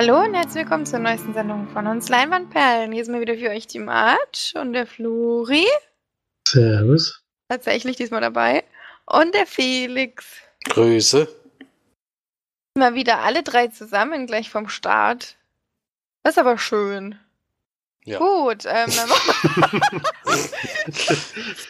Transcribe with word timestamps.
Hallo 0.00 0.18
und 0.22 0.32
herzlich 0.32 0.62
willkommen 0.64 0.86
zur 0.86 0.98
neuesten 0.98 1.34
Sendung 1.34 1.68
von 1.74 1.86
uns 1.86 2.08
Leinwandperlen. 2.08 2.90
Hier 2.90 3.04
sind 3.04 3.12
wir 3.12 3.20
wieder 3.20 3.34
für 3.36 3.50
euch 3.50 3.66
die 3.66 3.80
March 3.80 4.54
und 4.56 4.72
der 4.72 4.86
Flori. 4.86 5.66
Servus. 6.48 7.22
Tatsächlich 7.50 7.96
diesmal 7.96 8.22
dabei. 8.22 8.64
Und 9.04 9.34
der 9.34 9.44
Felix. 9.46 10.24
Grüße. 10.70 11.28
Mal 12.78 12.94
wieder 12.94 13.18
alle 13.18 13.42
drei 13.42 13.68
zusammen 13.68 14.26
gleich 14.26 14.48
vom 14.48 14.70
Start. 14.70 15.36
Das 16.22 16.32
ist 16.32 16.38
aber 16.38 16.56
schön. 16.56 17.18
Ja. 18.04 18.20
Gut, 18.20 18.64
ähm, 18.64 18.90
dann 18.96 19.06
machen 19.06 19.34
wir- 19.44 19.70
das 20.86 21.08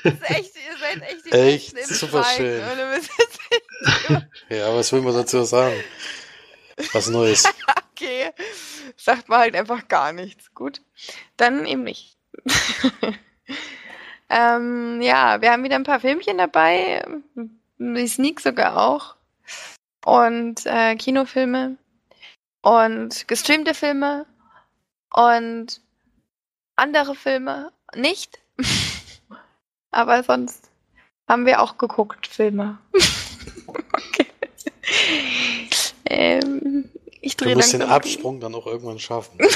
ist 0.04 0.30
echt, 0.30 0.54
ihr 0.54 0.78
seid 0.78 1.02
echt 1.02 1.26
die 1.26 1.30
Echt 1.32 1.72
im 1.72 1.84
super 1.96 2.22
schön. 2.22 2.62
Ja, 4.48 4.72
was 4.72 4.92
will 4.92 5.00
man 5.00 5.14
dazu 5.14 5.42
sagen? 5.42 5.82
Was 6.92 7.08
Neues. 7.08 7.42
Okay, 8.00 8.32
sagt 8.96 9.28
man 9.28 9.40
halt 9.40 9.54
einfach 9.54 9.86
gar 9.88 10.12
nichts. 10.12 10.54
Gut, 10.54 10.80
dann 11.36 11.66
eben 11.66 11.84
nicht. 11.84 12.16
ähm, 14.30 15.02
ja, 15.02 15.42
wir 15.42 15.52
haben 15.52 15.64
wieder 15.64 15.76
ein 15.76 15.84
paar 15.84 16.00
Filmchen 16.00 16.38
dabei, 16.38 17.04
die 17.78 18.08
Sneak 18.08 18.40
sogar 18.40 18.78
auch. 18.78 19.16
Und 20.06 20.64
äh, 20.64 20.96
Kinofilme 20.96 21.76
und 22.62 23.28
gestreamte 23.28 23.74
Filme 23.74 24.24
und 25.12 25.82
andere 26.76 27.14
Filme 27.14 27.70
nicht. 27.94 28.40
Aber 29.90 30.22
sonst 30.22 30.70
haben 31.28 31.44
wir 31.44 31.60
auch 31.60 31.76
geguckt, 31.76 32.26
Filme. 32.26 32.78
okay. 33.66 34.26
Ähm, 36.06 36.88
ich 37.20 37.36
Du 37.36 37.44
drehe 37.44 37.56
musst 37.56 37.72
den 37.72 37.82
Absprung 37.82 38.40
dann 38.40 38.54
auch 38.54 38.66
irgendwann 38.66 38.98
schaffen. 38.98 39.38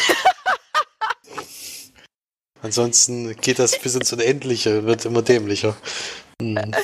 Ansonsten 2.63 3.37
geht 3.37 3.59
das 3.59 3.79
bis 3.79 3.95
ins 3.95 4.13
Unendliche, 4.13 4.85
wird 4.85 5.05
immer 5.05 5.23
dämlicher. 5.23 5.77
Mhm. 6.41 6.75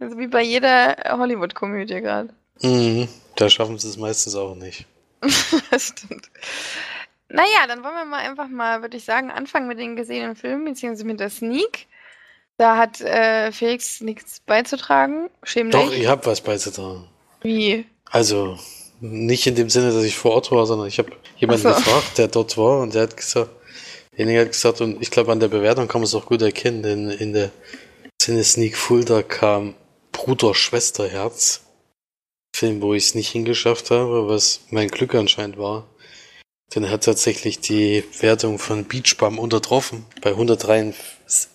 Also 0.00 0.16
wie 0.16 0.28
bei 0.28 0.42
jeder 0.42 0.96
Hollywood-Komödie 1.10 2.00
gerade. 2.00 2.32
Mhm. 2.62 3.08
Da 3.36 3.50
schaffen 3.50 3.78
sie 3.78 3.88
es 3.88 3.96
meistens 3.98 4.34
auch 4.34 4.54
nicht. 4.54 4.86
das 5.70 5.88
stimmt. 5.88 6.30
Naja, 7.28 7.66
dann 7.68 7.84
wollen 7.84 7.94
wir 7.94 8.04
mal 8.04 8.26
einfach 8.26 8.48
mal, 8.48 8.82
würde 8.82 8.96
ich 8.96 9.04
sagen, 9.04 9.30
anfangen 9.30 9.68
mit 9.68 9.78
den 9.78 9.96
gesehenen 9.96 10.34
Filmen, 10.34 10.64
beziehungsweise 10.64 11.06
mit 11.06 11.20
der 11.20 11.30
Sneak. 11.30 11.86
Da 12.56 12.76
hat 12.76 13.00
äh, 13.00 13.52
Felix 13.52 14.00
nichts 14.00 14.40
beizutragen. 14.40 15.30
Schämlich. 15.42 15.74
Doch, 15.74 15.92
ich 15.92 16.06
habe 16.06 16.26
was 16.26 16.40
beizutragen. 16.40 17.06
Wie? 17.40 17.86
Also, 18.10 18.58
nicht 19.00 19.46
in 19.46 19.54
dem 19.54 19.70
Sinne, 19.70 19.92
dass 19.92 20.04
ich 20.04 20.16
vor 20.16 20.32
Ort 20.32 20.50
war, 20.50 20.66
sondern 20.66 20.88
ich 20.88 20.98
habe 20.98 21.10
jemanden 21.36 21.62
so. 21.62 21.68
gefragt, 21.70 22.18
der 22.18 22.28
dort 22.28 22.56
war 22.56 22.80
und 22.80 22.94
der 22.94 23.02
hat 23.02 23.16
gesagt, 23.16 23.50
derjenige 24.12 24.40
hat 24.40 24.52
gesagt, 24.52 24.80
und 24.80 25.00
ich 25.02 25.10
glaube, 25.10 25.32
an 25.32 25.40
der 25.40 25.48
Bewertung 25.48 25.88
kann 25.88 26.00
man 26.00 26.06
es 26.06 26.14
auch 26.14 26.26
gut 26.26 26.42
erkennen, 26.42 26.82
denn 26.82 27.10
in 27.10 27.32
der 27.32 27.50
Sinne 28.20 28.44
Sneak 28.44 28.76
Fulda 28.76 29.22
kam 29.22 29.74
Bruder, 30.12 30.54
Schwester, 30.54 31.08
Herz. 31.08 31.62
Film, 32.54 32.82
wo 32.82 32.92
ich 32.92 33.04
es 33.04 33.14
nicht 33.14 33.30
hingeschafft 33.30 33.90
habe, 33.90 34.28
was 34.28 34.60
mein 34.70 34.88
Glück 34.88 35.14
anscheinend 35.14 35.56
war. 35.56 35.86
Denn 36.74 36.84
er 36.84 36.90
hat 36.90 37.04
tatsächlich 37.04 37.60
die 37.60 38.04
Wertung 38.20 38.58
von 38.58 38.84
Beachbum 38.84 39.38
untertroffen. 39.38 40.04
Bei 40.20 40.30
103, 40.30 40.92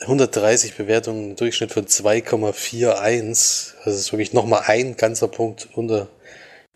130 0.02 0.76
Bewertungen 0.76 1.36
Durchschnitt 1.36 1.72
von 1.72 1.86
2,41. 1.86 3.76
Also 3.78 3.92
es 3.92 4.00
ist 4.00 4.12
wirklich 4.12 4.34
nochmal 4.34 4.64
ein 4.66 4.98
ganzer 4.98 5.28
Punkt 5.28 5.70
unter 5.74 6.08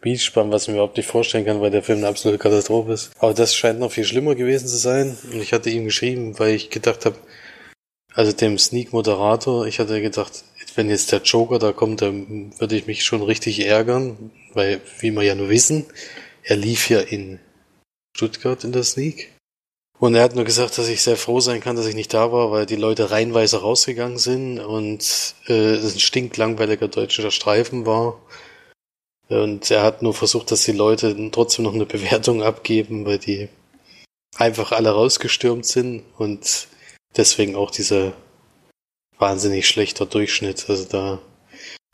Beachbum, 0.02 0.52
was 0.52 0.64
ich 0.64 0.68
mir 0.70 0.76
überhaupt 0.76 0.98
nicht 0.98 1.08
vorstellen 1.08 1.46
kann, 1.46 1.62
weil 1.62 1.72
der 1.72 1.84
Film 1.84 2.00
eine 2.00 2.08
absolute 2.08 2.40
Katastrophe 2.40 2.94
ist. 2.94 3.12
Aber 3.20 3.34
das 3.34 3.56
scheint 3.56 3.80
noch 3.80 3.92
viel 3.92 4.06
schlimmer 4.06 4.36
gewesen 4.36 4.68
zu 4.68 4.78
sein. 4.78 5.18
Und 5.32 5.42
ich 5.42 5.54
hatte 5.54 5.70
ihm 5.70 5.86
geschrieben, 5.86 6.40
weil 6.40 6.56
ich 6.56 6.70
gedacht 6.70 7.06
habe, 7.06 7.16
also 8.14 8.32
dem 8.32 8.58
Sneak-Moderator, 8.58 9.68
ich 9.68 9.80
hatte 9.80 10.02
gedacht, 10.02 10.44
wenn 10.76 10.90
jetzt 10.90 11.12
der 11.12 11.22
Joker 11.22 11.60
da 11.60 11.74
kommt, 11.74 12.02
dann 12.02 12.54
würde 12.60 12.76
ich 12.76 12.88
mich 12.88 13.04
schon 13.04 13.22
richtig 13.22 13.66
ärgern, 13.66 14.32
weil, 14.54 14.82
wie 15.00 15.12
wir 15.12 15.24
ja 15.24 15.36
nur 15.36 15.50
wissen, 15.50 15.86
er 16.44 16.56
lief 16.56 16.90
ja 16.90 17.00
in 17.00 17.40
Stuttgart 18.16 18.64
in 18.64 18.72
der 18.72 18.84
Sneak. 18.84 19.30
Und 20.00 20.16
er 20.16 20.24
hat 20.24 20.36
nur 20.36 20.46
gesagt, 20.46 20.78
dass 20.78 20.88
ich 20.88 21.02
sehr 21.02 21.18
froh 21.18 21.42
sein 21.42 21.60
kann, 21.60 21.76
dass 21.76 21.86
ich 21.86 21.96
nicht 21.96 22.14
da 22.14 22.32
war, 22.32 22.52
weil 22.52 22.66
die 22.66 22.78
Leute 22.78 23.12
reihenweise 23.12 23.60
rausgegangen 23.60 24.18
sind 24.18 24.60
und 24.60 25.36
äh, 25.48 25.74
es 25.74 25.94
ein 25.94 26.00
stinklangweiliger 26.00 26.88
deutscher 26.88 27.30
Streifen 27.32 27.86
war. 27.86 28.22
Und 29.30 29.70
er 29.70 29.84
hat 29.84 30.02
nur 30.02 30.14
versucht, 30.14 30.52
dass 30.52 30.64
die 30.64 30.72
Leute 30.72 31.16
trotzdem 31.32 31.64
noch 31.66 31.74
eine 31.74 31.86
Bewertung 31.86 32.42
abgeben, 32.44 33.06
weil 33.06 33.20
die 33.20 33.48
einfach 34.38 34.72
alle 34.72 34.92
rausgestürmt 34.92 35.66
sind 35.66 36.04
und 36.18 36.68
deswegen 37.16 37.56
auch 37.56 37.72
dieser 37.72 38.14
wahnsinnig 39.18 39.68
schlechter 39.68 40.06
Durchschnitt. 40.06 40.70
Also 40.70 40.86
da 40.86 41.22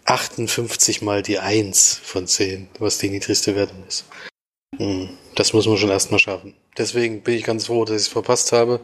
58 0.06 1.02
mal 1.02 1.22
die 1.24 1.40
1 1.40 1.98
von 2.04 2.28
10, 2.28 2.70
was 2.80 3.00
die 3.00 3.10
niedrigste 3.10 3.56
Wertung 3.56 3.86
ist. 3.88 4.06
Hm, 4.78 5.10
Das 5.36 5.54
muss 5.54 5.68
man 5.68 5.78
schon 5.78 5.90
erstmal 5.90 6.20
schaffen. 6.20 6.56
Deswegen 6.78 7.22
bin 7.22 7.36
ich 7.36 7.44
ganz 7.44 7.66
froh, 7.68 7.84
dass 7.86 7.96
ich 8.02 8.08
es 8.08 8.14
verpasst 8.14 8.52
habe. 8.52 8.80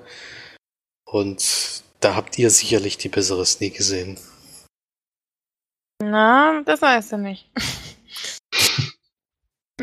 Und 1.05 1.83
da 1.99 2.15
habt 2.15 2.37
ihr 2.39 2.49
sicherlich 2.49 2.97
die 2.97 3.09
bessere 3.09 3.45
Sneak 3.45 3.75
gesehen. 3.75 4.17
Na, 6.01 6.63
das 6.65 6.81
weißt 6.81 7.13
du 7.13 7.17
nicht. 7.17 7.49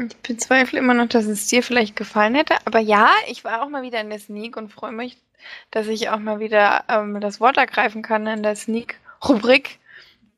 Ich 0.07 0.17
bezweifle 0.19 0.79
immer 0.79 0.95
noch, 0.95 1.09
dass 1.09 1.27
es 1.27 1.47
dir 1.47 1.63
vielleicht 1.63 1.97
gefallen 1.97 2.35
hätte. 2.35 2.55
Aber 2.65 2.79
ja, 2.79 3.11
ich 3.27 3.45
war 3.45 3.63
auch 3.63 3.69
mal 3.69 3.83
wieder 3.83 4.01
in 4.01 4.11
der 4.11 4.19
Sneak 4.19 4.57
und 4.57 4.73
freue 4.73 4.93
mich, 4.93 5.19
dass 5.71 5.87
ich 5.89 6.11
auch 6.11 6.19
mal 6.19 6.41
wieder 6.41 6.85
ähm, 6.89 7.21
das 7.21 7.41
Wort 7.41 7.57
ergreifen 7.57 8.03
kann 8.03 8.27
in 8.27 8.43
der 8.43 8.57
Sneak-Rubrik. 8.57 9.79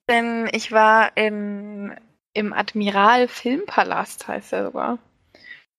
Denn 0.09 0.49
ich 0.53 0.73
war 0.73 1.17
in, 1.17 1.95
im 2.33 2.53
Admiral 2.53 3.29
Filmpalast, 3.29 4.29
heißt 4.29 4.53
er 4.53 4.65
sogar, 4.65 4.99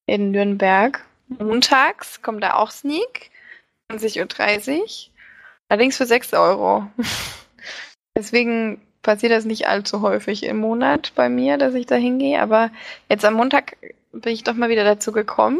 in 0.05 0.31
Nürnberg. 0.31 1.03
Montags 1.27 2.21
kommt 2.21 2.43
da 2.43 2.55
auch 2.55 2.71
Sneak, 2.71 3.31
20.30 3.91 4.79
Uhr. 4.79 4.87
Allerdings 5.69 5.97
für 5.97 6.05
6 6.05 6.33
Euro. 6.33 6.87
Deswegen 8.17 8.81
passiert 9.01 9.31
das 9.31 9.45
nicht 9.45 9.67
allzu 9.67 10.01
häufig 10.01 10.43
im 10.43 10.57
Monat 10.57 11.13
bei 11.15 11.29
mir, 11.29 11.57
dass 11.57 11.73
ich 11.73 11.85
da 11.85 11.95
hingehe. 11.95 12.41
Aber 12.41 12.71
jetzt 13.09 13.25
am 13.25 13.35
Montag 13.35 13.77
bin 14.11 14.33
ich 14.33 14.43
doch 14.43 14.53
mal 14.53 14.69
wieder 14.69 14.83
dazu 14.83 15.11
gekommen. 15.11 15.59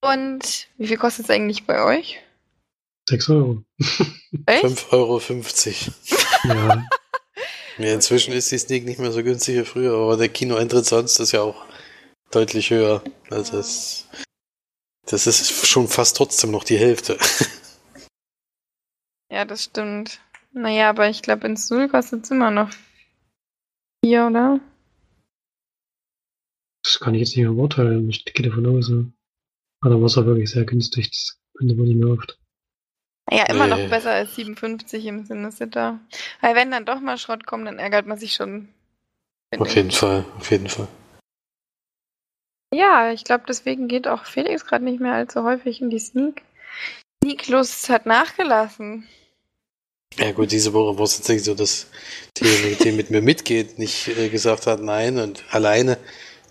Und 0.00 0.68
wie 0.76 0.86
viel 0.86 0.96
kostet 0.96 1.24
es 1.24 1.30
eigentlich 1.30 1.64
bei 1.66 1.82
euch? 1.82 2.20
6 3.08 3.30
Euro. 3.30 3.62
Echt? 4.46 4.64
5,50 4.64 4.92
Euro. 4.92 5.20
Ja, 6.44 6.84
Ja, 7.78 7.94
inzwischen 7.94 8.32
ist 8.32 8.50
die 8.50 8.58
Sneak 8.58 8.84
nicht 8.84 8.98
mehr 8.98 9.12
so 9.12 9.22
günstig 9.22 9.56
wie 9.56 9.64
früher, 9.64 9.94
aber 9.94 10.16
der 10.16 10.28
Kinoeintritt 10.28 10.84
sonst 10.84 11.20
ist 11.20 11.30
ja 11.30 11.42
auch 11.42 11.64
deutlich 12.32 12.70
höher. 12.70 13.04
Also 13.30 13.56
das, 13.56 14.08
das 15.06 15.28
ist 15.28 15.66
schon 15.66 15.86
fast 15.86 16.16
trotzdem 16.16 16.50
noch 16.50 16.64
die 16.64 16.78
Hälfte. 16.78 17.16
Ja, 19.30 19.44
das 19.44 19.64
stimmt. 19.64 20.20
Naja, 20.58 20.90
aber 20.90 21.08
ich 21.08 21.22
glaube, 21.22 21.46
in 21.46 21.56
Seoul 21.56 21.88
kostet 21.88 22.24
es 22.24 22.30
immer 22.30 22.50
noch 22.50 22.70
vier, 24.04 24.26
oder? 24.26 24.60
das 26.84 27.00
kann 27.00 27.14
ich 27.14 27.20
jetzt 27.20 27.36
nicht 27.36 27.44
mehr 27.44 27.52
beurteilen. 27.52 28.08
Ich 28.08 28.24
gehe 28.24 28.48
davon 28.48 28.66
aus. 28.66 28.88
Aber 28.90 29.94
da 29.94 30.00
war 30.00 30.06
es 30.06 30.16
auch 30.16 30.24
wirklich 30.24 30.50
sehr 30.50 30.64
günstig. 30.64 31.10
Das 31.10 31.38
findet 31.58 31.76
man 31.76 31.86
nicht 31.86 31.98
mehr 31.98 32.08
oft. 32.14 32.38
Naja, 33.30 33.44
immer 33.50 33.66
Nee. 33.66 33.82
noch 33.84 33.90
besser 33.90 34.12
als 34.12 34.34
57 34.36 35.04
im 35.04 35.26
Sinne 35.26 35.52
Sitter. 35.52 36.00
Weil 36.40 36.54
wenn 36.56 36.70
dann 36.70 36.86
doch 36.86 36.98
mal 37.00 37.18
Schrott 37.18 37.44
kommt, 37.46 37.66
dann 37.66 37.78
ärgert 37.78 38.06
man 38.06 38.16
sich 38.18 38.32
schon. 38.34 38.68
Auf 39.58 39.68
ich. 39.68 39.74
jeden 39.74 39.90
Fall, 39.90 40.24
auf 40.38 40.50
jeden 40.50 40.68
Fall. 40.68 40.88
Ja, 42.72 43.12
ich 43.12 43.24
glaube, 43.24 43.44
deswegen 43.46 43.86
geht 43.88 44.08
auch 44.08 44.24
Felix 44.24 44.64
gerade 44.64 44.84
nicht 44.84 45.00
mehr 45.00 45.12
allzu 45.14 45.42
häufig 45.44 45.82
in 45.82 45.90
die 45.90 45.98
Sneak. 46.00 46.42
Sneak-Lust 47.22 47.90
hat 47.90 48.06
nachgelassen. 48.06 49.06
Ja 50.16 50.32
gut, 50.32 50.50
diese 50.50 50.72
Woche 50.72 50.98
war 50.98 51.04
es 51.04 51.16
tatsächlich 51.16 51.44
so, 51.44 51.54
dass 51.54 51.86
die, 52.38 52.76
die 52.82 52.92
mit 52.92 53.10
mir 53.10 53.22
mitgeht, 53.22 53.78
nicht 53.78 54.08
äh, 54.08 54.28
gesagt 54.28 54.66
hat 54.66 54.82
nein 54.82 55.18
und 55.18 55.44
alleine 55.50 55.96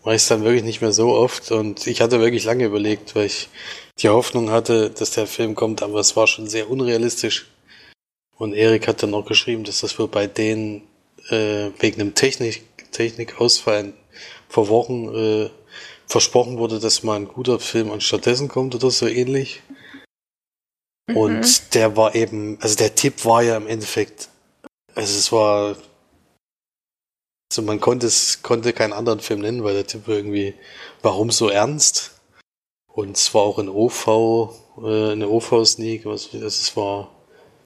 mache 0.06 0.16
ich 0.16 0.22
es 0.22 0.28
dann 0.30 0.44
wirklich 0.44 0.64
nicht 0.64 0.82
mehr 0.82 0.94
so 0.94 1.10
oft 1.14 1.52
und 1.52 1.86
ich 1.86 2.00
hatte 2.00 2.22
wirklich 2.22 2.46
lange 2.46 2.64
überlegt, 2.64 3.14
weil 3.14 3.26
ich 3.26 3.50
die 4.00 4.08
Hoffnung 4.08 4.52
hatte, 4.52 4.90
dass 4.90 5.12
der 5.12 5.28
Film 5.28 5.54
kommt, 5.54 5.82
aber 5.84 6.00
es 6.00 6.16
war 6.16 6.28
schon 6.28 6.48
sehr 6.48 6.70
unrealistisch. 6.70 7.48
Und 8.38 8.54
Erik 8.54 8.88
hat 8.88 9.04
dann 9.04 9.14
auch 9.14 9.26
geschrieben, 9.26 9.64
dass 9.64 9.82
das 9.82 9.98
wohl 10.00 10.08
bei 10.08 10.28
denen 10.28 10.84
äh, 11.30 11.72
wegen 11.80 12.00
einem 12.00 12.16
Technik, 12.16 12.64
Technikausfall 12.92 13.94
vor 14.48 14.70
Wochen 14.70 15.14
äh, 15.14 15.50
versprochen 16.06 16.58
wurde, 16.58 16.80
dass 16.80 17.04
mal 17.04 17.16
ein 17.18 17.28
guter 17.28 17.60
Film 17.60 17.92
anstattdessen 17.92 18.48
kommt 18.48 18.76
oder 18.76 18.92
so 18.92 19.08
ähnlich. 19.08 19.62
Mhm. 21.08 21.18
Und 21.18 21.74
der 21.74 21.96
war 21.96 22.16
eben, 22.16 22.58
also 22.62 22.76
der 22.76 22.96
Tipp 22.96 23.26
war 23.26 23.42
ja 23.44 23.58
im 23.58 23.68
Endeffekt, 23.68 24.30
also 24.94 25.18
es 25.18 25.32
war, 25.32 25.78
also 27.52 27.62
man 27.62 27.80
konnte 27.80 28.08
es, 28.08 28.42
konnte 28.44 28.74
keinen 28.74 28.94
anderen 28.94 29.20
Film 29.20 29.42
nennen, 29.42 29.64
weil 29.64 29.74
der 29.74 29.88
Tipp 29.88 30.08
war 30.08 30.16
irgendwie, 30.16 30.54
warum 31.02 31.32
so 31.32 31.50
ernst? 31.50 32.12
Und 32.88 33.16
zwar 33.16 33.44
auch 33.44 33.60
in 33.60 33.70
OV, 33.70 34.08
äh, 34.80 35.12
eine 35.12 35.30
OV-Sneak. 35.30 36.06
Es 36.06 36.76
war 36.76 37.12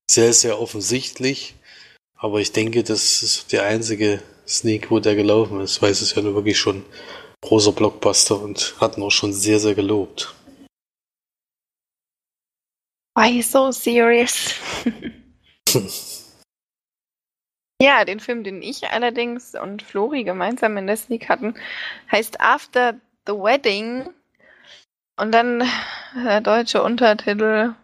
sehr, 0.10 0.34
sehr 0.34 0.60
offensichtlich. 0.60 1.56
Aber 2.18 2.40
ich 2.40 2.52
denke, 2.52 2.84
das 2.84 3.24
ist 3.24 3.52
der 3.52 3.64
einzige 3.64 4.22
Sneak, 4.48 4.92
wo 4.92 5.00
der 5.00 5.16
gelaufen 5.16 5.62
ist, 5.62 5.82
weil 5.82 5.92
es 5.92 6.02
ist 6.02 6.16
ja 6.16 6.22
nur 6.22 6.36
wirklich 6.36 6.60
schon 6.60 6.86
großer 7.42 7.72
Blockbuster 7.72 8.40
und 8.40 8.76
hat 8.80 8.98
ihn 8.98 9.04
auch 9.04 9.12
schon 9.12 9.34
sehr, 9.34 9.60
sehr 9.60 9.74
gelobt. 9.74 10.36
Why 13.16 13.42
so 13.42 13.72
serious? 13.72 14.56
ja, 17.82 18.06
den 18.06 18.22
Film, 18.22 18.44
den 18.44 18.62
ich 18.62 18.88
allerdings 18.90 19.54
und 19.54 19.82
Flori 19.82 20.24
gemeinsam 20.24 20.78
in 20.78 20.88
der 20.88 20.96
Sneak 20.96 21.28
hatten, 21.28 21.56
heißt 22.10 22.40
After 22.40 22.94
the 23.28 23.34
Wedding. 23.34 24.10
Und 25.20 25.34
dann 25.34 25.68
der 26.16 26.40
deutsche 26.40 26.82
Untertitel 26.82 27.76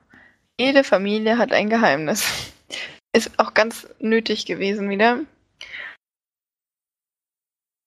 Jede 0.59 0.83
Familie 0.83 1.37
hat 1.37 1.51
ein 1.51 1.69
Geheimnis. 1.69 2.53
Ist 3.13 3.37
auch 3.37 3.53
ganz 3.53 3.87
nötig 3.99 4.45
gewesen 4.45 4.89
wieder. 4.89 5.19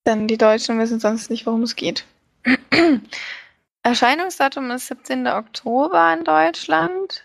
Denn 0.07 0.29
die 0.29 0.39
Deutschen 0.39 0.79
wissen 0.79 1.01
sonst 1.01 1.31
nicht, 1.31 1.47
worum 1.47 1.63
es 1.63 1.77
geht. 1.77 2.05
Erscheinungsdatum 3.83 4.71
ist 4.71 4.89
17. 4.89 5.27
Oktober 5.27 6.13
in 6.13 6.25
Deutschland. 6.25 7.25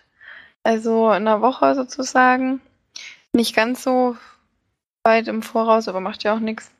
Also 0.65 1.09
in 1.09 1.27
einer 1.27 1.41
Woche 1.41 1.75
sozusagen. 1.75 2.59
Nicht 3.33 3.55
ganz 3.55 3.83
so 3.83 4.17
weit 5.03 5.27
im 5.27 5.43
Voraus, 5.43 5.87
aber 5.87 5.99
macht 5.99 6.23
ja 6.23 6.33
auch 6.33 6.39
nichts. 6.39 6.71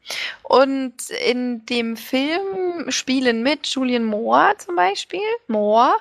Und 0.42 0.96
in 1.28 1.68
dem 1.68 1.96
Film 1.96 2.90
spielen 2.90 3.44
mit 3.44 3.68
Julian 3.68 4.04
Moore 4.04 4.56
zum 4.58 4.76
Beispiel. 4.76 5.20
Moore. 5.48 5.98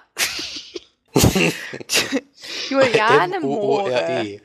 Juliane 2.70 3.40
Moore. 3.40 4.40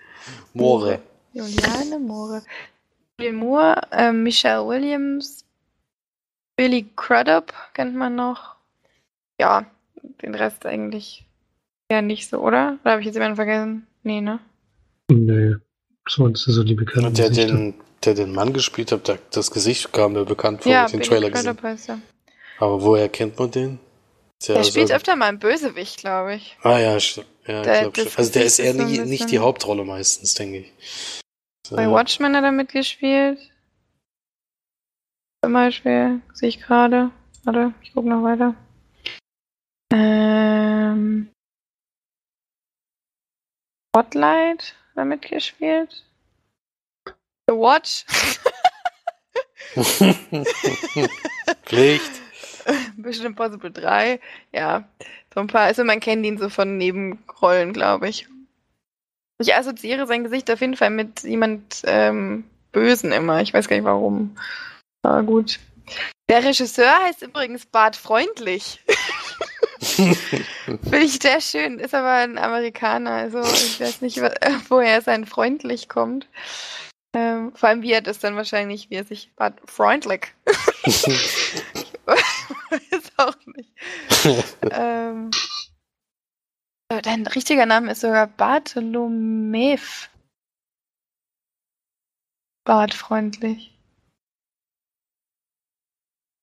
Moore. 0.53 0.99
Juliane 1.31 1.97
Moore. 1.97 2.43
Julian 3.17 3.35
Moore, 3.37 3.81
äh, 3.91 4.11
Michelle 4.11 4.67
Williams, 4.67 5.45
Billy 6.57 6.89
Crudup 6.97 7.53
kennt 7.73 7.95
man 7.95 8.15
noch. 8.15 8.57
Ja, 9.39 9.65
den 10.21 10.35
Rest 10.35 10.65
eigentlich 10.65 11.28
ja 11.91 12.01
nicht 12.01 12.29
so, 12.29 12.37
oder? 12.39 12.77
Oder 12.81 12.91
habe 12.91 13.01
ich 13.01 13.05
jetzt 13.05 13.15
jemanden 13.15 13.35
vergessen? 13.35 13.87
Nee, 14.03 14.21
ne? 14.21 14.39
Nee. 15.11 15.55
Sonst 16.07 16.43
so 16.45 16.63
die 16.63 16.75
bekannten 16.75 17.07
Und 17.07 17.17
der 17.17 17.29
den, 17.29 17.75
der 18.03 18.13
den 18.15 18.31
Mann 18.33 18.53
gespielt 18.53 18.91
hat, 18.91 19.07
der, 19.07 19.19
das 19.31 19.51
Gesicht 19.51 19.91
kam 19.93 20.13
mir 20.13 20.25
bekannt 20.25 20.63
vor, 20.63 20.71
ja, 20.71 20.85
ich 20.85 20.91
den 20.91 21.01
Trailer 21.01 21.29
gesehen. 21.29 21.57
er. 21.87 21.99
Aber 22.59 22.81
woher 22.81 23.09
kennt 23.09 23.37
man 23.37 23.51
den? 23.51 23.79
Ist 24.39 24.49
Der 24.49 24.63
spielt 24.63 24.87
so- 24.89 24.93
öfter 24.93 25.15
mal 25.15 25.27
einen 25.27 25.39
Bösewicht, 25.39 25.99
glaube 25.99 26.35
ich. 26.35 26.57
Ah 26.63 26.79
ja, 26.79 26.97
ja 26.97 27.61
Der- 27.61 27.81
glaub 27.81 27.93
das 27.93 28.03
schon. 28.05 28.17
Also 28.17 28.31
der 28.31 28.45
ist 28.45 28.59
eher 28.59 28.71
ist 28.71 28.77
so 28.77 28.85
nie, 28.85 28.99
nicht 28.99 29.29
die 29.31 29.39
Hauptrolle 29.39 29.83
meistens, 29.83 30.33
denke 30.33 30.59
ich. 30.59 31.21
So, 31.67 31.75
Bei 31.75 31.89
Watchmen 31.89 32.35
hat 32.35 32.43
er 32.43 32.51
mitgespielt. 32.51 33.39
Zum 35.43 35.53
Beispiel, 35.53 36.21
sehe 36.33 36.49
ich 36.49 36.59
gerade. 36.61 37.11
Warte, 37.43 37.73
ich 37.81 37.93
gucke 37.93 38.09
noch 38.09 38.23
weiter. 38.23 38.55
Ähm. 39.93 41.29
Spotlight 43.99 44.75
hat 44.91 44.97
er 44.97 45.05
mitgespielt. 45.05 46.05
The 47.47 47.53
Watch. 47.53 48.05
Pflicht. 51.65 52.11
Mission 52.95 53.25
Impossible 53.25 53.71
3. 53.71 54.19
Ja, 54.53 54.87
so 55.33 55.41
ein 55.41 55.47
paar. 55.47 55.63
Also 55.63 55.83
man 55.83 55.99
kennt 55.99 56.25
ihn 56.25 56.37
so 56.37 56.49
von 56.49 56.77
Nebenrollen, 56.77 57.73
glaube 57.73 58.07
ich. 58.07 58.27
Ich 59.39 59.53
assoziiere 59.53 60.07
sein 60.07 60.23
Gesicht 60.23 60.49
auf 60.49 60.61
jeden 60.61 60.77
Fall 60.77 60.91
mit 60.91 61.23
jemand 61.23 61.81
ähm, 61.85 62.45
Bösen 62.71 63.11
immer. 63.11 63.41
Ich 63.41 63.53
weiß 63.53 63.67
gar 63.67 63.75
nicht 63.75 63.85
warum. 63.85 64.37
Aber 65.01 65.23
gut. 65.23 65.59
Der 66.29 66.43
Regisseur 66.43 67.03
heißt 67.03 67.23
übrigens 67.23 67.65
Bart 67.65 67.95
Freundlich. 67.95 68.79
Finde 70.65 70.99
ich 70.99 71.19
sehr 71.21 71.41
schön. 71.41 71.79
Ist 71.79 71.93
aber 71.95 72.11
ein 72.11 72.37
Amerikaner. 72.37 73.11
Also 73.11 73.41
ich 73.41 73.79
weiß 73.79 74.01
nicht, 74.01 74.21
wo- 74.21 74.29
woher 74.69 75.01
sein 75.01 75.25
freundlich 75.25 75.87
kommt. 75.89 76.27
Ähm, 77.15 77.55
vor 77.55 77.69
allem 77.69 77.81
wie 77.81 77.91
er 77.91 78.01
das 78.01 78.19
dann 78.19 78.35
wahrscheinlich, 78.35 78.89
wie 78.89 78.95
er 78.95 79.03
sich 79.03 79.31
Bart 79.35 79.59
Freundlich 79.65 80.27
weiß 82.05 83.11
auch 83.17 83.35
nicht. 83.55 83.71
ähm, 84.71 85.31
äh, 86.91 87.01
dein 87.01 87.25
richtiger 87.25 87.65
Name 87.65 87.91
ist 87.93 88.01
sogar 88.01 88.27
Bartholomew. 88.27 89.79
Bartfreundlich. 92.63 93.78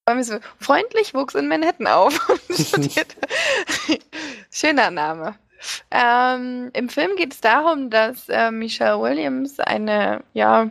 Vor 0.08 0.14
allem 0.14 0.22
so, 0.22 0.36
freundlich 0.60 1.14
wuchs 1.14 1.34
in 1.34 1.48
Manhattan 1.48 1.88
auf. 1.88 2.28
und 2.48 2.56
studierte- 2.56 3.16
Schöner 4.52 4.92
Name. 4.92 5.34
Ähm, 5.90 6.70
Im 6.74 6.88
Film 6.88 7.16
geht 7.16 7.32
es 7.32 7.40
darum, 7.40 7.90
dass 7.90 8.28
äh, 8.28 8.52
Michelle 8.52 9.00
Williams 9.00 9.58
eine, 9.58 10.22
ja, 10.32 10.70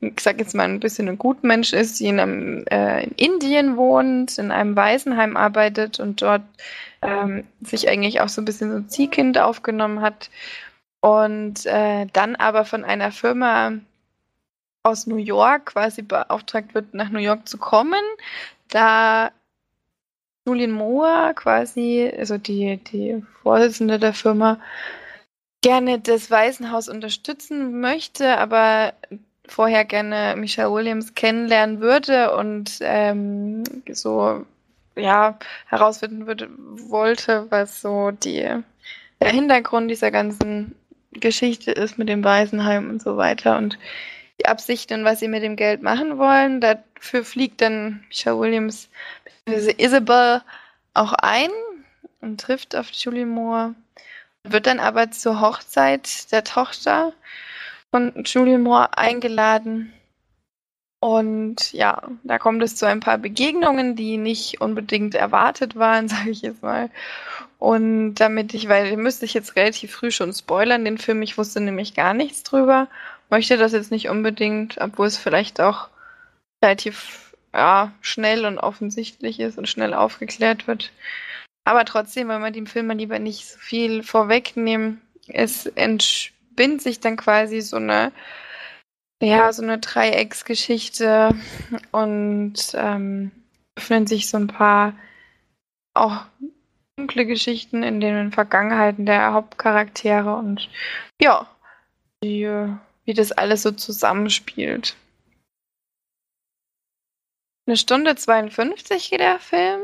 ich 0.00 0.18
sag 0.18 0.40
jetzt 0.40 0.56
mal 0.56 0.64
ein 0.64 0.80
bisschen 0.80 1.08
ein 1.08 1.18
Gutmensch 1.18 1.72
ist, 1.72 2.00
die 2.00 2.08
in, 2.08 2.18
einem, 2.18 2.64
äh, 2.66 3.04
in 3.04 3.12
Indien 3.12 3.76
wohnt, 3.76 4.38
in 4.38 4.50
einem 4.50 4.74
Waisenheim 4.74 5.36
arbeitet 5.36 6.00
und 6.00 6.20
dort 6.20 6.42
ähm, 7.00 7.46
sich 7.60 7.88
eigentlich 7.88 8.22
auch 8.22 8.28
so 8.28 8.42
ein 8.42 8.44
bisschen 8.44 8.72
so 8.72 8.78
ein 8.78 8.88
Ziehkind 8.88 9.38
aufgenommen 9.38 10.00
hat 10.00 10.30
und 11.00 11.64
äh, 11.66 12.06
dann 12.12 12.34
aber 12.34 12.64
von 12.64 12.82
einer 12.82 13.12
Firma 13.12 13.74
aus 14.82 15.06
New 15.06 15.16
York 15.16 15.66
quasi 15.66 16.02
beauftragt 16.02 16.74
wird, 16.74 16.92
nach 16.92 17.10
New 17.10 17.20
York 17.20 17.48
zu 17.48 17.56
kommen, 17.56 18.02
da 18.74 19.30
Julian 20.46 20.72
Moore 20.72 21.32
quasi, 21.34 22.10
also 22.18 22.36
die, 22.36 22.76
die 22.76 23.22
Vorsitzende 23.42 23.98
der 23.98 24.12
Firma, 24.12 24.58
gerne 25.62 25.98
das 25.98 26.30
Waisenhaus 26.30 26.88
unterstützen 26.88 27.80
möchte, 27.80 28.36
aber 28.36 28.92
vorher 29.46 29.84
gerne 29.84 30.34
Michelle 30.36 30.72
Williams 30.72 31.14
kennenlernen 31.14 31.80
würde 31.80 32.36
und 32.36 32.78
ähm, 32.80 33.64
so 33.90 34.44
ja 34.96 35.38
herausfinden 35.66 36.26
würde, 36.26 36.48
wollte, 36.58 37.46
was 37.50 37.80
so 37.80 38.10
die, 38.10 38.42
der 39.20 39.30
Hintergrund 39.30 39.90
dieser 39.90 40.10
ganzen 40.10 40.74
Geschichte 41.12 41.70
ist 41.70 41.98
mit 41.98 42.08
dem 42.08 42.24
Waisenheim 42.24 42.90
und 42.90 43.02
so 43.02 43.16
weiter. 43.16 43.56
Und 43.56 43.78
die 44.44 44.48
Absichten 44.48 45.00
und 45.00 45.04
was 45.04 45.20
sie 45.20 45.28
mit 45.28 45.42
dem 45.42 45.56
Geld 45.56 45.82
machen 45.82 46.18
wollen. 46.18 46.60
Dafür 46.60 47.24
fliegt 47.24 47.60
dann 47.60 48.04
Michelle 48.08 48.38
Williams 48.38 48.88
bzw. 49.46 49.74
Isabel 49.78 50.42
auch 50.94 51.12
ein 51.14 51.50
und 52.20 52.40
trifft 52.40 52.76
auf 52.76 52.90
Julie 52.90 53.26
Moore. 53.26 53.74
Wird 54.44 54.66
dann 54.66 54.80
aber 54.80 55.10
zur 55.10 55.40
Hochzeit 55.40 56.30
der 56.32 56.44
Tochter 56.44 57.12
von 57.90 58.24
Julie 58.24 58.58
Moore 58.58 58.96
eingeladen. 58.98 59.92
Und 61.00 61.72
ja, 61.72 62.02
da 62.22 62.38
kommt 62.38 62.62
es 62.62 62.76
zu 62.76 62.86
ein 62.86 63.00
paar 63.00 63.18
Begegnungen, 63.18 63.94
die 63.94 64.16
nicht 64.16 64.60
unbedingt 64.60 65.14
erwartet 65.14 65.76
waren, 65.76 66.08
sage 66.08 66.30
ich 66.30 66.42
jetzt 66.42 66.62
mal. 66.62 66.90
Und 67.58 68.16
damit 68.16 68.52
ich, 68.52 68.68
weil 68.68 68.96
müsste 68.96 69.24
ich 69.24 69.32
jetzt 69.34 69.56
relativ 69.56 69.92
früh 69.92 70.10
schon 70.10 70.32
spoilern, 70.32 70.84
den 70.84 70.98
Film, 70.98 71.22
ich 71.22 71.38
wusste 71.38 71.60
nämlich 71.60 71.94
gar 71.94 72.12
nichts 72.12 72.42
drüber, 72.42 72.88
möchte 73.30 73.56
das 73.56 73.72
jetzt 73.72 73.90
nicht 73.90 74.08
unbedingt, 74.08 74.78
obwohl 74.80 75.06
es 75.06 75.18
vielleicht 75.18 75.60
auch 75.60 75.88
relativ 76.62 77.34
ja, 77.52 77.92
schnell 78.00 78.46
und 78.46 78.58
offensichtlich 78.58 79.40
ist 79.40 79.58
und 79.58 79.68
schnell 79.68 79.94
aufgeklärt 79.94 80.66
wird. 80.66 80.92
Aber 81.64 81.84
trotzdem, 81.84 82.28
weil 82.28 82.40
man 82.40 82.52
dem 82.52 82.66
Film 82.66 82.88
mal 82.88 82.96
lieber 82.96 83.18
nicht 83.18 83.46
so 83.46 83.58
viel 83.58 84.02
vorwegnehmen, 84.02 85.00
es 85.28 85.66
entspinnt 85.66 86.82
sich 86.82 87.00
dann 87.00 87.16
quasi 87.16 87.60
so 87.60 87.76
eine, 87.76 88.12
ja, 89.22 89.52
so 89.52 89.62
eine 89.62 89.78
Dreiecksgeschichte 89.78 91.34
und 91.92 92.54
ähm, 92.74 93.30
öffnen 93.76 94.06
sich 94.06 94.28
so 94.28 94.36
ein 94.36 94.48
paar 94.48 94.94
auch 95.94 96.26
dunkle 96.96 97.26
Geschichten 97.26 97.82
in 97.82 98.00
den 98.00 98.32
Vergangenheiten 98.32 99.06
der 99.06 99.32
Hauptcharaktere 99.32 100.34
und 100.34 100.68
ja, 101.20 101.48
die, 102.22 102.42
äh, 102.42 102.68
wie 103.04 103.14
das 103.14 103.32
alles 103.32 103.62
so 103.62 103.70
zusammenspielt. 103.70 104.96
Eine 107.66 107.76
Stunde 107.76 108.14
52 108.14 109.10
geht 109.10 109.20
der 109.20 109.38
Film. 109.38 109.80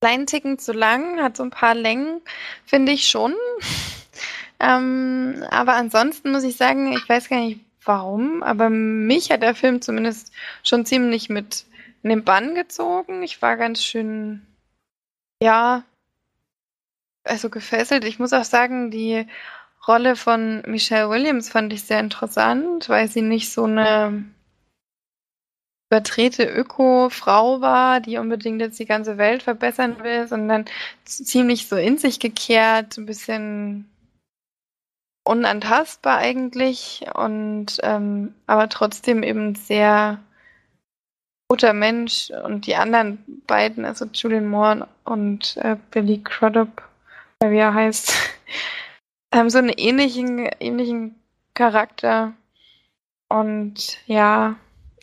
Kleinen 0.00 0.26
Ticken 0.26 0.58
zu 0.58 0.72
lang, 0.72 1.20
hat 1.20 1.36
so 1.36 1.42
ein 1.42 1.50
paar 1.50 1.74
Längen, 1.74 2.22
finde 2.64 2.92
ich 2.92 3.08
schon. 3.08 3.34
ähm, 4.60 5.44
aber 5.50 5.74
ansonsten 5.74 6.30
muss 6.30 6.44
ich 6.44 6.56
sagen, 6.56 6.92
ich 6.92 7.08
weiß 7.08 7.28
gar 7.28 7.40
nicht 7.40 7.60
warum, 7.84 8.42
aber 8.42 8.70
mich 8.70 9.30
hat 9.30 9.42
der 9.42 9.54
Film 9.54 9.82
zumindest 9.82 10.32
schon 10.62 10.86
ziemlich 10.86 11.28
mit 11.28 11.64
in 12.02 12.10
den 12.10 12.24
Bann 12.24 12.54
gezogen. 12.54 13.22
Ich 13.22 13.42
war 13.42 13.56
ganz 13.56 13.82
schön, 13.82 14.46
ja, 15.42 15.84
also 17.24 17.50
gefesselt. 17.50 18.04
Ich 18.04 18.18
muss 18.18 18.32
auch 18.32 18.44
sagen, 18.44 18.90
die 18.90 19.26
Rolle 19.88 20.16
von 20.16 20.62
Michelle 20.66 21.08
Williams 21.08 21.48
fand 21.48 21.72
ich 21.72 21.82
sehr 21.82 22.00
interessant, 22.00 22.88
weil 22.88 23.08
sie 23.08 23.22
nicht 23.22 23.50
so 23.50 23.64
eine 23.64 24.24
übertrete 25.90 26.44
Öko-Frau 26.44 27.62
war, 27.62 28.00
die 28.00 28.18
unbedingt 28.18 28.60
jetzt 28.60 28.78
die 28.78 28.84
ganze 28.84 29.16
Welt 29.16 29.42
verbessern 29.42 30.02
will, 30.02 30.28
sondern 30.28 30.66
ziemlich 31.04 31.66
so 31.66 31.76
in 31.76 31.96
sich 31.96 32.20
gekehrt, 32.20 32.98
ein 32.98 33.06
bisschen 33.06 33.90
unantastbar 35.24 36.18
eigentlich 36.18 37.04
und 37.14 37.78
ähm, 37.82 38.34
aber 38.46 38.68
trotzdem 38.68 39.22
eben 39.22 39.54
sehr 39.54 40.18
guter 41.50 41.72
Mensch 41.72 42.30
und 42.44 42.66
die 42.66 42.76
anderen 42.76 43.42
beiden, 43.46 43.86
also 43.86 44.04
Julian 44.12 44.48
Moore 44.48 44.88
und 45.04 45.56
äh, 45.58 45.76
Billy 45.90 46.22
Crudup, 46.22 46.82
wie 47.42 47.56
er 47.56 47.72
heißt, 47.72 48.12
haben 49.34 49.50
so 49.50 49.58
einen 49.58 49.70
ähnlichen, 49.70 50.48
ähnlichen 50.60 51.14
Charakter. 51.54 52.34
Und 53.28 53.98
ja, 54.06 54.56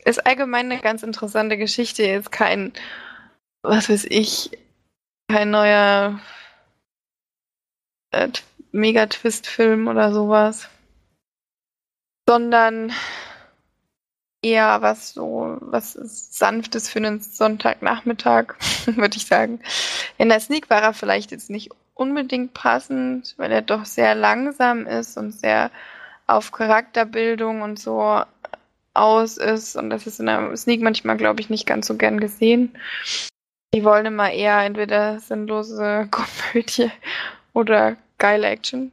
ist 0.03 0.25
allgemein 0.25 0.71
eine 0.71 0.81
ganz 0.81 1.03
interessante 1.03 1.57
Geschichte. 1.57 2.03
Ist 2.03 2.31
kein, 2.31 2.73
was 3.61 3.89
weiß 3.89 4.05
ich, 4.09 4.51
kein 5.29 5.51
neuer 5.51 6.19
äh, 8.11 8.29
Mega-Twist-Film 8.71 9.87
oder 9.87 10.11
sowas. 10.11 10.69
Sondern 12.27 12.91
eher 14.41 14.81
was 14.81 15.13
so, 15.13 15.57
was 15.59 15.93
Sanftes 15.93 16.89
für 16.89 16.99
einen 16.99 17.19
Sonntagnachmittag, 17.19 18.55
würde 18.85 19.17
ich 19.17 19.25
sagen. 19.25 19.59
In 20.17 20.29
der 20.29 20.39
Sneak 20.39 20.69
war 20.69 20.81
er 20.81 20.93
vielleicht 20.93 21.31
jetzt 21.31 21.49
nicht 21.49 21.71
unbedingt 21.95 22.53
passend, 22.53 23.33
weil 23.37 23.51
er 23.51 23.61
doch 23.63 23.85
sehr 23.85 24.13
langsam 24.13 24.85
ist 24.85 25.17
und 25.17 25.31
sehr 25.31 25.71
auf 26.27 26.51
Charakterbildung 26.51 27.61
und 27.61 27.79
so 27.79 28.21
aus 28.93 29.37
ist. 29.37 29.75
Und 29.75 29.89
das 29.89 30.05
ist 30.05 30.19
in 30.19 30.27
der 30.27 30.55
Sneak 30.55 30.81
manchmal, 30.81 31.17
glaube 31.17 31.41
ich, 31.41 31.49
nicht 31.49 31.65
ganz 31.65 31.87
so 31.87 31.95
gern 31.95 32.19
gesehen. 32.19 32.77
Die 33.73 33.83
wollen 33.83 34.05
immer 34.05 34.31
eher 34.31 34.61
entweder 34.61 35.19
sinnlose 35.19 36.07
Komödie 36.11 36.91
oder 37.53 37.97
geile 38.17 38.47
Action. 38.47 38.91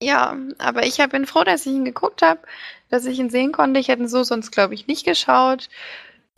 Ja, 0.00 0.36
aber 0.58 0.86
ich 0.86 0.98
bin 1.08 1.26
froh, 1.26 1.42
dass 1.42 1.66
ich 1.66 1.72
ihn 1.72 1.84
geguckt 1.84 2.22
habe, 2.22 2.40
dass 2.88 3.04
ich 3.04 3.18
ihn 3.18 3.30
sehen 3.30 3.50
konnte. 3.50 3.80
Ich 3.80 3.88
hätte 3.88 4.02
ihn 4.02 4.08
so 4.08 4.22
sonst, 4.22 4.52
glaube 4.52 4.74
ich, 4.74 4.86
nicht 4.86 5.04
geschaut. 5.04 5.68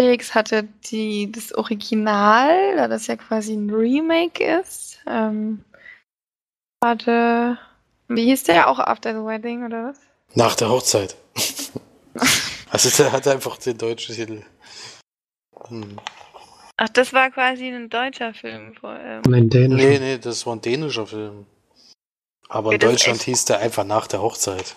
Felix 0.00 0.34
hatte 0.34 0.66
die, 0.90 1.30
das 1.30 1.54
Original, 1.54 2.76
da 2.76 2.88
das 2.88 3.06
ja 3.06 3.16
quasi 3.16 3.52
ein 3.52 3.68
Remake 3.68 4.42
ist. 4.60 4.89
Ähm, 5.06 5.64
hatte, 6.82 7.58
wie 8.08 8.24
hieß 8.24 8.44
der? 8.44 8.68
Auch 8.68 8.78
After 8.78 9.12
the 9.12 9.26
Wedding 9.26 9.64
oder 9.64 9.90
was? 9.90 9.98
Nach 10.34 10.54
der 10.54 10.70
Hochzeit. 10.70 11.16
also 12.70 13.02
der 13.02 13.12
hat 13.12 13.26
einfach 13.28 13.56
den 13.58 13.78
deutschen 13.78 14.14
Titel. 14.14 14.42
Hm. 15.68 15.98
Ach, 16.76 16.88
das 16.88 17.12
war 17.12 17.30
quasi 17.30 17.68
ein 17.68 17.90
deutscher 17.90 18.32
Film. 18.32 18.74
Vor, 18.74 18.98
ähm. 18.98 19.22
Nein, 19.28 19.50
dänischer. 19.50 19.88
Nee, 19.88 19.98
nee, 19.98 20.18
das 20.18 20.46
war 20.46 20.56
ein 20.56 20.62
dänischer 20.62 21.06
Film. 21.06 21.46
Aber 22.48 22.72
in 22.72 22.80
Deutschland 22.80 23.22
hieß 23.22 23.44
der 23.44 23.58
einfach 23.58 23.84
nach 23.84 24.06
der 24.06 24.22
Hochzeit. 24.22 24.74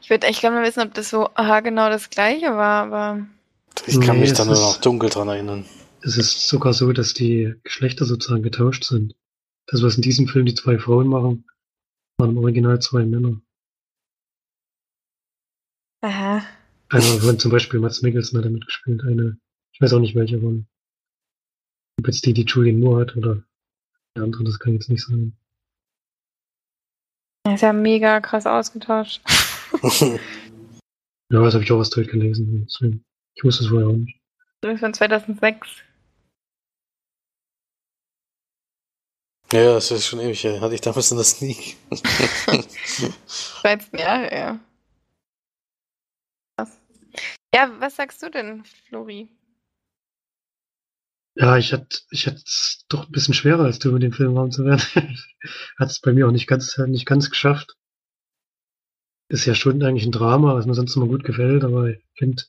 Ich 0.00 0.08
würde 0.08 0.26
echt 0.28 0.40
gerne 0.40 0.56
mal 0.56 0.64
wissen, 0.64 0.82
ob 0.82 0.94
das 0.94 1.10
so 1.10 1.28
aha, 1.34 1.60
genau 1.60 1.88
das 1.88 2.10
gleiche 2.10 2.56
war, 2.56 2.84
aber. 2.84 3.26
Ich 3.86 4.00
kann 4.00 4.16
nee, 4.16 4.22
mich 4.22 4.32
da 4.32 4.44
nur 4.44 4.54
noch 4.54 4.80
dunkel 4.80 5.10
dran 5.10 5.28
erinnern. 5.28 5.66
Es 6.02 6.16
ist 6.16 6.48
sogar 6.48 6.72
so, 6.72 6.92
dass 6.92 7.14
die 7.14 7.54
Geschlechter 7.64 8.04
sozusagen 8.04 8.42
getauscht 8.42 8.84
sind. 8.84 9.14
Das, 9.66 9.82
was 9.82 9.96
in 9.96 10.02
diesem 10.02 10.28
Film 10.28 10.46
die 10.46 10.54
zwei 10.54 10.78
Frauen 10.78 11.08
machen, 11.08 11.48
waren 12.18 12.30
im 12.30 12.38
Original 12.38 12.80
zwei 12.80 13.04
Männer. 13.04 13.40
Aha. 16.02 16.46
Einer 16.88 17.02
von 17.02 17.38
zum 17.38 17.50
Beispiel 17.50 17.80
Mats 17.80 18.02
Mikkelsen 18.02 18.38
hat 18.38 18.44
damit 18.44 18.64
gespielt, 18.64 19.02
eine, 19.02 19.38
ich 19.72 19.80
weiß 19.80 19.92
auch 19.92 19.98
nicht 19.98 20.14
welche 20.14 20.40
von. 20.40 20.66
Ob 21.98 22.06
jetzt 22.06 22.24
die, 22.26 22.34
die 22.34 22.44
Julian 22.44 22.78
Moore 22.78 23.00
hat 23.00 23.16
oder 23.16 23.42
die 24.16 24.20
andere, 24.20 24.44
das 24.44 24.58
kann 24.58 24.74
ich 24.74 24.80
jetzt 24.80 24.90
nicht 24.90 25.04
sagen. 25.04 25.36
Er 27.44 27.54
ist 27.54 27.62
ja 27.62 27.72
mega 27.72 28.20
krass 28.20 28.46
ausgetauscht. 28.46 29.22
ja, 30.00 30.18
das 31.30 31.54
habe 31.54 31.64
ich 31.64 31.72
auch 31.72 31.78
was 31.78 31.90
dort 31.90 32.08
gelesen. 32.08 32.66
Ich 33.34 33.44
wusste 33.44 33.64
es 33.64 33.70
vorher 33.70 33.88
auch 33.88 33.96
nicht. 33.96 34.20
Bist 34.66 34.80
von 34.80 34.94
2006. 34.94 35.82
Ja, 39.52 39.74
das 39.74 39.90
ist 39.92 40.06
schon 40.06 40.20
ewig. 40.20 40.44
Hatte 40.44 40.74
ich 40.74 40.80
damals 40.80 41.10
in 41.12 41.18
der 41.18 41.24
Sneak. 41.24 41.76
13 43.62 43.98
Jahre, 43.98 44.34
ja. 44.34 44.60
Was? 46.56 46.80
Ja, 47.54 47.70
was 47.78 47.96
sagst 47.96 48.22
du 48.22 48.30
denn, 48.30 48.64
Flori? 48.64 49.28
Ja, 51.36 51.58
ich 51.58 51.72
hatte 51.72 52.00
ich 52.10 52.26
es 52.26 52.86
doch 52.88 53.06
ein 53.06 53.12
bisschen 53.12 53.34
schwerer, 53.34 53.64
als 53.64 53.78
du 53.78 53.92
mit 53.92 54.02
dem 54.02 54.12
Film 54.12 54.34
warm 54.34 54.50
zu 54.50 54.64
werden. 54.64 54.82
Hat 55.78 55.90
es 55.90 56.00
bei 56.00 56.12
mir 56.12 56.26
auch 56.26 56.32
nicht 56.32 56.46
ganz, 56.46 56.76
nicht 56.78 57.06
ganz 57.06 57.30
geschafft. 57.30 57.76
Ist 59.28 59.44
ja 59.44 59.54
schon 59.54 59.82
eigentlich 59.82 60.06
ein 60.06 60.12
Drama, 60.12 60.54
was 60.54 60.66
mir 60.66 60.74
sonst 60.74 60.96
immer 60.96 61.06
gut 61.06 61.24
gefällt, 61.24 61.62
aber 61.62 61.90
ich 61.90 62.02
finde 62.14 62.42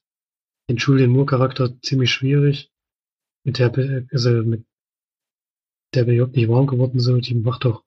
den 0.70 0.78
Julian 0.78 1.12
Moore-Charakter 1.12 1.80
ziemlich 1.82 2.12
schwierig. 2.12 2.72
Mit 3.44 3.60
der, 3.60 3.72
also 4.12 4.30
mit 4.44 4.66
der 5.94 6.04
bin 6.04 6.14
ich 6.14 6.18
überhaupt 6.18 6.36
nicht 6.36 6.50
warm 6.50 6.68
geworden, 6.68 7.00
so. 7.00 7.18
Die 7.18 7.36
macht 7.36 7.66
doch 7.66 7.84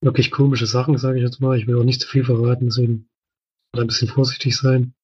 wirklich 0.00 0.30
komische 0.30 0.66
Sachen, 0.66 0.96
sage 0.96 1.18
ich 1.18 1.24
jetzt 1.24 1.40
mal. 1.40 1.58
Ich 1.58 1.66
will 1.66 1.78
auch 1.78 1.84
nicht 1.84 2.00
zu 2.00 2.08
viel 2.08 2.24
verraten, 2.24 2.66
deswegen 2.66 3.08
ein 3.72 3.86
bisschen 3.86 4.08
vorsichtig 4.08 4.56
sein. 4.56 4.94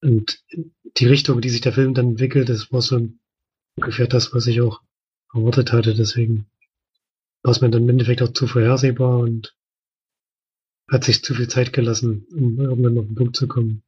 Und 0.00 0.44
die 0.96 1.06
Richtung, 1.06 1.40
die 1.40 1.50
sich 1.50 1.60
der 1.60 1.72
Film 1.72 1.94
dann 1.94 2.10
entwickelt, 2.10 2.48
das 2.48 2.70
war 2.70 2.82
so 2.82 3.08
ungefähr 3.76 4.06
das, 4.06 4.32
was 4.32 4.46
ich 4.46 4.60
auch 4.60 4.80
erwartet 5.34 5.72
hatte. 5.72 5.94
Deswegen 5.94 6.46
war 7.42 7.52
es 7.52 7.60
mir 7.60 7.70
dann 7.70 7.82
im 7.82 7.88
Endeffekt 7.88 8.22
auch 8.22 8.32
zu 8.32 8.46
vorhersehbar 8.46 9.18
und 9.18 9.56
hat 10.88 11.04
sich 11.04 11.22
zu 11.22 11.34
viel 11.34 11.48
Zeit 11.48 11.72
gelassen, 11.72 12.26
um 12.30 12.58
irgendwann 12.60 12.98
auf 12.98 13.06
den 13.06 13.14
Punkt 13.16 13.36
zu 13.36 13.48
kommen. 13.48 13.82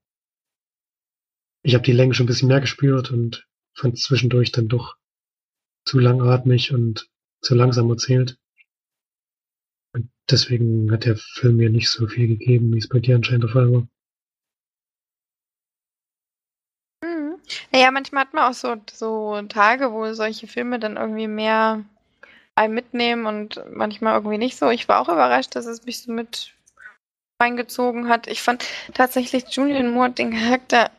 Ich 1.62 1.74
habe 1.74 1.84
die 1.84 1.92
Länge 1.92 2.14
schon 2.14 2.24
ein 2.24 2.28
bisschen 2.28 2.48
mehr 2.48 2.60
gespürt 2.60 3.10
und 3.10 3.46
fand 3.74 3.98
zwischendurch 3.98 4.52
dann 4.52 4.68
doch 4.68 4.96
zu 5.84 5.98
langatmig 5.98 6.72
und 6.72 7.08
zu 7.42 7.54
langsam 7.54 7.90
erzählt. 7.90 8.38
Und 9.92 10.10
deswegen 10.30 10.90
hat 10.90 11.04
der 11.04 11.16
Film 11.16 11.56
mir 11.56 11.70
nicht 11.70 11.90
so 11.90 12.06
viel 12.06 12.28
gegeben, 12.28 12.72
wie 12.72 12.78
es 12.78 12.88
bei 12.88 13.00
dir 13.00 13.16
anscheinend 13.16 13.44
der 13.44 13.50
Fall 13.50 13.72
war. 13.72 13.88
Naja, 17.72 17.90
manchmal 17.90 18.24
hat 18.24 18.34
man 18.34 18.50
auch 18.50 18.54
so, 18.54 18.76
so 18.92 19.40
Tage, 19.48 19.92
wo 19.92 20.12
solche 20.12 20.46
Filme 20.46 20.78
dann 20.78 20.96
irgendwie 20.96 21.28
mehr 21.28 21.84
einen 22.54 22.74
mitnehmen 22.74 23.26
und 23.26 23.62
manchmal 23.70 24.14
irgendwie 24.14 24.38
nicht 24.38 24.56
so. 24.56 24.70
Ich 24.70 24.88
war 24.88 25.00
auch 25.00 25.08
überrascht, 25.08 25.54
dass 25.54 25.66
es 25.66 25.84
mich 25.84 26.00
so 26.02 26.12
mit 26.12 26.54
reingezogen 27.40 28.08
hat. 28.08 28.26
Ich 28.26 28.42
fand 28.42 28.66
tatsächlich 28.94 29.44
Julian 29.50 29.92
Moore 29.92 30.10
den 30.10 30.32
Charakter 30.32 30.90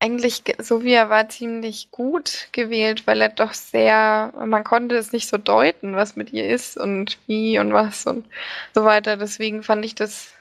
eigentlich 0.00 0.44
so 0.58 0.84
wie 0.84 0.92
er 0.92 1.10
war 1.10 1.28
ziemlich 1.28 1.90
gut 1.90 2.48
gewählt, 2.52 3.06
weil 3.06 3.20
er 3.20 3.30
doch 3.30 3.52
sehr, 3.52 4.32
man 4.46 4.62
konnte 4.64 4.96
es 4.96 5.12
nicht 5.12 5.28
so 5.28 5.38
deuten, 5.38 5.96
was 5.96 6.16
mit 6.16 6.32
ihr 6.32 6.48
ist 6.48 6.76
und 6.76 7.18
wie 7.26 7.58
und 7.58 7.72
was 7.72 8.06
und 8.06 8.26
so 8.74 8.84
weiter. 8.84 9.16
Deswegen 9.16 9.62
fand 9.62 9.84
ich 9.84 9.94
das 9.94 10.32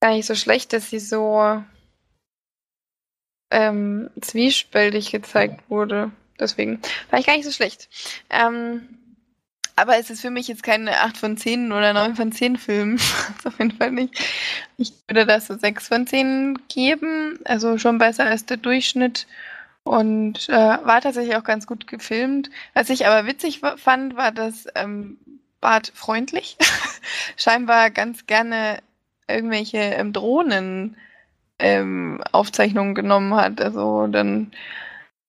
gar 0.00 0.12
nicht 0.12 0.26
so 0.26 0.34
schlecht, 0.34 0.72
dass 0.72 0.90
sie 0.90 0.98
so 0.98 1.62
ähm, 3.50 4.10
zwiespältig 4.20 5.10
gezeigt 5.10 5.68
wurde. 5.68 6.10
Deswegen 6.40 6.80
war 7.10 7.18
ich 7.18 7.26
gar 7.26 7.36
nicht 7.36 7.44
so 7.44 7.52
schlecht. 7.52 7.88
Ähm, 8.30 9.03
aber 9.76 9.98
es 9.98 10.10
ist 10.10 10.20
für 10.20 10.30
mich 10.30 10.48
jetzt 10.48 10.62
keine 10.62 11.00
8 11.00 11.16
von 11.16 11.36
10 11.36 11.72
oder 11.72 11.92
9 11.92 12.16
von 12.16 12.32
10 12.32 12.56
Film. 12.56 12.98
auf 13.44 13.58
jeden 13.58 13.72
Fall 13.72 13.90
nicht. 13.90 14.14
Ich 14.76 14.92
würde 15.08 15.26
das 15.26 15.46
so 15.48 15.56
6 15.56 15.88
von 15.88 16.06
10 16.06 16.58
geben. 16.68 17.38
Also 17.44 17.78
schon 17.78 17.98
besser 17.98 18.24
als 18.24 18.46
der 18.46 18.56
Durchschnitt. 18.56 19.26
Und 19.82 20.48
äh, 20.48 20.52
war 20.52 21.00
tatsächlich 21.00 21.36
auch 21.36 21.44
ganz 21.44 21.66
gut 21.66 21.86
gefilmt. 21.86 22.50
Was 22.72 22.88
ich 22.88 23.06
aber 23.06 23.26
witzig 23.26 23.60
fand, 23.76 24.16
war, 24.16 24.32
dass 24.32 24.66
ähm, 24.74 25.18
Bart 25.60 25.92
freundlich 25.94 26.56
scheinbar 27.36 27.90
ganz 27.90 28.26
gerne 28.26 28.78
irgendwelche 29.28 29.78
ähm, 29.78 30.12
Drohnen 30.12 30.96
ähm, 31.58 32.22
Aufzeichnungen 32.32 32.94
genommen 32.94 33.34
hat. 33.34 33.60
Also 33.60 34.06
dann 34.06 34.52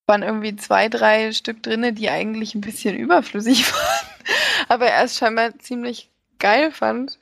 waren 0.08 0.24
irgendwie 0.24 0.56
zwei, 0.56 0.90
drei 0.90 1.32
Stück 1.32 1.64
drinne, 1.64 1.94
die 1.94 2.10
eigentlich 2.10 2.56
ein 2.56 2.62
bisschen 2.62 2.96
überflüssig 2.96 3.72
waren, 3.74 4.15
aber 4.68 4.88
er 4.88 5.04
es 5.04 5.18
scheinbar 5.18 5.58
ziemlich 5.60 6.10
geil 6.40 6.72
fand. 6.72 7.20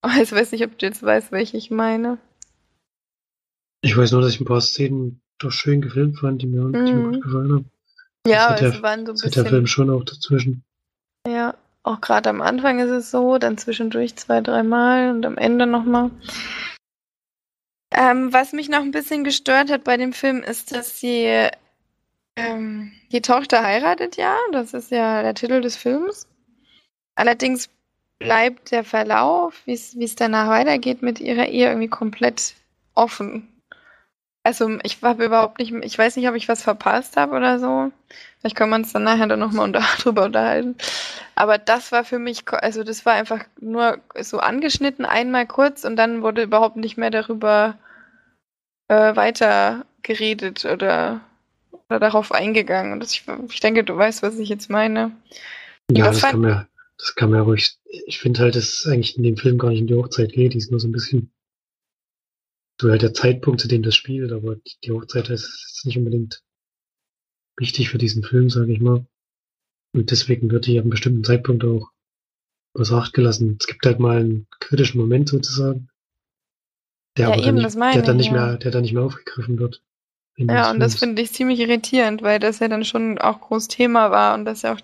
Aber 0.00 0.20
ich 0.20 0.32
weiß 0.32 0.52
nicht, 0.52 0.64
ob 0.64 0.78
du 0.78 0.86
jetzt 0.86 1.02
weißt, 1.02 1.32
welche 1.32 1.56
ich 1.56 1.70
meine. 1.70 2.18
Ich 3.82 3.96
weiß 3.96 4.12
nur, 4.12 4.22
dass 4.22 4.34
ich 4.34 4.40
ein 4.40 4.46
paar 4.46 4.60
Szenen 4.60 5.20
doch 5.38 5.52
schön 5.52 5.80
gefilmt 5.80 6.18
fand, 6.18 6.42
die 6.42 6.46
mir, 6.46 6.62
mm. 6.62 6.72
die 6.72 6.92
mir 6.92 6.94
mhm. 6.94 7.12
gut 7.12 7.22
gefallen 7.22 7.52
haben. 7.52 7.70
Ja, 8.26 8.50
hat 8.50 8.60
der- 8.60 8.70
es 8.70 8.82
waren 8.82 9.06
so 9.06 9.12
ein 9.12 9.16
hat 9.16 9.22
der 9.22 9.28
bisschen. 9.28 9.46
Film 9.46 9.66
schon 9.66 9.90
auch 9.90 10.04
dazwischen. 10.04 10.64
Ja, 11.26 11.54
auch 11.82 12.00
gerade 12.00 12.30
am 12.30 12.40
Anfang 12.40 12.78
ist 12.78 12.90
es 12.90 13.10
so, 13.10 13.38
dann 13.38 13.58
zwischendurch 13.58 14.16
zwei, 14.16 14.40
dreimal 14.40 15.10
und 15.10 15.26
am 15.26 15.36
Ende 15.36 15.66
nochmal. 15.66 16.10
Ähm, 17.94 18.32
was 18.32 18.52
mich 18.52 18.68
noch 18.68 18.80
ein 18.80 18.90
bisschen 18.90 19.24
gestört 19.24 19.70
hat 19.70 19.84
bei 19.84 19.96
dem 19.96 20.12
Film, 20.12 20.42
ist, 20.42 20.74
dass 20.74 21.00
die, 21.00 21.48
ähm, 22.36 22.92
die 23.10 23.22
Tochter 23.22 23.62
heiratet 23.62 24.16
ja. 24.16 24.36
Das 24.52 24.74
ist 24.74 24.90
ja 24.90 25.22
der 25.22 25.34
Titel 25.34 25.60
des 25.60 25.76
Films. 25.76 26.26
Allerdings 27.14 27.68
bleibt 28.18 28.70
der 28.70 28.84
Verlauf, 28.84 29.62
wie 29.66 29.74
es 29.74 30.16
danach 30.16 30.48
weitergeht 30.48 31.02
mit 31.02 31.20
ihrer 31.20 31.46
Ehe, 31.46 31.68
irgendwie 31.68 31.88
komplett 31.88 32.54
offen. 32.94 33.48
Also 34.44 34.78
ich 34.82 35.02
habe 35.02 35.24
überhaupt 35.24 35.58
nicht, 35.58 35.72
ich 35.82 35.96
weiß 35.96 36.16
nicht, 36.16 36.28
ob 36.28 36.34
ich 36.34 36.48
was 36.48 36.62
verpasst 36.62 37.16
habe 37.16 37.36
oder 37.36 37.58
so. 37.60 37.92
Vielleicht 38.40 38.56
können 38.56 38.70
wir 38.70 38.76
uns 38.76 38.92
dann 38.92 39.04
nachher 39.04 39.28
dann 39.28 39.38
nochmal 39.38 39.64
unter, 39.66 39.82
drüber 40.00 40.24
unterhalten. 40.24 40.76
Aber 41.34 41.58
das 41.58 41.92
war 41.92 42.04
für 42.04 42.18
mich, 42.18 42.42
also 42.48 42.82
das 42.82 43.06
war 43.06 43.14
einfach 43.14 43.44
nur 43.60 43.98
so 44.20 44.38
angeschnitten, 44.38 45.04
einmal 45.04 45.46
kurz 45.46 45.84
und 45.84 45.96
dann 45.96 46.22
wurde 46.22 46.42
überhaupt 46.42 46.76
nicht 46.76 46.96
mehr 46.96 47.10
darüber 47.10 47.78
äh, 48.88 49.14
weiter 49.16 49.84
geredet 50.02 50.64
oder, 50.64 51.20
oder 51.92 52.00
darauf 52.00 52.32
eingegangen. 52.32 52.92
Und 52.92 53.04
ich, 53.04 53.24
ich 53.48 53.60
denke, 53.60 53.84
du 53.84 53.96
weißt, 53.96 54.22
was 54.22 54.38
ich 54.38 54.48
jetzt 54.48 54.70
meine. 54.70 55.12
Ja, 55.90 56.06
das 56.06 56.22
kann 56.22 56.40
man 56.40 56.50
ja, 56.50 56.68
das 56.98 57.14
kann 57.14 57.30
man 57.30 57.40
ja 57.40 57.44
ruhig. 57.44 57.76
Ich 58.06 58.18
finde 58.18 58.40
halt, 58.40 58.56
dass 58.56 58.78
es 58.78 58.86
eigentlich 58.86 59.16
in 59.16 59.22
dem 59.22 59.36
Film 59.36 59.58
gar 59.58 59.70
nicht 59.70 59.82
um 59.82 59.86
die 59.86 59.94
Hochzeit 59.94 60.32
geht. 60.32 60.54
Die 60.54 60.58
ist 60.58 60.70
nur 60.70 60.80
so 60.80 60.88
ein 60.88 60.92
bisschen 60.92 61.30
so 62.80 62.90
halt 62.90 63.02
der 63.02 63.14
Zeitpunkt, 63.14 63.60
zu 63.60 63.68
dem 63.68 63.82
das 63.82 63.94
spielt, 63.94 64.32
aber 64.32 64.56
die 64.82 64.90
Hochzeit 64.90 65.28
ist 65.30 65.82
nicht 65.84 65.98
unbedingt 65.98 66.42
wichtig 67.56 67.90
für 67.90 67.98
diesen 67.98 68.24
Film, 68.24 68.50
sage 68.50 68.72
ich 68.72 68.80
mal. 68.80 69.06
Und 69.94 70.10
deswegen 70.10 70.50
wird 70.50 70.66
die 70.66 70.78
ab 70.78 70.84
einem 70.84 70.90
bestimmten 70.90 71.22
Zeitpunkt 71.22 71.64
auch 71.64 71.90
außer 72.74 72.96
Acht 72.96 73.12
gelassen. 73.12 73.56
Es 73.60 73.66
gibt 73.66 73.84
halt 73.84 74.00
mal 74.00 74.18
einen 74.18 74.46
kritischen 74.58 75.00
Moment 75.00 75.28
sozusagen, 75.28 75.88
der 77.16 77.28
Ja, 77.28 77.34
aber 77.34 77.42
eben, 77.42 77.56
dann, 77.56 77.64
nicht, 77.64 77.94
der 77.94 78.02
dann 78.02 78.18
ich, 78.18 78.26
nicht 78.26 78.34
ja. 78.34 78.46
mehr, 78.46 78.56
der 78.56 78.70
dann 78.70 78.82
nicht 78.82 78.94
mehr 78.94 79.02
aufgegriffen 79.02 79.58
wird. 79.58 79.82
Ja, 80.36 80.70
und 80.70 80.80
das 80.80 80.96
finde 80.96 81.22
ich 81.22 81.32
ziemlich 81.32 81.60
irritierend, 81.60 82.22
weil 82.22 82.38
das 82.38 82.58
ja 82.58 82.68
dann 82.68 82.84
schon 82.84 83.18
auch 83.18 83.40
groß 83.40 83.68
Thema 83.68 84.10
war 84.10 84.34
und 84.34 84.44
das 84.44 84.62
ja 84.62 84.74
auch, 84.74 84.80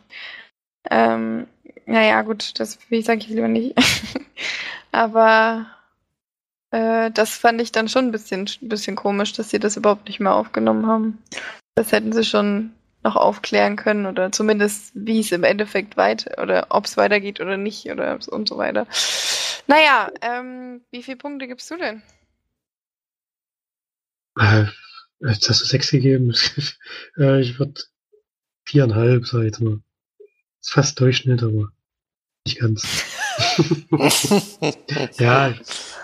ähm, 0.91 1.47
naja, 1.87 2.23
gut, 2.23 2.59
das 2.61 2.79
wie 2.91 3.03
sage 3.03 3.21
ich 3.21 3.29
lieber 3.29 3.49
nicht. 3.49 3.75
Aber 4.93 5.67
äh, 6.71 7.11
das 7.11 7.37
fand 7.37 7.61
ich 7.61 7.73
dann 7.73 7.89
schon 7.89 8.07
ein 8.07 8.13
bisschen, 8.13 8.49
bisschen 8.61 8.97
komisch, 8.97 9.33
dass 9.33 9.51
sie 9.51 9.59
das 9.59 9.77
überhaupt 9.77 10.07
nicht 10.09 10.21
mehr 10.21 10.35
aufgenommen 10.35 10.87
haben. 10.87 11.19
Das 11.75 11.93
hätten 11.93 12.13
sie 12.13 12.25
schon 12.25 12.73
noch 13.05 13.17
aufklären 13.17 13.77
können 13.77 14.07
oder 14.07 14.33
zumindest, 14.33 14.91
wie 14.95 15.21
es 15.21 15.33
im 15.33 15.45
Endeffekt 15.45 15.97
weiter 15.97 16.43
oder 16.43 16.67
ob 16.71 16.85
es 16.85 16.97
weitergeht 16.97 17.41
oder 17.41 17.57
nicht 17.57 17.91
oder 17.91 18.19
und 18.29 18.49
so 18.49 18.59
weiter. 18.59 18.87
Naja, 19.67 20.11
ähm, 20.21 20.83
wie 20.91 21.03
viele 21.03 21.17
Punkte 21.17 21.47
gibst 21.47 21.71
du 21.71 21.77
denn? 21.77 22.03
Jetzt 25.21 25.49
hast 25.49 25.63
du 25.63 25.67
sechs 25.67 25.91
gegeben. 25.91 26.31
ich 27.17 27.59
würde 27.59 27.81
viereinhalb, 28.65 29.27
sag 29.27 29.41
ich 29.41 29.47
jetzt 29.47 29.61
mal. 29.61 29.81
Ist 30.61 30.73
fast 30.73 31.01
Durchschnitt, 31.01 31.43
aber 31.43 31.73
nicht 32.47 32.61
ganz. 32.61 33.05
ja, 35.19 35.55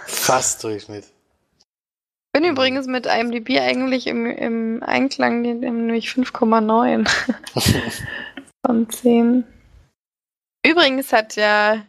Fast 0.06 0.62
Durchschnitt. 0.64 1.04
bin 2.32 2.44
übrigens 2.44 2.86
mit 2.86 3.06
IMDb 3.06 3.60
eigentlich 3.60 4.06
im, 4.06 4.26
im 4.26 4.82
Einklang, 4.82 5.42
nämlich 5.42 6.08
5,9 6.08 7.06
von 8.66 8.88
10. 8.88 9.44
Übrigens 10.66 11.12
hat 11.12 11.36
ja, 11.36 11.84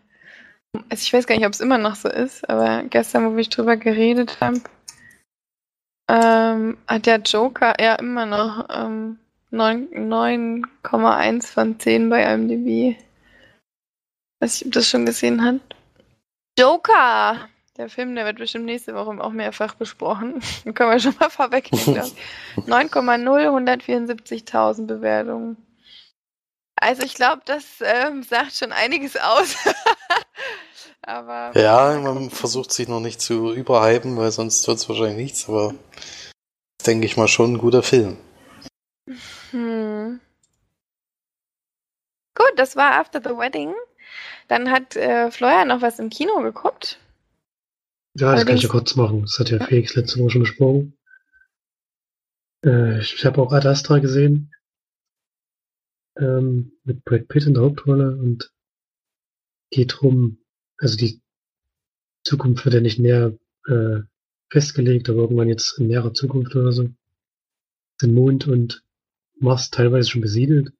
also 0.89 1.01
ich 1.01 1.13
weiß 1.13 1.27
gar 1.27 1.35
nicht, 1.35 1.45
ob 1.45 1.53
es 1.53 1.61
immer 1.61 1.77
noch 1.77 1.95
so 1.95 2.09
ist, 2.09 2.49
aber 2.49 2.83
gestern, 2.83 3.31
wo 3.31 3.37
wir 3.37 3.43
drüber 3.45 3.77
geredet 3.77 4.41
haben, 4.41 4.61
ähm, 6.07 6.77
hat 6.87 7.07
ja 7.07 7.17
Joker 7.17 7.73
ja 7.81 7.95
immer 7.95 8.25
noch 8.25 8.67
ähm, 8.69 9.19
9 9.51 9.89
9,1 9.89 11.47
von 11.47 11.79
10 11.79 12.09
bei 12.09 12.23
IMDb. 12.23 12.97
Weiß 14.39 14.61
ich, 14.61 14.67
ob 14.67 14.73
das 14.73 14.89
schon 14.89 15.05
gesehen 15.05 15.43
hat. 15.43 15.61
Joker! 16.57 17.49
Der 17.77 17.89
Film, 17.89 18.15
der 18.15 18.25
wird 18.25 18.37
bestimmt 18.37 18.65
nächste 18.65 18.95
Woche 18.95 19.21
auch 19.21 19.31
mehrfach 19.31 19.75
besprochen. 19.75 20.41
Den 20.65 20.73
können 20.73 20.91
wir 20.91 20.99
schon 20.99 21.15
mal 21.19 21.29
vorwegnehmen. 21.29 21.93
glaub 21.95 22.05
ich. 22.05 22.93
9,0, 22.93 23.49
174.000 23.49 24.85
Bewertungen. 24.85 25.57
Also 26.77 27.03
ich 27.03 27.15
glaube, 27.15 27.41
das 27.45 27.81
ähm, 27.81 28.23
sagt 28.23 28.53
schon 28.53 28.71
einiges 28.71 29.17
aus. 29.17 29.55
Aber 31.01 31.51
Ja, 31.59 31.99
man 32.01 32.29
versucht 32.29 32.71
sich 32.71 32.87
noch 32.87 32.99
nicht 32.99 33.21
zu 33.21 33.53
überhypen, 33.53 34.17
weil 34.17 34.31
sonst 34.31 34.67
wird 34.67 34.77
es 34.77 34.89
wahrscheinlich 34.89 35.17
nichts, 35.17 35.47
aber 35.49 35.75
ist, 36.79 36.87
denke 36.87 37.05
ich 37.05 37.17
mal, 37.17 37.27
schon 37.27 37.53
ein 37.53 37.57
guter 37.57 37.83
Film. 37.83 38.17
Hm. 39.51 40.19
Gut, 42.37 42.51
das 42.57 42.75
war 42.75 42.93
After 42.99 43.21
the 43.21 43.37
Wedding. 43.37 43.73
Dann 44.47 44.69
hat 44.71 44.95
äh, 44.95 45.31
Florian 45.31 45.67
noch 45.69 45.81
was 45.81 45.99
im 45.99 46.09
Kino 46.09 46.41
geguckt. 46.41 46.99
ja, 48.17 48.31
das 48.35 48.45
kann 48.45 48.55
ich 48.57 48.63
ja 48.63 48.69
Allerdings- 48.69 48.69
kurz 48.69 48.95
machen. 48.95 49.21
Das 49.21 49.39
hat 49.39 49.49
ja. 49.49 49.63
Felix 49.65 49.95
letzte 49.95 50.19
Woche 50.19 50.31
schon 50.31 50.41
besprochen. 50.41 50.97
Äh, 52.65 52.99
ich 52.99 53.25
habe 53.25 53.41
auch 53.41 53.51
Ad 53.51 53.67
Astra 53.67 53.99
gesehen. 53.99 54.51
Ähm, 56.17 56.77
mit 56.83 57.03
Brad 57.03 57.27
Pitt 57.27 57.45
in 57.45 57.53
der 57.55 57.63
Hauptrolle 57.63 58.15
und 58.17 58.51
geht 59.71 59.95
drum, 59.99 60.37
also 60.77 60.97
die 60.97 61.21
Zukunft 62.23 62.65
wird 62.65 62.75
ja 62.75 62.81
nicht 62.81 62.99
näher 62.99 63.37
äh, 63.67 64.01
festgelegt, 64.49 65.09
aber 65.09 65.19
irgendwann 65.19 65.47
jetzt 65.47 65.77
in 65.79 65.87
näherer 65.87 66.13
Zukunft 66.13 66.55
oder 66.55 66.71
so. 66.71 66.89
Sind 67.99 68.13
Mond 68.13 68.47
und 68.47 68.83
Mars 69.37 69.69
teilweise 69.69 70.09
schon 70.09 70.21
besiedelt. 70.21 70.73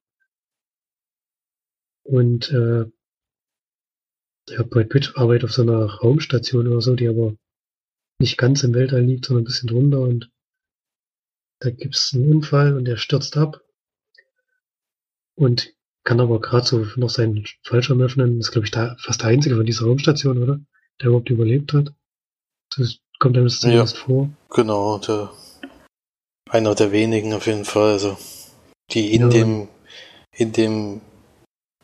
Und 2.02 2.50
äh, 2.50 2.86
ja, 4.48 4.62
Brad 4.62 4.88
Pitt 4.88 5.12
arbeitet 5.16 5.44
auf 5.44 5.52
so 5.52 5.62
einer 5.62 5.84
Raumstation 5.84 6.68
oder 6.68 6.80
so, 6.80 6.94
die 6.94 7.08
aber 7.08 7.36
nicht 8.18 8.38
ganz 8.38 8.62
im 8.62 8.74
Weltall 8.74 9.02
liegt, 9.02 9.26
sondern 9.26 9.42
ein 9.42 9.46
bisschen 9.46 9.68
drunter 9.68 10.00
und 10.00 10.30
da 11.58 11.70
gibt's 11.70 12.12
einen 12.14 12.30
Unfall 12.30 12.76
und 12.76 12.86
er 12.86 12.96
stürzt 12.96 13.36
ab 13.36 13.62
und 15.34 15.74
kann 16.06 16.20
aber 16.20 16.40
gerade 16.40 16.64
so 16.64 16.86
noch 16.96 17.10
seinen 17.10 17.44
Fallschirm 17.64 18.00
öffnen. 18.00 18.38
Das 18.38 18.46
ist, 18.46 18.52
glaube 18.52 18.66
ich, 18.66 18.70
da 18.70 18.96
fast 19.00 19.22
der 19.22 19.28
einzige 19.28 19.56
von 19.56 19.66
dieser 19.66 19.84
Raumstation, 19.86 20.42
oder? 20.42 20.60
Der 21.00 21.08
überhaupt 21.08 21.28
überlebt 21.28 21.72
hat. 21.72 21.92
Das 22.76 22.98
kommt 23.18 23.36
einem 23.36 23.46
das 23.46 23.60
Ja. 23.62 23.84
vor. 23.86 24.30
Genau, 24.50 24.98
der, 24.98 25.32
einer 26.48 26.74
der 26.76 26.92
wenigen 26.92 27.34
auf 27.34 27.46
jeden 27.46 27.64
Fall, 27.64 27.92
also 27.92 28.16
die 28.92 29.14
in 29.14 29.22
Ja. 29.22 29.28
dem, 29.28 29.68
in 30.32 30.52
dem, 30.52 31.00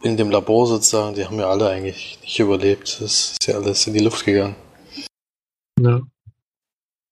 in 0.03 0.17
dem 0.17 0.31
Labor 0.31 0.69
sozusagen, 0.69 1.17
die 1.17 1.25
haben 1.27 1.39
ja 1.39 1.51
alle 1.51 1.69
eigentlich 1.69 2.21
nicht 2.23 2.39
überlebt. 2.39 3.01
Das 3.01 3.33
ist 3.33 3.47
ja 3.49 3.57
alles 3.57 3.87
in 3.89 3.95
die 3.95 4.05
Luft 4.05 4.25
gegangen. 4.25 4.55
Ja. 5.81 6.01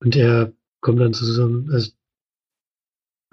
Und 0.01 0.15
er 0.15 0.53
kommt 0.81 1.01
dann 1.01 1.13
zu 1.13 1.25
so 1.25 1.43
einem, 1.43 1.71
also, 1.73 1.91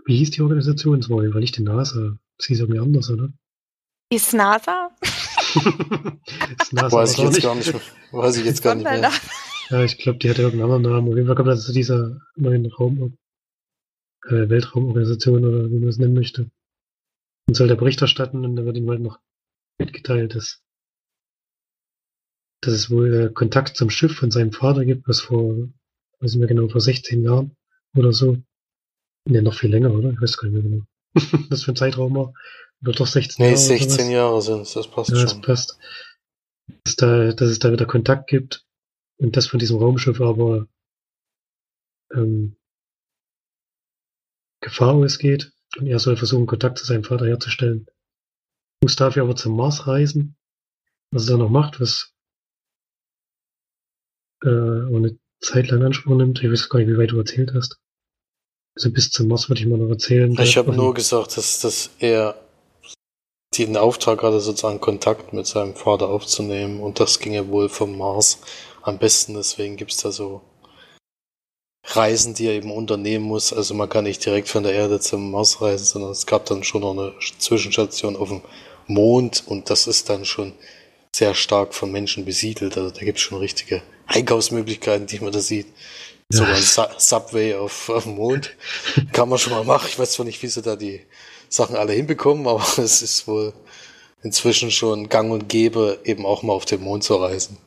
wie 0.06 0.18
hieß 0.18 0.32
die 0.32 0.42
Organisation? 0.42 1.00
Das 1.00 1.10
war 1.12 1.22
Fall 1.32 1.42
nicht 1.42 1.58
die 1.58 1.64
NASA. 1.64 2.18
Das 2.38 2.48
hieß 2.48 2.60
irgendwie 2.62 2.80
anders, 2.80 3.10
oder? 3.12 3.32
Ist 4.10 4.34
NASA? 4.34 4.92
das 6.58 6.72
NASA 6.72 6.98
Weiß 6.98 7.14
ich 7.14 7.24
jetzt 7.24 7.42
gar 7.42 7.56
nicht 7.56 7.74
mehr. 7.74 7.82
Weiß 8.12 8.38
ich 8.38 8.46
jetzt 8.46 8.62
gar 8.62 8.76
nicht 8.76 8.86
mehr. 8.86 9.12
Ja, 9.70 9.84
ich 9.84 9.98
glaube, 9.98 10.20
die 10.20 10.30
hatte 10.30 10.44
irgendeinen 10.44 10.72
anderen 10.72 10.96
Namen. 10.96 11.10
Auf 11.10 11.16
jeden 11.16 11.28
Fall 11.28 11.36
kommt 11.36 11.50
er 11.50 11.58
zu 11.58 11.74
dieser 11.74 12.22
neuen 12.36 12.66
Raum, 12.68 13.18
äh, 14.28 14.50
Weltraumorganisation 14.50 15.44
oder 15.44 15.70
wie 15.70 15.80
man 15.80 15.90
es 15.90 15.98
nennen 15.98 16.14
möchte. 16.14 16.50
Und 17.48 17.56
soll 17.56 17.68
der 17.68 17.76
Bericht 17.76 18.02
erstatten 18.02 18.46
und 18.46 18.56
dann 18.56 18.66
wird 18.66 18.78
ihm 18.78 18.90
halt 18.90 19.02
noch 19.02 19.20
mitgeteilt, 19.78 20.36
dass, 20.36 20.64
dass 22.62 22.74
es 22.74 22.90
wohl 22.90 23.14
äh, 23.14 23.34
Kontakt 23.34 23.76
zum 23.76 23.90
Schiff 23.90 24.16
von 24.16 24.32
seinem 24.32 24.54
Vater 24.54 24.86
gibt, 24.86 25.08
was 25.08 25.20
vor, 25.20 25.54
weiß 26.20 26.32
nicht 26.32 26.40
mehr 26.40 26.48
genau, 26.48 26.70
vor 26.70 26.82
16 26.82 27.24
Jahren 27.24 27.56
oder 27.94 28.14
so. 28.14 28.38
Ne, 29.26 29.42
noch 29.42 29.54
viel 29.54 29.70
länger, 29.70 29.94
oder? 29.94 30.12
Ich 30.12 30.22
weiß 30.22 30.38
gar 30.38 30.50
nicht 30.50 30.54
mehr 30.54 30.64
genau. 30.64 30.86
was 31.50 31.64
für 31.64 31.72
ein 31.72 31.76
Zeitraum 31.76 32.16
war. 32.16 32.34
Oder 32.82 32.92
doch 32.94 33.08
16 33.08 33.44
Nee, 33.44 33.52
Jahre. 33.52 33.66
oder 33.66 33.68
16 33.68 33.90
sowas. 33.90 34.10
Jahre 34.12 34.42
sind 34.42 34.62
es, 34.62 34.74
das 34.74 34.88
passt 34.92 35.10
Ja, 35.12 35.22
das 35.22 35.32
schon. 35.32 35.42
passt. 35.42 35.78
Dass, 36.84 36.96
da, 36.96 37.32
dass 37.34 37.50
es 37.50 37.60
da 37.60 37.72
wieder 37.72 37.86
Kontakt 37.86 38.28
gibt 38.30 38.66
und 39.18 39.36
das 39.38 39.48
von 39.48 39.60
diesem 39.60 39.78
Raumschiff 39.78 40.20
aber 40.22 40.68
ähm, 42.14 42.58
Gefahr 44.62 44.94
ausgeht 44.96 45.52
und 45.78 45.88
er 45.88 46.00
soll 46.00 46.18
versuchen, 46.18 46.46
Kontakt 46.48 46.78
zu 46.78 46.86
seinem 46.86 47.04
Vater 47.04 47.26
herzustellen. 47.28 47.88
Muss 48.84 48.96
dafür 48.96 49.24
aber 49.24 49.36
zum 49.36 49.56
Mars 49.56 49.88
reisen, 49.88 50.36
was 51.12 51.28
er 51.28 51.38
da 51.38 51.44
noch 51.44 51.50
macht, 51.50 51.80
was 51.80 52.14
äh, 54.44 54.48
eine 54.50 55.18
Zeit 55.40 55.70
lang 55.70 55.84
Anspruch 55.84 56.16
nimmt. 56.16 56.44
Ich 56.44 56.52
weiß 56.52 56.70
gar 56.70 56.80
nicht, 56.80 56.90
wie 56.90 56.98
weit 56.98 57.12
du 57.12 57.18
erzählt 57.20 57.54
hast. 57.54 57.80
Also 58.78 58.92
bis 58.92 59.10
zum 59.10 59.28
Mars 59.28 59.50
würde 59.50 59.62
ich 59.62 59.68
mal 59.68 59.80
noch 59.80 59.90
erzählen. 59.90 60.38
Ich 60.40 60.56
habe 60.56 60.72
nur 60.72 60.94
gesagt, 60.94 61.36
dass, 61.36 61.62
dass 61.62 61.90
er 61.98 62.36
den 63.58 63.76
Auftrag 63.76 64.22
hatte, 64.22 64.40
sozusagen 64.40 64.80
Kontakt 64.80 65.34
mit 65.34 65.48
seinem 65.48 65.74
Vater 65.74 66.10
aufzunehmen 66.10 66.80
und 66.80 67.00
das 67.00 67.18
ginge 67.18 67.50
wohl 67.50 67.70
vom 67.70 67.98
Mars 67.98 68.38
am 68.84 69.00
besten. 69.00 69.34
Deswegen 69.34 69.78
gibt's 69.78 69.98
da 69.98 70.12
so 70.12 70.42
Reisen, 71.86 72.36
die 72.36 72.46
er 72.46 72.54
eben 72.54 72.72
unternehmen 72.72 73.26
muss. 73.26 73.52
Also 73.52 73.74
man 73.74 73.90
kann 73.90 74.04
nicht 74.04 74.24
direkt 74.24 74.48
von 74.48 74.62
der 74.62 74.74
Erde 74.74 75.00
zum 75.00 75.32
Mars 75.32 75.60
reisen, 75.60 75.86
sondern 75.86 76.12
es 76.12 76.28
gab 76.28 76.46
dann 76.46 76.64
schon 76.64 76.82
noch 76.82 76.92
eine 76.92 77.16
Zwischenstation 77.40 78.16
auf 78.16 78.30
dem 78.30 78.44
Mond 78.86 79.42
und 79.48 79.72
das 79.72 79.88
ist 79.88 80.08
dann 80.08 80.24
schon 80.24 80.54
sehr 81.16 81.34
stark 81.34 81.74
von 81.74 81.92
Menschen 81.92 82.26
besiedelt. 82.26 82.78
Also 82.78 82.92
da 82.92 83.00
gibt's 83.04 83.22
schon 83.22 83.40
richtige 83.40 83.82
Einkaufsmöglichkeiten, 84.06 85.08
die 85.08 85.20
man 85.20 85.32
da 85.32 85.40
sieht. 85.40 85.66
Sogar 86.30 86.56
ein 86.56 86.62
Su 86.62 86.84
Subway 86.98 87.56
auf, 87.56 87.90
auf 87.90 88.04
dem 88.04 88.16
Mond. 88.16 88.56
Kann 89.14 89.30
man 89.30 89.38
schon 89.38 89.54
mal 89.54 89.64
machen. 89.64 89.88
Ich 89.90 89.98
weiß 89.98 90.12
zwar 90.14 90.26
nicht, 90.26 90.42
wie 90.44 90.48
sie 90.48 90.62
da 90.62 90.76
die 90.76 91.02
Sachen 91.50 91.76
alle 91.76 91.94
hinbekommen, 91.94 92.48
aber 92.48 92.66
es 92.78 93.02
ist 93.02 93.28
wohl 93.28 93.54
inzwischen 94.24 94.72
schon 94.72 95.10
gang 95.10 95.32
und 95.32 95.48
gäbe, 95.48 96.00
eben 96.04 96.26
auch 96.26 96.44
mal 96.44 96.54
auf 96.54 96.66
den 96.66 96.82
Mond 96.82 97.04
zu 97.04 97.16
reisen. 97.16 97.58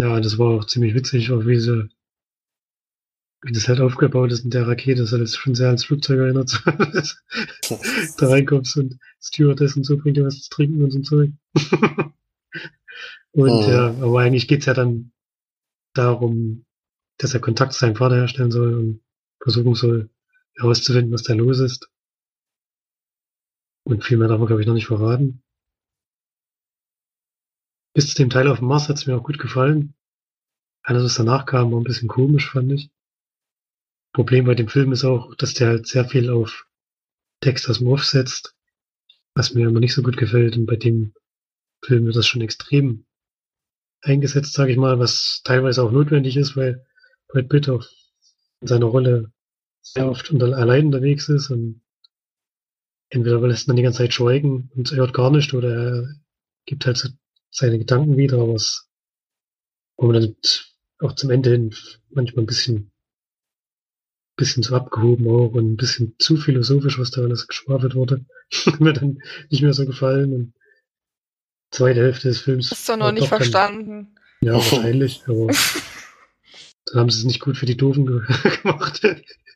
Ja, 0.00 0.20
das 0.20 0.38
war 0.38 0.58
auch 0.58 0.66
ziemlich 0.66 0.94
witzig, 0.94 1.30
auch 1.30 1.46
wie 1.46 1.60
sie 1.60 1.88
wie 3.44 3.52
das 3.52 3.68
halt 3.68 3.80
aufgebaut 3.80 4.32
ist 4.32 4.44
in 4.44 4.50
der 4.50 4.66
Rakete, 4.66 5.02
das 5.02 5.12
hat 5.12 5.20
jetzt 5.20 5.36
schon 5.36 5.54
sehr 5.54 5.66
ans 5.66 5.84
Flugzeug 5.84 6.18
erinnert. 6.18 6.62
da 8.16 8.28
reinkommst 8.28 8.76
und 8.78 8.98
Stewardess 9.20 9.76
und 9.76 9.84
so 9.84 9.98
bringt 9.98 10.16
dir 10.16 10.24
was 10.24 10.40
zu 10.40 10.48
trinken 10.48 10.82
und 10.82 10.90
so 10.90 11.00
Zeug. 11.02 11.30
und 13.32 13.50
oh. 13.50 13.68
ja, 13.68 13.88
aber 14.00 14.20
eigentlich 14.20 14.48
geht's 14.48 14.64
ja 14.64 14.72
dann 14.72 15.12
darum, 15.92 16.63
dass 17.18 17.34
er 17.34 17.40
Kontakt 17.40 17.72
zu 17.72 17.80
seinem 17.80 17.96
Vater 17.96 18.16
herstellen 18.16 18.50
soll 18.50 18.74
und 18.74 19.00
versuchen 19.40 19.74
soll, 19.74 20.10
herauszufinden, 20.56 21.12
was 21.12 21.22
da 21.22 21.34
los 21.34 21.60
ist. 21.60 21.90
Und 23.84 24.04
viel 24.04 24.16
mehr 24.16 24.28
darf 24.28 24.38
man, 24.38 24.46
glaube 24.46 24.62
ich, 24.62 24.66
noch 24.66 24.74
nicht 24.74 24.86
verraten. 24.86 25.42
Bis 27.94 28.08
zu 28.08 28.16
dem 28.16 28.30
Teil 28.30 28.48
auf 28.48 28.58
dem 28.58 28.68
Mars 28.68 28.88
hat 28.88 28.96
es 28.96 29.06
mir 29.06 29.16
auch 29.16 29.22
gut 29.22 29.38
gefallen. 29.38 29.94
Alles, 30.82 31.04
was 31.04 31.14
danach 31.14 31.46
kam, 31.46 31.70
war 31.70 31.80
ein 31.80 31.84
bisschen 31.84 32.08
komisch, 32.08 32.50
fand 32.50 32.72
ich. 32.72 32.90
Problem 34.12 34.46
bei 34.46 34.54
dem 34.54 34.68
Film 34.68 34.92
ist 34.92 35.04
auch, 35.04 35.34
dass 35.34 35.54
der 35.54 35.68
halt 35.68 35.86
sehr 35.86 36.04
viel 36.04 36.30
auf 36.30 36.66
Text 37.40 37.68
aus 37.68 37.78
dem 37.78 37.88
Off 37.88 38.04
setzt, 38.04 38.56
was 39.34 39.54
mir 39.54 39.68
immer 39.68 39.80
nicht 39.80 39.94
so 39.94 40.02
gut 40.02 40.16
gefällt. 40.16 40.56
Und 40.56 40.66
bei 40.66 40.76
dem 40.76 41.14
Film 41.84 42.06
wird 42.06 42.16
das 42.16 42.26
schon 42.26 42.42
extrem 42.42 43.06
eingesetzt, 44.02 44.52
sage 44.52 44.72
ich 44.72 44.78
mal, 44.78 44.98
was 44.98 45.42
teilweise 45.44 45.82
auch 45.82 45.90
notwendig 45.90 46.36
ist, 46.36 46.56
weil 46.56 46.86
Brad 47.34 47.48
Pitt 47.48 47.68
auch 47.68 47.84
in 48.60 48.68
seiner 48.68 48.86
Rolle 48.86 49.32
sehr 49.82 50.08
oft 50.08 50.30
unter, 50.30 50.56
allein 50.56 50.86
unterwegs 50.86 51.28
ist 51.28 51.50
und 51.50 51.82
entweder 53.10 53.40
lässt 53.40 53.66
man 53.66 53.76
die 53.76 53.82
ganze 53.82 53.98
Zeit 53.98 54.14
schweigen 54.14 54.70
und 54.76 54.92
hört 54.92 55.12
gar 55.12 55.30
nicht 55.32 55.52
oder 55.52 55.74
er 55.74 56.14
gibt 56.64 56.86
halt 56.86 56.96
so 56.96 57.08
seine 57.50 57.78
Gedanken 57.78 58.16
wieder, 58.16 58.38
aber 58.40 58.54
es, 58.54 58.88
wo 59.96 60.06
man 60.06 60.22
dann 60.22 60.36
auch 61.00 61.14
zum 61.16 61.30
Ende 61.30 61.50
hin 61.50 61.74
manchmal 62.10 62.44
ein 62.44 62.46
bisschen 62.46 62.92
bisschen 64.36 64.62
zu 64.62 64.74
abgehoben 64.74 65.28
auch 65.28 65.52
und 65.52 65.72
ein 65.72 65.76
bisschen 65.76 66.14
zu 66.18 66.36
philosophisch, 66.36 66.98
was 66.98 67.10
da 67.10 67.22
alles 67.22 67.46
geschwafelt 67.46 67.94
wurde. 67.94 68.24
mir 68.78 68.92
dann 68.92 69.18
nicht 69.50 69.62
mehr 69.62 69.72
so 69.72 69.86
gefallen. 69.86 70.32
Und 70.32 70.54
zweite 71.70 72.00
Hälfte 72.00 72.28
des 72.28 72.40
Films. 72.40 72.70
Hast 72.70 72.88
du 72.88 72.96
noch 72.96 73.12
nicht 73.12 73.28
verstanden. 73.28 74.14
Dann, 74.40 74.48
ja, 74.48 74.54
wahrscheinlich, 74.54 75.22
aber 75.28 75.48
dann 76.94 77.00
haben 77.00 77.10
sie 77.10 77.18
es 77.18 77.24
nicht 77.24 77.40
gut 77.40 77.58
für 77.58 77.66
die 77.66 77.76
Doofen 77.76 78.06
gemacht. 78.62 79.02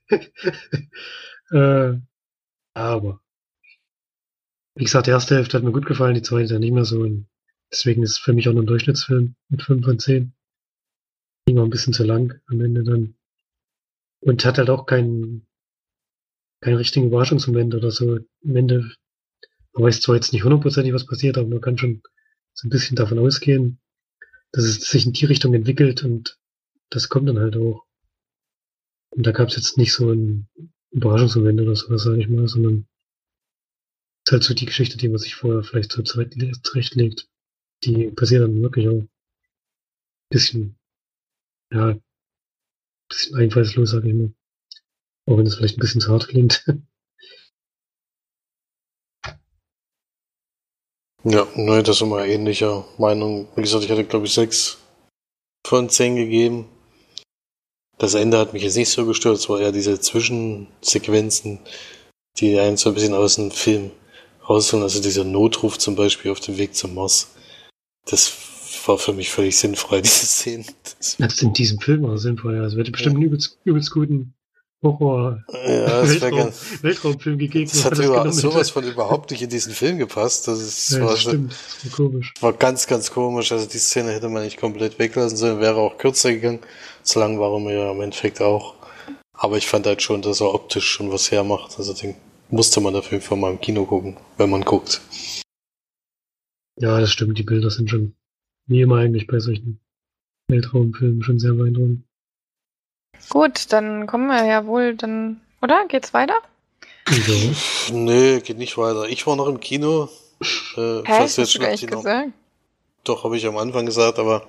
äh, 1.51 1.94
aber 2.74 3.20
wie 4.74 4.85
gesagt, 4.85 5.07
die 5.07 5.12
erste 5.12 5.37
Hälfte 5.37 5.57
hat 5.57 5.62
mir 5.62 5.70
gut 5.70 5.87
gefallen, 5.87 6.16
die 6.16 6.22
zweite 6.22 6.55
dann 6.55 6.62
nicht 6.62 6.72
mehr 6.72 6.85
so. 6.85 7.01
Und 7.01 7.29
deswegen 7.70 8.03
ist 8.03 8.11
es 8.11 8.18
für 8.18 8.33
mich 8.33 8.48
auch 8.48 8.53
nur 8.53 8.64
ein 8.64 8.66
Durchschnittsfilm 8.66 9.37
mit 9.51 9.62
5 9.62 9.85
von 9.85 10.01
10. 10.01 10.33
Ging 11.46 11.59
auch 11.59 11.64
ein 11.64 11.70
bisschen 11.70 11.92
zu 11.92 12.03
lang 12.03 12.40
am 12.48 12.61
Ende 12.61 12.83
dann. 12.83 13.14
Und 14.18 14.44
hat 14.44 14.59
halt 14.59 14.68
auch 14.68 14.87
keinen, 14.87 15.46
keinen 16.61 16.77
richtigen 16.77 17.07
Überraschungsmoment 17.07 17.72
oder 17.77 17.92
so. 17.92 18.18
Am 18.44 18.57
Ende, 18.57 18.90
man 19.74 19.85
weiß 19.85 20.01
zwar 20.01 20.16
jetzt 20.16 20.33
nicht 20.33 20.42
hundertprozentig, 20.42 20.92
was 20.92 21.07
passiert, 21.07 21.38
aber 21.38 21.46
man 21.46 21.61
kann 21.61 21.79
schon 21.79 22.03
so 22.53 22.66
ein 22.66 22.70
bisschen 22.70 22.96
davon 22.96 23.20
ausgehen, 23.20 23.79
dass 24.51 24.64
es 24.64 24.81
sich 24.81 25.07
in 25.07 25.12
die 25.12 25.27
Richtung 25.27 25.55
entwickelt 25.55 26.03
und 26.03 26.37
das 26.90 27.09
kommt 27.09 27.29
dann 27.29 27.38
halt 27.38 27.57
auch. 27.57 27.85
Und 29.11 29.27
da 29.27 29.33
gab 29.33 29.48
es 29.48 29.57
jetzt 29.57 29.79
nicht 29.79 29.92
so 29.92 30.11
einen 30.11 30.48
Überraschungsmoment 30.90 31.61
oder 31.61 31.77
sowas, 31.77 32.03
sage 32.03 32.20
ich 32.20 32.29
mal, 32.29 32.48
sondern 32.48 32.87
es 34.24 34.31
ist 34.31 34.33
halt 34.33 34.42
so 34.44 34.55
die 34.55 34.66
Geschichte, 34.66 34.96
die 34.96 35.09
man 35.09 35.18
sich 35.18 35.35
vorher 35.35 35.62
vielleicht 35.62 35.92
so 35.92 36.03
zurechtlegt. 36.03 37.29
Die 37.85 38.11
passiert 38.11 38.42
dann 38.42 38.62
wirklich 38.62 38.88
auch 38.88 38.92
ein 38.92 39.09
bisschen, 40.31 40.79
ja, 41.72 41.98
bisschen 43.09 43.37
einfallslos, 43.37 43.90
sag 43.90 44.05
ich 44.05 44.14
mal. 44.14 44.35
Auch 45.27 45.38
wenn 45.38 45.44
das 45.44 45.57
vielleicht 45.57 45.79
ein 45.79 45.81
bisschen 45.81 46.01
zu 46.01 46.12
hart 46.12 46.29
klingt. 46.29 46.64
Ja, 51.24 51.46
ne, 51.57 51.83
das 51.83 51.96
ist 51.96 52.03
immer 52.03 52.24
ähnlicher 52.24 52.85
Meinung. 52.96 53.48
Wie 53.57 53.62
gesagt, 53.62 53.85
ich 53.85 53.90
hatte, 53.90 54.05
glaube 54.05 54.27
ich, 54.27 54.33
sechs 54.33 54.79
von 55.66 55.90
zehn 55.90 56.14
gegeben. 56.14 56.66
Das 57.98 58.14
Ende 58.14 58.38
hat 58.38 58.52
mich 58.52 58.62
jetzt 58.62 58.76
nicht 58.76 58.90
so 58.90 59.04
gestört, 59.06 59.38
es 59.38 59.48
war 59.48 59.61
eher 59.61 59.72
diese 59.72 60.00
Zwischensequenzen, 60.00 61.58
die 62.38 62.58
einen 62.58 62.76
so 62.76 62.90
ein 62.90 62.94
bisschen 62.94 63.14
aus 63.14 63.34
dem 63.34 63.50
Film 63.50 63.90
rausholen. 64.48 64.84
Also 64.84 65.02
dieser 65.02 65.24
Notruf 65.24 65.78
zum 65.78 65.96
Beispiel 65.96 66.30
auf 66.30 66.40
dem 66.40 66.58
Weg 66.58 66.74
zum 66.76 66.94
Mars. 66.94 67.34
Das 68.06 68.32
war 68.87 68.98
für 68.98 69.12
mich 69.12 69.30
völlig 69.30 69.56
sinnfrei, 69.56 70.00
diese 70.00 70.26
Szene. 70.26 70.64
Das 71.18 71.42
in 71.42 71.52
diesem 71.52 71.80
Film 71.80 72.02
war 72.02 72.18
sinnvoll, 72.18 72.54
ja. 72.54 72.64
Es 72.64 72.76
hätte 72.76 72.92
bestimmt 72.92 73.14
ja. 73.14 73.18
einen 73.18 73.26
übelst, 73.26 73.58
übelst 73.64 73.90
guten 73.90 74.34
Horror 74.82 75.44
ja, 75.48 76.08
Weltraum, 76.08 76.52
Weltraumfilm 76.82 77.38
gegeben. 77.38 77.68
Das 77.68 77.84
hat 77.84 77.92
das 77.92 78.06
über, 78.06 78.32
sowas 78.32 78.70
von 78.70 78.84
überhaupt 78.84 79.30
nicht 79.32 79.42
in 79.42 79.50
diesen 79.50 79.72
Film 79.72 79.98
gepasst. 79.98 80.46
Das, 80.46 80.60
ist, 80.60 80.92
ja, 80.92 81.00
war, 81.00 81.10
das 81.10 81.22
stimmt. 81.22 81.52
Das 81.82 81.92
komisch. 81.92 82.32
War 82.40 82.52
ganz, 82.52 82.86
ganz 82.86 83.10
komisch. 83.10 83.50
Also 83.50 83.66
die 83.66 83.78
Szene 83.78 84.12
hätte 84.12 84.28
man 84.28 84.44
nicht 84.44 84.56
komplett 84.56 84.98
weglassen 85.00 85.36
sollen, 85.36 85.60
wäre 85.60 85.76
auch 85.76 85.98
kürzer 85.98 86.32
gegangen. 86.32 86.60
So 87.02 87.18
lang 87.18 87.40
war 87.40 87.52
er 87.52 87.60
mir 87.60 87.74
ja 87.74 87.90
im 87.90 88.00
Endeffekt 88.00 88.40
auch. 88.40 88.74
Aber 89.32 89.56
ich 89.56 89.66
fand 89.66 89.86
halt 89.86 90.00
schon, 90.00 90.22
dass 90.22 90.40
er 90.40 90.54
optisch 90.54 90.88
schon 90.88 91.10
was 91.10 91.30
hermacht. 91.32 91.76
Also 91.78 91.92
den 91.92 92.14
musste 92.48 92.80
man 92.80 92.94
auf 92.94 93.10
jeden 93.10 93.22
Fall 93.22 93.38
mal 93.38 93.50
im 93.50 93.60
Kino 93.60 93.84
gucken, 93.84 94.16
wenn 94.36 94.50
man 94.50 94.62
guckt. 94.62 95.00
Ja, 96.78 97.00
das 97.00 97.10
stimmt. 97.10 97.36
Die 97.38 97.42
Bilder 97.42 97.70
sind 97.70 97.90
schon 97.90 98.14
wie 98.66 98.80
immer 98.80 98.98
eigentlich 98.98 99.26
bei 99.26 99.40
solchen 99.40 99.80
Weltraumfilmen 100.48 101.22
schon 101.22 101.40
sehr 101.40 101.52
beeindruckend. 101.52 102.04
Gut, 103.28 103.72
dann 103.72 104.07
kommen 104.07 104.28
wir 104.28 104.44
ja 104.44 104.66
wohl 104.66 104.94
dann, 104.94 105.40
oder? 105.62 105.87
Geht's 105.88 106.14
weiter? 106.14 106.37
Ja. 107.09 107.52
Nee, 107.92 108.40
geht 108.40 108.59
nicht 108.59 108.76
weiter. 108.76 109.09
Ich 109.09 109.26
war 109.26 109.37
noch 109.37 109.48
im 109.48 109.61
Kino. 109.61 110.09
Äh, 110.76 111.02
Hä, 111.04 111.04
hast 111.07 111.38
du 111.38 111.44
gleich 111.44 111.87
gesagt? 111.87 112.33
Doch, 113.04 113.24
habe 113.24 113.37
ich 113.37 113.46
am 113.46 113.57
Anfang 113.57 113.87
gesagt, 113.87 114.18
aber 114.18 114.46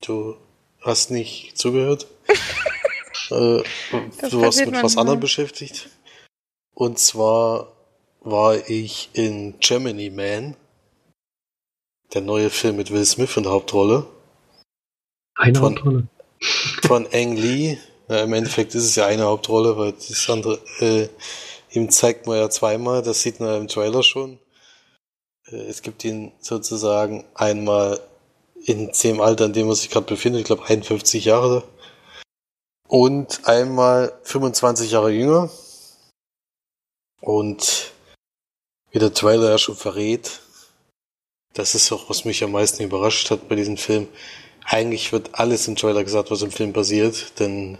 du 0.00 0.36
hast 0.80 1.10
nicht 1.10 1.58
zugehört. 1.58 2.06
äh, 3.30 3.62
du 4.30 4.40
warst 4.40 4.64
mit 4.64 4.82
was 4.82 4.96
anderem 4.96 5.20
beschäftigt. 5.20 5.90
Und 6.74 6.98
zwar 6.98 7.72
war 8.20 8.68
ich 8.68 9.10
in 9.12 9.58
Gemini 9.60 10.10
Man 10.10 10.56
der 12.14 12.22
neue 12.22 12.50
Film 12.50 12.76
mit 12.76 12.90
Will 12.90 13.04
Smith 13.04 13.36
in 13.36 13.42
der 13.42 13.52
Hauptrolle. 13.52 14.06
Eine 15.34 15.58
von, 15.58 15.74
Hauptrolle. 15.74 16.06
Von 16.86 17.08
Ang 17.12 17.36
Lee. 17.36 17.78
Ja, 18.08 18.22
Im 18.24 18.32
Endeffekt 18.34 18.74
ist 18.74 18.84
es 18.84 18.96
ja 18.96 19.06
eine 19.06 19.24
Hauptrolle, 19.24 19.76
weil 19.76 19.92
das 19.92 20.28
andere, 20.28 20.60
äh, 20.80 21.08
ihm 21.70 21.90
zeigt 21.90 22.26
man 22.26 22.36
ja 22.36 22.50
zweimal, 22.50 23.02
das 23.02 23.22
sieht 23.22 23.40
man 23.40 23.48
ja 23.48 23.56
im 23.56 23.68
Trailer 23.68 24.02
schon. 24.02 24.38
Äh, 25.46 25.56
es 25.56 25.82
gibt 25.82 26.04
ihn 26.04 26.32
sozusagen 26.40 27.24
einmal 27.34 28.00
in 28.66 28.92
dem 29.02 29.20
Alter, 29.20 29.46
in 29.46 29.52
dem 29.52 29.68
er 29.68 29.74
sich 29.74 29.90
gerade 29.90 30.06
befindet, 30.06 30.40
ich 30.40 30.46
glaube 30.46 30.66
51 30.66 31.24
Jahre. 31.24 31.64
Und 32.88 33.46
einmal 33.46 34.18
25 34.24 34.90
Jahre 34.90 35.10
jünger. 35.10 35.50
Und 37.20 37.92
wie 38.90 38.98
der 38.98 39.14
Trailer 39.14 39.50
ja 39.50 39.58
schon 39.58 39.76
verrät, 39.76 40.40
das 41.54 41.74
ist 41.74 41.90
auch, 41.92 42.10
was 42.10 42.24
mich 42.24 42.44
am 42.44 42.52
meisten 42.52 42.82
überrascht 42.82 43.30
hat 43.30 43.48
bei 43.48 43.54
diesem 43.54 43.76
Film. 43.76 44.08
Eigentlich 44.64 45.12
wird 45.12 45.34
alles 45.34 45.68
im 45.68 45.76
Trailer 45.76 46.04
gesagt, 46.04 46.30
was 46.30 46.42
im 46.42 46.50
Film 46.50 46.72
passiert, 46.72 47.38
denn 47.38 47.78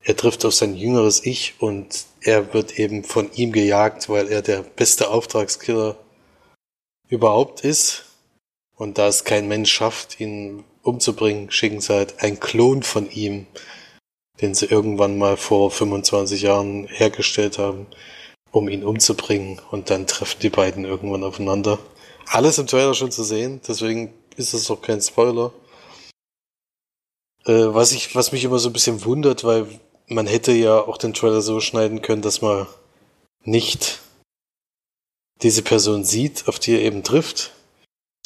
er 0.00 0.16
trifft 0.16 0.44
auf 0.44 0.54
sein 0.54 0.76
jüngeres 0.76 1.24
Ich 1.24 1.54
und 1.58 2.04
er 2.20 2.54
wird 2.54 2.78
eben 2.78 3.04
von 3.04 3.32
ihm 3.32 3.52
gejagt, 3.52 4.08
weil 4.08 4.28
er 4.28 4.42
der 4.42 4.62
beste 4.62 5.08
Auftragskiller 5.10 5.96
überhaupt 7.08 7.62
ist. 7.62 8.04
Und 8.76 8.98
da 8.98 9.08
es 9.08 9.24
kein 9.24 9.48
Mensch 9.48 9.72
schafft, 9.72 10.20
ihn 10.20 10.64
umzubringen, 10.82 11.50
schicken 11.50 11.80
sie 11.80 11.94
halt 11.94 12.22
einen 12.22 12.40
Klon 12.40 12.82
von 12.82 13.10
ihm 13.10 13.46
den 14.40 14.54
sie 14.54 14.66
irgendwann 14.66 15.18
mal 15.18 15.36
vor 15.36 15.70
25 15.70 16.42
Jahren 16.42 16.86
hergestellt 16.88 17.58
haben, 17.58 17.86
um 18.50 18.68
ihn 18.68 18.84
umzubringen. 18.84 19.60
Und 19.70 19.90
dann 19.90 20.06
treffen 20.06 20.40
die 20.40 20.50
beiden 20.50 20.84
irgendwann 20.84 21.24
aufeinander. 21.24 21.78
Alles 22.26 22.58
im 22.58 22.66
Trailer 22.66 22.94
schon 22.94 23.12
zu 23.12 23.22
sehen, 23.22 23.60
deswegen 23.66 24.12
ist 24.36 24.54
es 24.54 24.64
doch 24.64 24.80
kein 24.80 25.00
Spoiler. 25.00 25.52
Äh, 27.46 27.74
was 27.74 27.92
ich, 27.92 28.14
was 28.14 28.32
mich 28.32 28.44
immer 28.44 28.58
so 28.58 28.68
ein 28.70 28.72
bisschen 28.72 29.04
wundert, 29.04 29.44
weil 29.44 29.66
man 30.06 30.26
hätte 30.26 30.52
ja 30.52 30.78
auch 30.78 30.98
den 30.98 31.14
Trailer 31.14 31.40
so 31.40 31.60
schneiden 31.60 32.02
können, 32.02 32.22
dass 32.22 32.42
man 32.42 32.66
nicht 33.44 34.00
diese 35.42 35.62
Person 35.62 36.04
sieht, 36.04 36.48
auf 36.48 36.58
die 36.58 36.72
er 36.72 36.82
eben 36.82 37.02
trifft, 37.02 37.52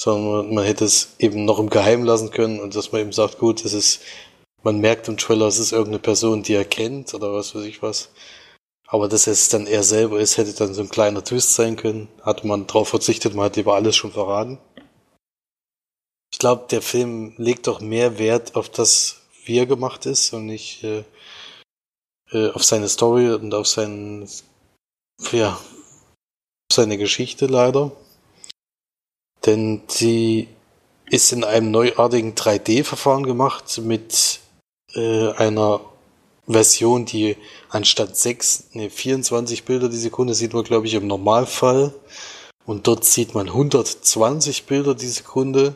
sondern 0.00 0.54
man 0.54 0.64
hätte 0.64 0.84
es 0.84 1.16
eben 1.18 1.44
noch 1.44 1.58
im 1.58 1.70
Geheimen 1.70 2.04
lassen 2.04 2.30
können 2.30 2.60
und 2.60 2.76
dass 2.76 2.92
man 2.92 3.00
eben 3.02 3.12
sagt, 3.12 3.38
gut, 3.38 3.64
es 3.64 3.72
ist, 3.72 4.00
man 4.62 4.78
merkt 4.78 5.08
im 5.08 5.16
Trailer, 5.16 5.46
es 5.46 5.58
ist 5.58 5.72
irgendeine 5.72 5.98
Person, 5.98 6.42
die 6.42 6.54
er 6.54 6.64
kennt 6.64 7.14
oder 7.14 7.32
was 7.32 7.54
weiß 7.54 7.64
ich 7.64 7.82
was. 7.82 8.10
Aber 8.86 9.08
dass 9.08 9.26
es 9.26 9.48
dann 9.50 9.66
er 9.66 9.82
selber 9.82 10.18
ist, 10.18 10.38
hätte 10.38 10.54
dann 10.54 10.72
so 10.74 10.80
ein 10.80 10.88
kleiner 10.88 11.22
Twist 11.22 11.54
sein 11.54 11.76
können. 11.76 12.08
Hat 12.22 12.44
man 12.44 12.66
darauf 12.66 12.88
verzichtet, 12.88 13.34
man 13.34 13.46
hat 13.46 13.56
lieber 13.56 13.74
alles 13.74 13.96
schon 13.96 14.12
verraten. 14.12 14.58
Ich 16.38 16.40
glaube, 16.40 16.66
der 16.70 16.82
Film 16.82 17.32
legt 17.36 17.66
doch 17.66 17.80
mehr 17.80 18.20
Wert 18.20 18.54
auf 18.54 18.68
das, 18.68 19.22
wie 19.44 19.58
er 19.58 19.66
gemacht 19.66 20.06
ist 20.06 20.32
und 20.32 20.46
nicht 20.46 20.84
äh, 20.84 21.02
äh, 22.30 22.52
auf 22.52 22.62
seine 22.62 22.88
Story 22.88 23.28
und 23.32 23.52
auf 23.54 23.66
seinen, 23.66 24.28
ja, 25.32 25.54
auf 25.54 26.72
seine 26.72 26.96
Geschichte 26.96 27.46
leider. 27.46 27.90
Denn 29.46 29.82
sie 29.88 30.46
ist 31.10 31.32
in 31.32 31.42
einem 31.42 31.72
neuartigen 31.72 32.36
3D-Verfahren 32.36 33.24
gemacht 33.24 33.78
mit 33.78 34.38
äh, 34.94 35.32
einer 35.32 35.80
Version, 36.46 37.04
die 37.04 37.36
anstatt 37.68 38.16
6, 38.16 38.74
ne, 38.74 38.90
24 38.90 39.64
Bilder 39.64 39.88
die 39.88 39.96
Sekunde 39.96 40.34
sieht 40.34 40.52
man, 40.52 40.62
glaube 40.62 40.86
ich, 40.86 40.94
im 40.94 41.08
Normalfall. 41.08 41.92
Und 42.64 42.86
dort 42.86 43.04
sieht 43.04 43.34
man 43.34 43.48
120 43.48 44.66
Bilder 44.66 44.94
die 44.94 45.08
Sekunde. 45.08 45.74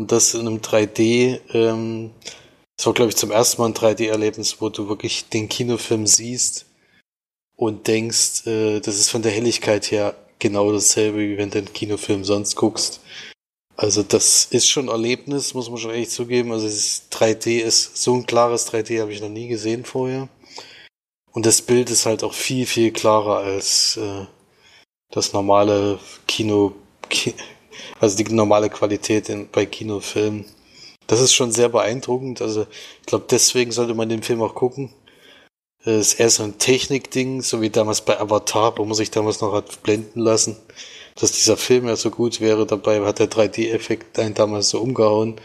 Und 0.00 0.12
das 0.12 0.34
in 0.34 0.46
einem 0.46 0.58
3D 0.58 1.40
ähm, 1.52 2.10
das 2.80 2.86
war, 2.86 2.94
glaube 2.94 3.10
ich, 3.10 3.16
zum 3.16 3.30
ersten 3.30 3.60
Mal 3.60 3.68
ein 3.68 3.74
3D-Erlebnis, 3.74 4.62
wo 4.62 4.70
du 4.70 4.88
wirklich 4.88 5.28
den 5.28 5.50
Kinofilm 5.50 6.06
siehst 6.06 6.64
und 7.54 7.86
denkst, 7.88 8.46
äh, 8.46 8.80
das 8.80 8.96
ist 8.96 9.10
von 9.10 9.20
der 9.20 9.32
Helligkeit 9.32 9.90
her 9.90 10.16
genau 10.38 10.72
dasselbe, 10.72 11.18
wie 11.18 11.36
wenn 11.36 11.50
du 11.50 11.60
den 11.60 11.74
Kinofilm 11.74 12.24
sonst 12.24 12.56
guckst. 12.56 13.00
Also 13.76 14.02
das 14.02 14.46
ist 14.46 14.66
schon 14.66 14.86
ein 14.86 14.92
Erlebnis, 14.92 15.52
muss 15.52 15.68
man 15.68 15.76
schon 15.76 15.90
echt 15.90 16.10
zugeben. 16.10 16.52
Also 16.52 16.68
das 16.68 17.10
3D 17.12 17.58
ist 17.58 17.98
so 17.98 18.14
ein 18.14 18.24
klares 18.24 18.72
3D 18.72 19.02
habe 19.02 19.12
ich 19.12 19.20
noch 19.20 19.28
nie 19.28 19.48
gesehen 19.48 19.84
vorher. 19.84 20.30
Und 21.32 21.44
das 21.44 21.60
Bild 21.60 21.90
ist 21.90 22.06
halt 22.06 22.24
auch 22.24 22.32
viel, 22.32 22.64
viel 22.64 22.92
klarer 22.92 23.40
als 23.40 23.98
äh, 23.98 24.24
das 25.10 25.34
normale 25.34 25.98
Kino, 26.26 26.72
also 28.00 28.16
die 28.16 28.24
normale 28.32 28.70
Qualität 28.70 29.28
in, 29.28 29.48
bei 29.50 29.66
Kinofilmen. 29.66 30.44
Das 31.06 31.20
ist 31.20 31.34
schon 31.34 31.52
sehr 31.52 31.68
beeindruckend. 31.68 32.40
Also 32.40 32.66
ich 33.00 33.06
glaube, 33.06 33.26
deswegen 33.30 33.72
sollte 33.72 33.94
man 33.94 34.08
den 34.08 34.22
Film 34.22 34.42
auch 34.42 34.54
gucken. 34.54 34.90
Es 35.82 36.12
ist 36.12 36.20
eher 36.20 36.30
so 36.30 36.42
ein 36.42 36.58
Technikding, 36.58 37.42
so 37.42 37.60
wie 37.62 37.70
damals 37.70 38.02
bei 38.02 38.20
Avatar, 38.20 38.76
wo 38.76 38.84
man 38.84 38.94
sich 38.94 39.10
damals 39.10 39.40
noch 39.40 39.54
hat 39.54 39.82
blenden 39.82 40.20
lassen, 40.20 40.56
dass 41.16 41.32
dieser 41.32 41.56
Film 41.56 41.88
ja 41.88 41.96
so 41.96 42.10
gut 42.10 42.40
wäre. 42.40 42.66
Dabei 42.66 43.00
hat 43.00 43.18
der 43.18 43.30
3D-Effekt 43.30 44.18
einen 44.18 44.34
damals 44.34 44.70
so 44.70 44.80
umgehauen. 44.80 45.36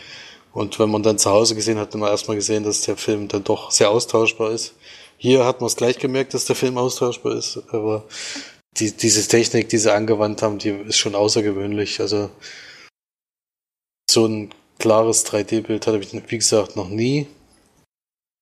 Und 0.52 0.78
wenn 0.80 0.90
man 0.90 1.04
dann 1.04 1.18
zu 1.18 1.30
Hause 1.30 1.56
gesehen 1.56 1.78
hat, 1.80 1.94
hat 1.94 2.00
man 2.00 2.10
erstmal 2.10 2.38
gesehen, 2.38 2.64
dass 2.64 2.82
der 2.82 2.98
Film 2.98 3.28
dann 3.28 3.44
doch 3.44 3.72
sehr 3.72 3.90
austauschbar 3.90 4.52
ist. 4.52 4.74
Hier 5.18 5.46
hat 5.46 5.62
man 5.62 5.68
es 5.68 5.76
gleich 5.76 5.98
gemerkt, 5.98 6.34
dass 6.34 6.46
der 6.46 6.56
Film 6.56 6.78
austauschbar 6.78 7.36
ist, 7.36 7.62
aber 7.72 8.04
die, 8.78 8.92
diese 8.92 9.28
Technik, 9.28 9.70
die 9.70 9.78
sie 9.78 9.94
angewandt 9.94 10.42
haben, 10.42 10.58
die 10.58 10.70
ist 10.70 10.98
schon 10.98 11.16
außergewöhnlich. 11.16 12.00
Also 12.02 12.30
so 14.10 14.26
ein 14.26 14.54
klares 14.80 15.26
3D-Bild 15.26 15.88
hatte 15.88 16.00
ich, 16.00 16.14
wie 16.14 16.38
gesagt, 16.38 16.76
noch 16.76 16.90
nie. 16.90 17.28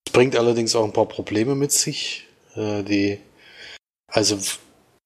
Es 0.07 0.13
bringt 0.13 0.35
allerdings 0.35 0.75
auch 0.75 0.83
ein 0.83 0.93
paar 0.93 1.07
Probleme 1.07 1.55
mit 1.55 1.71
sich. 1.71 2.27
Äh, 2.55 2.83
die, 2.83 3.19
also 4.07 4.37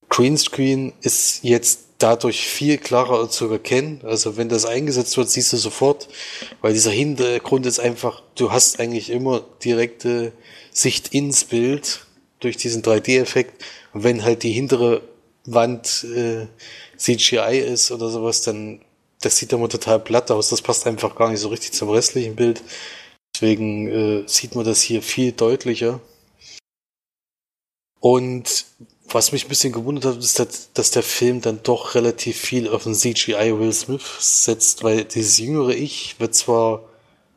Greenscreen 0.10 0.94
ist 1.02 1.44
jetzt 1.44 1.82
dadurch 1.98 2.48
viel 2.48 2.78
klarer 2.78 3.30
zu 3.30 3.50
erkennen. 3.50 4.02
Also 4.04 4.38
wenn 4.38 4.50
das 4.50 4.66
eingesetzt 4.66 5.18
wird, 5.18 5.30
siehst 5.30 5.54
du 5.54 5.58
sofort, 5.58 6.08
weil 6.62 6.74
dieser 6.74 6.92
Hintergrund 6.92 7.66
ist 7.66 7.80
einfach, 7.80 8.22
du 8.36 8.52
hast 8.52 8.80
eigentlich 8.80 9.10
immer 9.10 9.44
direkte 9.64 10.32
Sicht 10.72 11.14
ins 11.14 11.44
Bild 11.44 12.06
durch 12.40 12.58
diesen 12.58 12.84
3D-Effekt. 12.84 13.64
Und 13.94 14.04
wenn 14.04 14.24
halt 14.24 14.44
die 14.44 14.52
hintere 14.52 15.02
Wand 15.48 16.06
äh, 16.16 16.48
CGI 16.98 17.60
ist 17.60 17.92
oder 17.92 18.10
sowas, 18.10 18.42
dann 18.42 18.82
das 19.22 19.38
sieht 19.38 19.54
immer 19.54 19.70
total 19.70 20.00
platt 20.00 20.30
aus. 20.32 20.50
Das 20.50 20.62
passt 20.62 20.86
einfach 20.86 21.16
gar 21.16 21.32
nicht 21.32 21.40
so 21.40 21.50
richtig 21.50 21.74
zum 21.74 21.90
restlichen 21.90 22.36
Bild. 22.36 22.62
Deswegen 23.34 23.88
äh, 23.88 24.24
sieht 24.28 24.56
man 24.56 24.66
das 24.66 24.82
hier 24.82 25.02
viel 25.02 25.32
deutlicher. 25.32 26.00
Und 28.00 28.66
was 29.10 29.32
mich 29.32 29.46
ein 29.46 29.50
bisschen 29.50 29.74
gewundert 29.74 30.06
hat, 30.06 30.18
ist, 30.18 30.40
dass, 30.40 30.72
dass 30.74 30.92
der 30.92 31.04
Film 31.04 31.42
dann 31.42 31.62
doch 31.64 31.96
relativ 31.96 32.38
viel 32.38 32.68
auf 32.70 32.84
den 32.84 32.94
CGI 32.94 33.58
Will 33.58 33.74
Smith 33.74 34.06
setzt, 34.20 34.84
weil 34.84 35.06
dieses 35.06 35.38
jüngere 35.40 35.70
Ich 35.70 36.20
wird 36.20 36.36
zwar, 36.36 36.84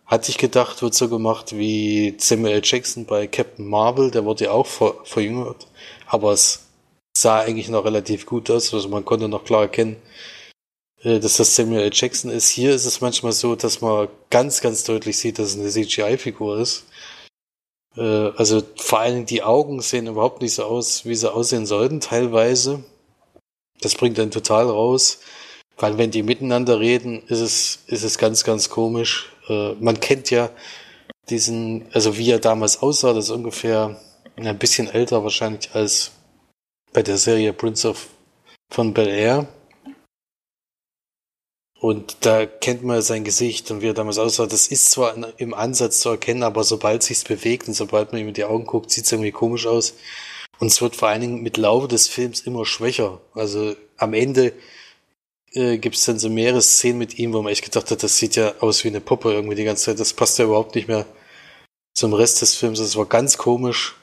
hatte 0.04 0.30
ich 0.30 0.38
gedacht, 0.38 0.82
wird 0.82 0.94
so 0.94 1.08
gemacht 1.08 1.56
wie 1.56 2.16
Samuel. 2.18 2.60
Jackson 2.62 3.06
bei 3.06 3.26
Captain 3.26 3.66
Marvel, 3.66 4.10
der 4.10 4.24
wurde 4.24 4.44
ja 4.44 4.50
auch 4.50 4.66
ver 4.66 4.94
verjüngert, 5.04 5.68
aber 6.06 6.32
es 6.32 6.69
sah 7.16 7.40
eigentlich 7.40 7.68
noch 7.68 7.84
relativ 7.84 8.26
gut 8.26 8.50
aus, 8.50 8.72
also 8.72 8.88
man 8.88 9.04
konnte 9.04 9.28
noch 9.28 9.44
klar 9.44 9.62
erkennen, 9.62 9.96
äh, 11.02 11.20
dass 11.20 11.36
das 11.36 11.54
Samuel 11.56 11.82
L. 11.82 11.90
Jackson 11.92 12.30
ist. 12.30 12.48
Hier 12.48 12.74
ist 12.74 12.86
es 12.86 13.00
manchmal 13.00 13.32
so, 13.32 13.56
dass 13.56 13.80
man 13.80 14.08
ganz, 14.30 14.60
ganz 14.60 14.84
deutlich 14.84 15.18
sieht, 15.18 15.38
dass 15.38 15.54
es 15.54 15.58
eine 15.58 15.70
CGI-Figur 15.70 16.58
ist. 16.58 16.84
Äh, 17.96 18.02
also 18.02 18.62
vor 18.76 19.00
allen 19.00 19.14
Dingen 19.14 19.26
die 19.26 19.42
Augen 19.42 19.80
sehen 19.80 20.06
überhaupt 20.06 20.42
nicht 20.42 20.54
so 20.54 20.64
aus, 20.64 21.04
wie 21.04 21.14
sie 21.14 21.32
aussehen 21.32 21.66
sollten, 21.66 22.00
teilweise. 22.00 22.84
Das 23.80 23.94
bringt 23.94 24.18
dann 24.18 24.30
total 24.30 24.66
raus. 24.66 25.20
Weil 25.78 25.96
wenn 25.96 26.10
die 26.10 26.22
miteinander 26.22 26.78
reden, 26.78 27.22
ist 27.28 27.40
es, 27.40 27.84
ist 27.86 28.04
es 28.04 28.18
ganz, 28.18 28.44
ganz 28.44 28.68
komisch. 28.68 29.32
Äh, 29.48 29.72
man 29.80 29.98
kennt 29.98 30.30
ja 30.30 30.50
diesen, 31.30 31.86
also 31.92 32.18
wie 32.18 32.30
er 32.30 32.38
damals 32.38 32.82
aussah, 32.82 33.14
das 33.14 33.26
ist 33.26 33.30
ungefähr 33.30 33.98
ein 34.36 34.58
bisschen 34.58 34.88
älter 34.88 35.22
wahrscheinlich 35.22 35.70
als 35.74 36.12
bei 36.92 37.02
der 37.02 37.18
Serie 37.18 37.52
Prince 37.52 37.88
of 37.88 38.08
von 38.70 38.94
Bel 38.94 39.08
Air. 39.08 39.48
Und 41.80 42.18
da 42.26 42.44
kennt 42.44 42.84
man 42.84 43.00
sein 43.00 43.24
Gesicht 43.24 43.70
und 43.70 43.80
wie 43.80 43.88
er 43.88 43.94
damals 43.94 44.18
aussah. 44.18 44.46
Das 44.46 44.68
ist 44.68 44.90
zwar 44.90 45.16
im 45.38 45.54
Ansatz 45.54 46.00
zu 46.00 46.10
erkennen, 46.10 46.42
aber 46.42 46.62
sobald 46.62 47.02
sich's 47.02 47.24
bewegt 47.24 47.68
und 47.68 47.74
sobald 47.74 48.12
man 48.12 48.20
ihm 48.20 48.28
in 48.28 48.34
die 48.34 48.44
Augen 48.44 48.66
guckt, 48.66 48.90
sieht's 48.90 49.10
irgendwie 49.12 49.32
komisch 49.32 49.66
aus. 49.66 49.94
Und 50.58 50.66
es 50.66 50.82
wird 50.82 50.94
vor 50.94 51.08
allen 51.08 51.22
Dingen 51.22 51.42
mit 51.42 51.56
Laufe 51.56 51.88
des 51.88 52.06
Films 52.06 52.42
immer 52.42 52.66
schwächer. 52.66 53.22
Also 53.32 53.74
am 53.96 54.12
Ende 54.12 54.52
äh, 55.52 55.78
gibt's 55.78 56.04
dann 56.04 56.18
so 56.18 56.28
mehrere 56.28 56.60
Szenen 56.60 56.98
mit 56.98 57.18
ihm, 57.18 57.32
wo 57.32 57.40
man 57.40 57.52
echt 57.52 57.64
gedacht 57.64 57.90
hat, 57.90 58.02
das 58.02 58.18
sieht 58.18 58.36
ja 58.36 58.54
aus 58.60 58.84
wie 58.84 58.88
eine 58.88 59.00
Puppe 59.00 59.32
irgendwie 59.32 59.56
die 59.56 59.64
ganze 59.64 59.86
Zeit. 59.86 60.00
Das 60.00 60.12
passt 60.12 60.38
ja 60.38 60.44
überhaupt 60.44 60.74
nicht 60.74 60.86
mehr 60.86 61.06
zum 61.94 62.12
Rest 62.12 62.42
des 62.42 62.56
Films. 62.56 62.78
Das 62.78 62.96
war 62.96 63.06
ganz 63.06 63.38
komisch. 63.38 63.96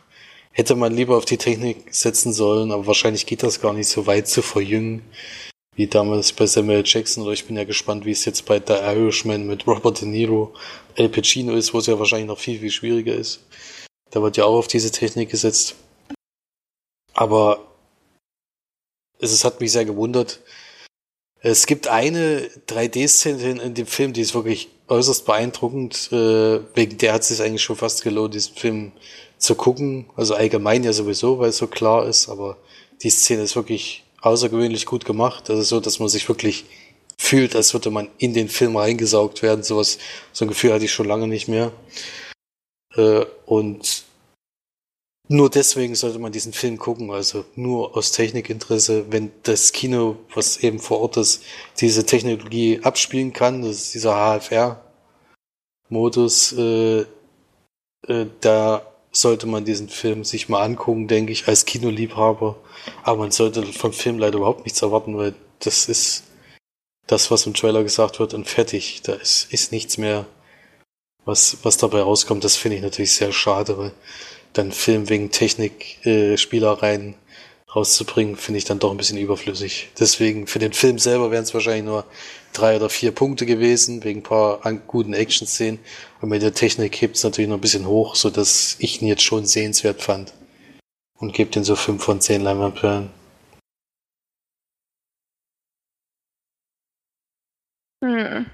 Hätte 0.57 0.73
man 0.75 0.91
lieber 0.91 1.17
auf 1.17 1.25
die 1.25 1.37
Technik 1.37 1.93
setzen 1.93 2.33
sollen, 2.33 2.71
aber 2.71 2.87
wahrscheinlich 2.87 3.27
geht 3.27 3.43
das 3.43 3.61
gar 3.61 3.73
nicht 3.73 3.89
so 3.89 4.07
weit 4.07 4.27
zu 4.27 4.41
verjüngen 4.41 5.03
wie 5.75 5.85
damals 5.85 6.33
bei 6.33 6.47
Samuel 6.47 6.81
Jackson, 6.83 7.21
oder 7.21 7.33
ich 7.33 7.45
bin 7.45 7.55
ja 7.55 7.63
gespannt, 7.63 8.03
wie 8.03 8.11
es 8.11 8.25
jetzt 8.25 8.45
bei 8.45 8.59
The 8.59 8.73
Irishman 8.73 9.45
mit 9.45 9.67
Robert 9.67 10.01
De 10.01 10.07
Niro, 10.07 10.55
El 10.95 11.09
Pacino 11.09 11.53
ist, 11.53 11.71
wo 11.75 11.77
es 11.77 11.85
ja 11.85 11.99
wahrscheinlich 11.99 12.27
noch 12.27 12.39
viel, 12.39 12.59
viel 12.59 12.71
schwieriger 12.71 13.13
ist. 13.13 13.45
Da 14.09 14.23
wird 14.23 14.37
ja 14.37 14.45
auch 14.45 14.57
auf 14.57 14.67
diese 14.67 14.89
Technik 14.89 15.29
gesetzt. 15.29 15.75
Aber 17.13 17.67
es, 19.19 19.31
es 19.31 19.45
hat 19.45 19.61
mich 19.61 19.71
sehr 19.71 19.85
gewundert. 19.85 20.41
Es 21.41 21.67
gibt 21.67 21.87
eine 21.87 22.49
3D-Szene 22.67 23.61
in 23.61 23.75
dem 23.75 23.85
Film, 23.85 24.13
die 24.13 24.21
ist 24.21 24.33
wirklich 24.33 24.69
äußerst 24.87 25.27
beeindruckend. 25.27 26.11
Äh, 26.11 26.61
wegen 26.75 26.97
der 26.97 27.13
hat 27.13 27.21
es 27.21 27.27
sich 27.27 27.43
eigentlich 27.43 27.61
schon 27.61 27.75
fast 27.75 28.01
gelohnt, 28.01 28.33
diesen 28.33 28.55
Film 28.55 28.93
zu 29.37 29.55
gucken. 29.55 30.09
Also 30.15 30.35
allgemein 30.35 30.83
ja 30.83 30.93
sowieso, 30.93 31.39
weil 31.39 31.49
es 31.49 31.57
so 31.57 31.67
klar 31.67 32.07
ist, 32.07 32.29
aber 32.29 32.57
die 33.03 33.09
Szene 33.09 33.43
ist 33.43 33.55
wirklich 33.55 34.03
außergewöhnlich 34.21 34.85
gut 34.85 35.05
gemacht. 35.05 35.49
Also 35.49 35.61
so, 35.63 35.79
dass 35.79 35.99
man 35.99 36.09
sich 36.09 36.27
wirklich 36.27 36.65
fühlt, 37.17 37.55
als 37.55 37.73
würde 37.73 37.89
man 37.89 38.09
in 38.17 38.33
den 38.33 38.49
Film 38.49 38.77
reingesaugt 38.77 39.41
werden. 39.41 39.63
Sowas, 39.63 39.97
so 40.33 40.45
ein 40.45 40.49
Gefühl 40.49 40.73
hatte 40.73 40.85
ich 40.85 40.91
schon 40.91 41.07
lange 41.07 41.27
nicht 41.27 41.47
mehr. 41.47 41.71
Äh, 42.95 43.25
und 43.45 44.03
nur 45.29 45.49
deswegen 45.49 45.95
sollte 45.95 46.19
man 46.19 46.31
diesen 46.31 46.53
Film 46.53 46.77
gucken, 46.77 47.11
also 47.11 47.43
nur 47.55 47.97
aus 47.97 48.13
Technikinteresse, 48.13 49.11
wenn 49.11 49.31
das 49.43 49.73
Kino, 49.73 50.15
was 50.33 50.57
eben 50.57 50.79
vor 50.79 51.01
Ort 51.01 51.17
ist, 51.17 51.43
diese 51.81 52.05
Technologie 52.05 52.79
abspielen 52.81 53.33
kann, 53.33 53.61
das 53.61 53.71
ist 53.71 53.93
dieser 53.93 54.39
HFR-Modus, 55.89 56.53
äh, 56.53 57.05
äh, 58.07 58.27
da 58.39 58.85
sollte 59.21 59.47
man 59.47 59.65
diesen 59.65 59.89
Film 59.89 60.23
sich 60.23 60.49
mal 60.49 60.63
angucken, 60.63 61.07
denke 61.07 61.31
ich, 61.31 61.47
als 61.47 61.65
Kinoliebhaber. 61.65 62.57
Aber 63.03 63.17
man 63.17 63.31
sollte 63.31 63.63
vom 63.63 63.93
Film 63.93 64.19
leider 64.19 64.37
überhaupt 64.37 64.65
nichts 64.65 64.81
erwarten, 64.81 65.17
weil 65.17 65.33
das 65.59 65.89
ist 65.89 66.23
das, 67.07 67.31
was 67.31 67.45
im 67.45 67.53
Trailer 67.53 67.83
gesagt 67.83 68.19
wird, 68.19 68.33
und 68.33 68.47
fertig. 68.47 69.01
Da 69.03 69.13
ist, 69.13 69.51
ist 69.51 69.71
nichts 69.71 69.97
mehr, 69.97 70.25
was, 71.25 71.57
was 71.63 71.77
dabei 71.77 72.01
rauskommt. 72.01 72.43
Das 72.43 72.55
finde 72.55 72.77
ich 72.77 72.83
natürlich 72.83 73.13
sehr 73.13 73.31
schade, 73.31 73.77
weil 73.77 73.91
dann 74.53 74.71
Film 74.71 75.09
wegen 75.09 75.31
Technik, 75.31 76.05
äh, 76.05 76.37
Spielereien 76.37 77.15
rauszubringen, 77.75 78.37
finde 78.37 78.59
ich 78.59 78.65
dann 78.65 78.79
doch 78.79 78.91
ein 78.91 78.97
bisschen 78.97 79.17
überflüssig. 79.17 79.89
Deswegen, 79.99 80.47
für 80.47 80.59
den 80.59 80.73
Film 80.73 80.99
selber 80.99 81.31
wären 81.31 81.43
es 81.43 81.53
wahrscheinlich 81.53 81.83
nur 81.83 82.05
drei 82.57 82.75
oder 82.75 82.89
vier 82.89 83.11
Punkte 83.11 83.45
gewesen, 83.45 84.03
wegen 84.03 84.19
ein 84.19 84.23
paar 84.23 84.59
guten 84.87 85.13
Action-Szenen. 85.13 85.79
Und 86.21 86.29
mit 86.29 86.41
der 86.41 86.53
Technik 86.53 86.99
hebt 87.01 87.15
es 87.15 87.23
natürlich 87.23 87.49
noch 87.49 87.57
ein 87.57 87.61
bisschen 87.61 87.87
hoch, 87.87 88.15
so 88.15 88.29
dass 88.29 88.75
ich 88.79 89.01
ihn 89.01 89.07
jetzt 89.07 89.23
schon 89.23 89.45
sehenswert 89.45 90.01
fand. 90.01 90.33
Und 91.19 91.33
gebe 91.33 91.51
den 91.51 91.63
so 91.63 91.75
fünf 91.75 92.03
von 92.03 92.21
zehn 92.21 92.41
Leinwandperlen. 92.41 93.09
Hm. 98.03 98.45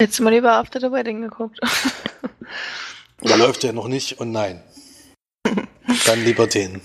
Hättest 0.00 0.18
du 0.18 0.22
mal 0.22 0.30
lieber 0.30 0.52
After 0.52 0.80
the 0.80 0.92
Wedding 0.92 1.22
geguckt. 1.22 1.58
da 3.20 3.36
läuft 3.36 3.64
er 3.64 3.72
noch 3.72 3.88
nicht 3.88 4.20
und 4.20 4.32
nein. 4.32 4.62
Dann 6.06 6.24
lieber 6.24 6.46
den. 6.46 6.80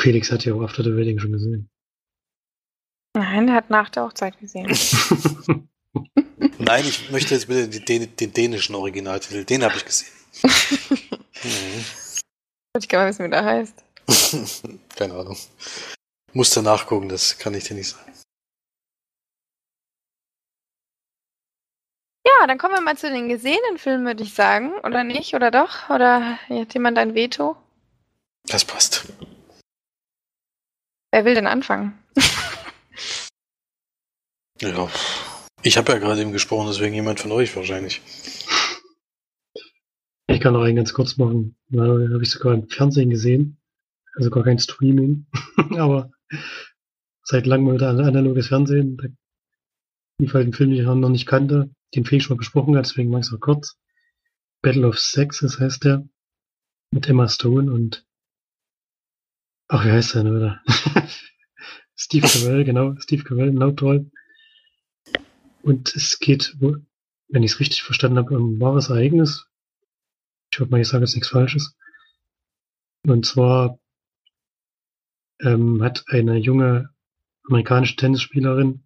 Felix 0.00 0.30
hat 0.30 0.44
ja 0.44 0.54
auch 0.54 0.62
After 0.62 0.82
the 0.84 0.96
Wedding 0.96 1.18
schon 1.18 1.32
gesehen. 1.32 1.68
Nein, 3.18 3.48
der 3.48 3.56
hat 3.56 3.68
nach 3.68 3.90
der 3.90 4.04
Hochzeit 4.04 4.38
gesehen. 4.38 4.68
Nein, 6.58 6.84
ich 6.84 7.10
möchte 7.10 7.34
jetzt 7.34 7.48
bitte 7.48 7.68
den, 7.80 8.14
den 8.14 8.32
dänischen 8.32 8.76
Originaltitel. 8.76 9.44
Den 9.44 9.64
habe 9.64 9.76
ich 9.76 9.84
gesehen. 9.84 10.12
mhm. 10.42 11.84
Ich 12.78 12.86
kann 12.86 13.00
mal 13.00 13.08
wissen, 13.08 13.24
wie 13.24 13.30
der 13.30 13.44
heißt. 13.44 13.74
Keine 14.96 15.14
Ahnung. 15.14 15.36
Musste 16.32 16.62
nachgucken, 16.62 17.08
das 17.08 17.36
kann 17.38 17.54
ich 17.54 17.64
dir 17.64 17.74
nicht 17.74 17.88
sagen. 17.88 18.12
Ja, 22.24 22.46
dann 22.46 22.58
kommen 22.58 22.74
wir 22.74 22.80
mal 22.82 22.96
zu 22.96 23.10
den 23.10 23.28
gesehenen 23.28 23.78
Filmen, 23.78 24.06
würde 24.06 24.22
ich 24.22 24.34
sagen. 24.34 24.74
Oder 24.84 25.02
nicht? 25.02 25.34
Oder 25.34 25.50
doch? 25.50 25.90
Oder 25.90 26.38
hat 26.48 26.72
jemand 26.72 26.98
ein 26.98 27.16
Veto? 27.16 27.56
Das 28.44 28.64
passt. 28.64 29.12
Wer 31.10 31.24
will 31.24 31.34
denn 31.34 31.48
anfangen? 31.48 31.98
Ja, 34.60 34.88
ich 35.62 35.76
habe 35.76 35.92
ja 35.92 35.98
gerade 35.98 36.20
eben 36.20 36.32
gesprochen, 36.32 36.68
deswegen 36.68 36.94
jemand 36.94 37.20
von 37.20 37.32
euch 37.32 37.54
wahrscheinlich. 37.56 38.00
Ich 40.28 40.40
kann 40.40 40.52
noch 40.52 40.62
einen 40.62 40.76
ganz 40.76 40.92
kurz 40.92 41.16
machen. 41.16 41.56
Da 41.68 41.82
habe 41.82 42.22
ich 42.22 42.30
sogar 42.30 42.54
im 42.54 42.68
Fernsehen 42.68 43.10
gesehen. 43.10 43.58
Also 44.14 44.30
gar 44.30 44.44
kein 44.44 44.58
Streaming. 44.58 45.26
Aber 45.76 46.10
seit 47.22 47.46
langem 47.46 47.74
wieder 47.74 47.88
analoges 47.88 48.48
Fernsehen. 48.48 48.96
Da 48.96 49.08
lief 50.20 50.34
halt 50.34 50.48
ein 50.48 50.52
Film, 50.52 50.70
den 50.70 50.80
ich 50.80 50.86
noch 50.86 51.08
nicht 51.08 51.26
kannte, 51.26 51.70
den 51.94 52.04
Felix 52.04 52.24
schon 52.24 52.36
mal 52.36 52.38
besprochen 52.38 52.76
hat, 52.76 52.86
deswegen 52.86 53.10
mache 53.10 53.20
ich 53.20 53.26
es 53.28 53.32
auch 53.32 53.40
kurz. 53.40 53.78
Battle 54.62 54.86
of 54.86 54.98
Sexes 54.98 55.58
heißt 55.58 55.84
der. 55.84 56.08
Mit 56.90 57.08
Emma 57.08 57.28
Stone 57.28 57.72
und 57.72 58.06
Ach, 59.70 59.84
wie 59.84 59.90
heißt 59.90 60.14
der 60.14 60.24
denn 60.24 60.34
wieder? 60.34 60.62
Steve 61.94 62.26
Carell, 62.26 62.64
genau, 62.64 62.94
Steve 63.00 63.22
Carell 63.22 63.48
in 63.48 63.62
Hauptrolle. 63.62 64.10
Und 65.62 65.94
es 65.94 66.18
geht, 66.18 66.56
wenn 66.60 67.42
ich 67.42 67.52
es 67.52 67.60
richtig 67.60 67.82
verstanden 67.82 68.18
habe, 68.18 68.36
um 68.36 68.54
ein 68.54 68.60
wahres 68.60 68.90
Ereignis. 68.90 69.46
Ich 70.50 70.60
hoffe 70.60 70.70
mal, 70.70 70.80
ich 70.80 70.88
sage 70.88 71.04
jetzt 71.04 71.14
nichts 71.14 71.28
Falsches. 71.28 71.76
Und 73.06 73.26
zwar 73.26 73.78
ähm, 75.40 75.82
hat 75.82 76.04
eine 76.08 76.36
junge 76.36 76.90
amerikanische 77.48 77.96
Tennisspielerin 77.96 78.84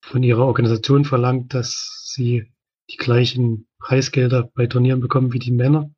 von 0.00 0.22
ihrer 0.22 0.44
Organisation 0.46 1.04
verlangt, 1.04 1.54
dass 1.54 2.10
sie 2.14 2.52
die 2.90 2.96
gleichen 2.96 3.68
Preisgelder 3.78 4.50
bei 4.54 4.66
Turnieren 4.66 5.00
bekommen 5.00 5.32
wie 5.32 5.38
die 5.38 5.52
Männer 5.52 5.90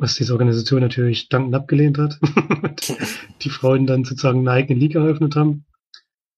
was 0.00 0.14
diese 0.14 0.32
Organisation 0.32 0.80
natürlich 0.80 1.28
dankend 1.28 1.54
abgelehnt 1.54 1.98
hat. 1.98 2.18
die 3.42 3.50
Frauen 3.50 3.86
dann 3.86 4.04
sozusagen 4.04 4.40
eine 4.40 4.52
eigene 4.52 4.80
Liga 4.80 5.00
eröffnet 5.00 5.36
haben. 5.36 5.66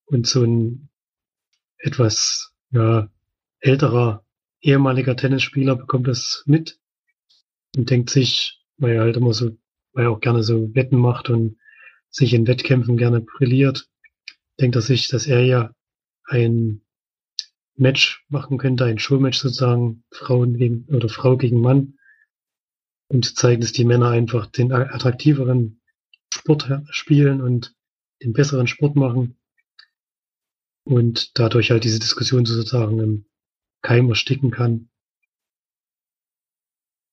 Und 0.07 0.27
so 0.27 0.43
ein 0.43 0.88
etwas 1.83 2.53
ja, 2.71 3.09
älterer 3.61 4.25
ehemaliger 4.61 5.16
Tennisspieler 5.16 5.77
bekommt 5.77 6.07
das 6.09 6.45
mit 6.47 6.79
und 7.77 7.90
denkt 7.90 8.11
sich, 8.11 8.61
weil 8.77 8.95
er 8.95 9.03
halt 9.03 9.16
immer 9.16 9.35
so, 9.35 9.57
weil 9.92 10.05
er 10.05 10.11
auch 10.11 10.21
gerne 10.21 10.42
so 10.42 10.75
Wetten 10.75 10.97
macht 10.97 11.29
und 11.29 11.59
sich 12.11 12.33
in 12.35 12.47
Wettkämpfen 12.47 12.97
gerne 12.97 13.21
brilliert, 13.21 13.88
denkt 14.61 14.77
er 14.77 14.83
sich, 14.83 15.09
dass 15.09 15.27
er 15.27 15.45
ja 15.45 15.75
ein 16.25 16.83
Match 17.75 18.25
machen 18.29 18.59
könnte, 18.59 18.85
ein 18.85 18.99
Showmatch 18.99 19.38
sozusagen, 19.38 20.05
Frauen 20.12 20.57
gegen 20.57 20.85
oder 20.95 21.09
Frau 21.09 21.37
gegen 21.37 21.61
Mann, 21.61 21.99
um 23.09 23.23
zu 23.23 23.35
zeigen, 23.35 23.61
dass 23.61 23.73
die 23.73 23.85
Männer 23.85 24.09
einfach 24.09 24.47
den 24.47 24.73
attraktiveren 24.73 25.81
Sport 26.33 26.71
spielen 26.90 27.40
und 27.40 27.75
den 28.23 28.33
besseren 28.33 28.66
Sport 28.66 28.95
machen 28.95 29.37
und 30.85 31.38
dadurch 31.38 31.71
halt 31.71 31.85
diese 31.85 31.99
Diskussion 31.99 32.45
sozusagen 32.47 32.99
im 32.99 33.25
Keim 33.83 34.09
ersticken 34.09 34.51
kann. 34.51 34.88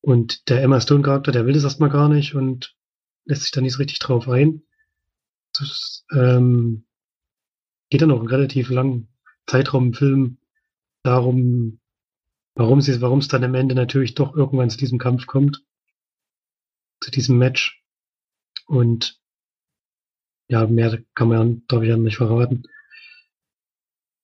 Und 0.02 0.50
der 0.50 0.64
Emma 0.64 0.80
Stone 0.80 1.04
Charakter, 1.04 1.32
der 1.32 1.46
will 1.46 1.54
das 1.54 1.64
erstmal 1.64 1.90
gar 1.90 2.10
nicht 2.10 2.36
und 2.36 2.76
lässt 3.26 3.44
sich 3.44 3.52
da 3.52 3.62
nicht 3.62 3.74
so 3.74 3.80
richtig 3.80 4.00
drauf 4.00 4.30
ein. 4.30 4.64
Das 5.58 6.06
ähm, 6.16 6.86
geht 7.90 8.02
dann 8.02 8.12
auch 8.12 8.20
einen 8.20 8.30
relativ 8.30 8.70
langen 8.70 9.10
Zeitraum 9.46 9.88
im 9.88 9.94
Film 9.94 10.38
darum, 11.04 11.80
warum 12.56 12.82
sie, 12.82 13.02
warum 13.02 13.20
es 13.20 13.28
dann 13.28 13.44
am 13.44 13.56
Ende 13.56 13.76
natürlich 13.76 14.16
doch 14.16 14.36
irgendwann 14.36 14.70
zu 14.70 14.78
diesem 14.78 15.00
Kampf 15.00 15.26
kommt 15.26 15.64
zu 17.02 17.12
diesem 17.12 17.38
Match. 17.38 17.84
Und 18.66 19.20
ja, 20.48 20.66
mehr 20.68 21.02
kann 21.16 21.30
man 21.30 21.64
darf 21.68 21.84
ich 21.84 21.90
ja 21.90 21.98
nicht 21.98 22.18
verraten. 22.18 22.64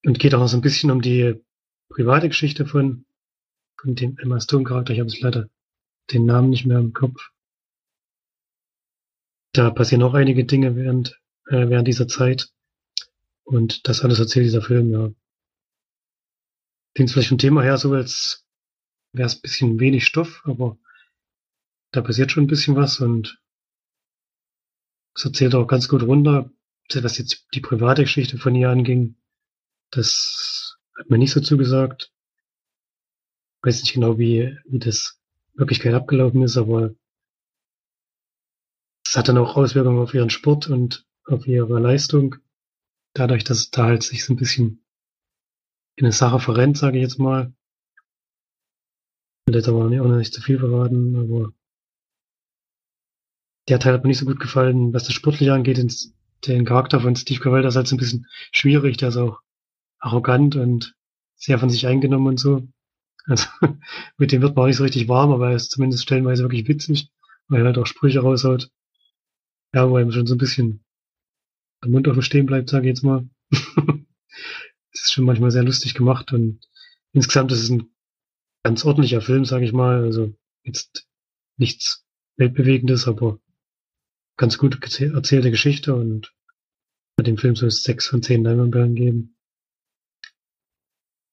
Und 0.05 0.19
geht 0.19 0.35
auch 0.35 0.39
noch 0.39 0.47
so 0.47 0.57
ein 0.57 0.61
bisschen 0.61 0.91
um 0.91 1.01
die 1.01 1.43
private 1.89 2.27
Geschichte 2.27 2.67
von, 2.67 3.05
von 3.79 3.95
dem 3.95 4.17
Emma 4.19 4.39
Stone 4.39 4.63
Charakter. 4.63 4.93
Ich 4.93 4.99
habe 4.99 5.09
jetzt 5.09 5.21
leider 5.21 5.49
den 6.11 6.25
Namen 6.25 6.51
nicht 6.51 6.65
mehr 6.65 6.77
im 6.77 6.93
Kopf. 6.93 7.31
Da 9.53 9.71
passieren 9.71 10.03
auch 10.03 10.13
einige 10.13 10.45
Dinge 10.45 10.75
während, 10.75 11.19
äh, 11.47 11.69
während 11.69 11.87
dieser 11.87 12.07
Zeit. 12.07 12.51
Und 13.45 13.87
das 13.87 14.01
alles 14.01 14.19
erzählt 14.19 14.45
dieser 14.45 14.61
Film, 14.61 14.91
ja. 14.91 15.11
Klingt 16.93 17.11
vielleicht 17.11 17.29
vom 17.29 17.37
Thema 17.37 17.63
her 17.63 17.77
so, 17.77 17.93
als 17.93 18.45
wäre 19.11 19.27
es 19.27 19.35
ein 19.35 19.41
bisschen 19.41 19.79
wenig 19.79 20.05
Stoff, 20.05 20.43
aber 20.45 20.77
da 21.91 22.01
passiert 22.01 22.31
schon 22.31 22.43
ein 22.43 22.47
bisschen 22.47 22.75
was 22.75 22.99
und 22.99 23.41
es 25.15 25.25
erzählt 25.25 25.55
auch 25.55 25.67
ganz 25.67 25.87
gut 25.87 26.03
runter, 26.03 26.51
was 26.93 27.17
jetzt 27.17 27.47
die 27.53 27.61
private 27.61 28.03
Geschichte 28.03 28.37
von 28.37 28.53
ihr 28.53 28.69
anging. 28.69 29.15
Das 29.91 30.77
hat 30.97 31.09
mir 31.09 31.17
nicht 31.17 31.31
so 31.31 31.41
zugesagt. 31.41 32.11
Weiß 33.61 33.81
nicht 33.81 33.93
genau, 33.93 34.17
wie, 34.17 34.57
wie 34.65 34.79
das 34.79 35.19
Wirklichkeit 35.53 35.93
abgelaufen 35.93 36.43
ist, 36.43 36.57
aber 36.57 36.93
es 39.05 39.15
hat 39.15 39.27
dann 39.27 39.37
auch 39.37 39.55
Auswirkungen 39.55 39.99
auf 39.99 40.13
ihren 40.13 40.29
Sport 40.29 40.67
und 40.67 41.05
auf 41.25 41.47
ihre 41.47 41.79
Leistung. 41.79 42.35
Dadurch, 43.13 43.43
dass 43.43 43.69
da 43.71 43.85
halt 43.85 44.03
sich 44.03 44.25
so 44.25 44.33
ein 44.33 44.37
bisschen 44.37 44.83
in 45.95 46.05
eine 46.05 46.11
Sache 46.11 46.39
verrennt, 46.39 46.77
sage 46.77 46.97
ich 46.97 47.03
jetzt 47.03 47.19
mal. 47.19 47.53
Will 49.47 49.55
jetzt 49.55 49.69
aber 49.69 49.85
auch 49.85 50.17
nicht 50.17 50.33
zu 50.33 50.41
viel 50.41 50.59
verraten, 50.59 51.15
aber 51.15 51.53
der 53.69 53.79
Teil 53.79 53.93
hat 53.93 54.03
mir 54.03 54.09
nicht 54.09 54.19
so 54.19 54.25
gut 54.25 54.39
gefallen, 54.39 54.93
was 54.93 55.05
das 55.05 55.13
Sportliche 55.13 55.53
angeht. 55.53 55.77
Den 56.45 56.65
Charakter 56.65 56.99
von 56.99 57.15
Steve 57.15 57.39
Carell, 57.39 57.63
das 57.63 57.73
ist 57.73 57.77
halt 57.77 57.87
so 57.87 57.95
ein 57.95 57.99
bisschen 57.99 58.27
schwierig. 58.51 58.97
Der 58.97 59.09
ist 59.09 59.17
auch 59.17 59.41
arrogant 60.05 60.55
und 60.55 60.95
sehr 61.35 61.59
von 61.59 61.69
sich 61.69 61.87
eingenommen 61.87 62.27
und 62.27 62.39
so. 62.39 62.67
Also 63.25 63.47
mit 64.17 64.31
dem 64.31 64.41
wird 64.41 64.55
man 64.55 64.63
auch 64.63 64.67
nicht 64.67 64.77
so 64.77 64.83
richtig 64.83 65.07
warm, 65.07 65.31
aber 65.31 65.49
er 65.49 65.55
ist 65.55 65.71
zumindest 65.71 66.03
stellenweise 66.03 66.43
wirklich 66.43 66.67
witzig, 66.67 67.09
weil 67.47 67.61
er 67.61 67.65
halt 67.65 67.77
auch 67.77 67.87
Sprüche 67.87 68.19
raushaut. 68.19 68.69
Ja, 69.73 69.89
wo 69.89 69.97
einem 69.97 70.11
schon 70.11 70.27
so 70.27 70.35
ein 70.35 70.37
bisschen 70.39 70.85
der 71.83 71.91
Mund 71.91 72.07
offen 72.07 72.21
stehen 72.21 72.45
bleibt, 72.45 72.69
sage 72.69 72.85
ich 72.85 72.89
jetzt 72.89 73.03
mal. 73.03 73.27
Es 74.91 75.07
ist 75.07 75.13
schon 75.13 75.25
manchmal 75.25 75.51
sehr 75.51 75.63
lustig 75.63 75.93
gemacht 75.93 76.31
und 76.31 76.61
insgesamt 77.11 77.51
ist 77.51 77.63
es 77.63 77.69
ein 77.69 77.89
ganz 78.63 78.85
ordentlicher 78.85 79.19
Film, 79.19 79.43
sage 79.43 79.65
ich 79.65 79.73
mal. 79.73 80.03
Also 80.03 80.33
jetzt 80.63 81.05
nichts 81.57 82.05
Weltbewegendes, 82.37 83.05
aber 83.05 83.39
ganz 84.37 84.57
gut 84.57 84.81
erzählte 84.81 85.51
Geschichte 85.51 85.95
und 85.95 86.33
bei 87.17 87.23
dem 87.23 87.37
Film 87.37 87.57
soll 87.57 87.67
es 87.67 87.83
sechs 87.83 88.07
von 88.07 88.23
zehn 88.23 88.43
Leinwandperlen 88.43 88.95
geben. 88.95 89.34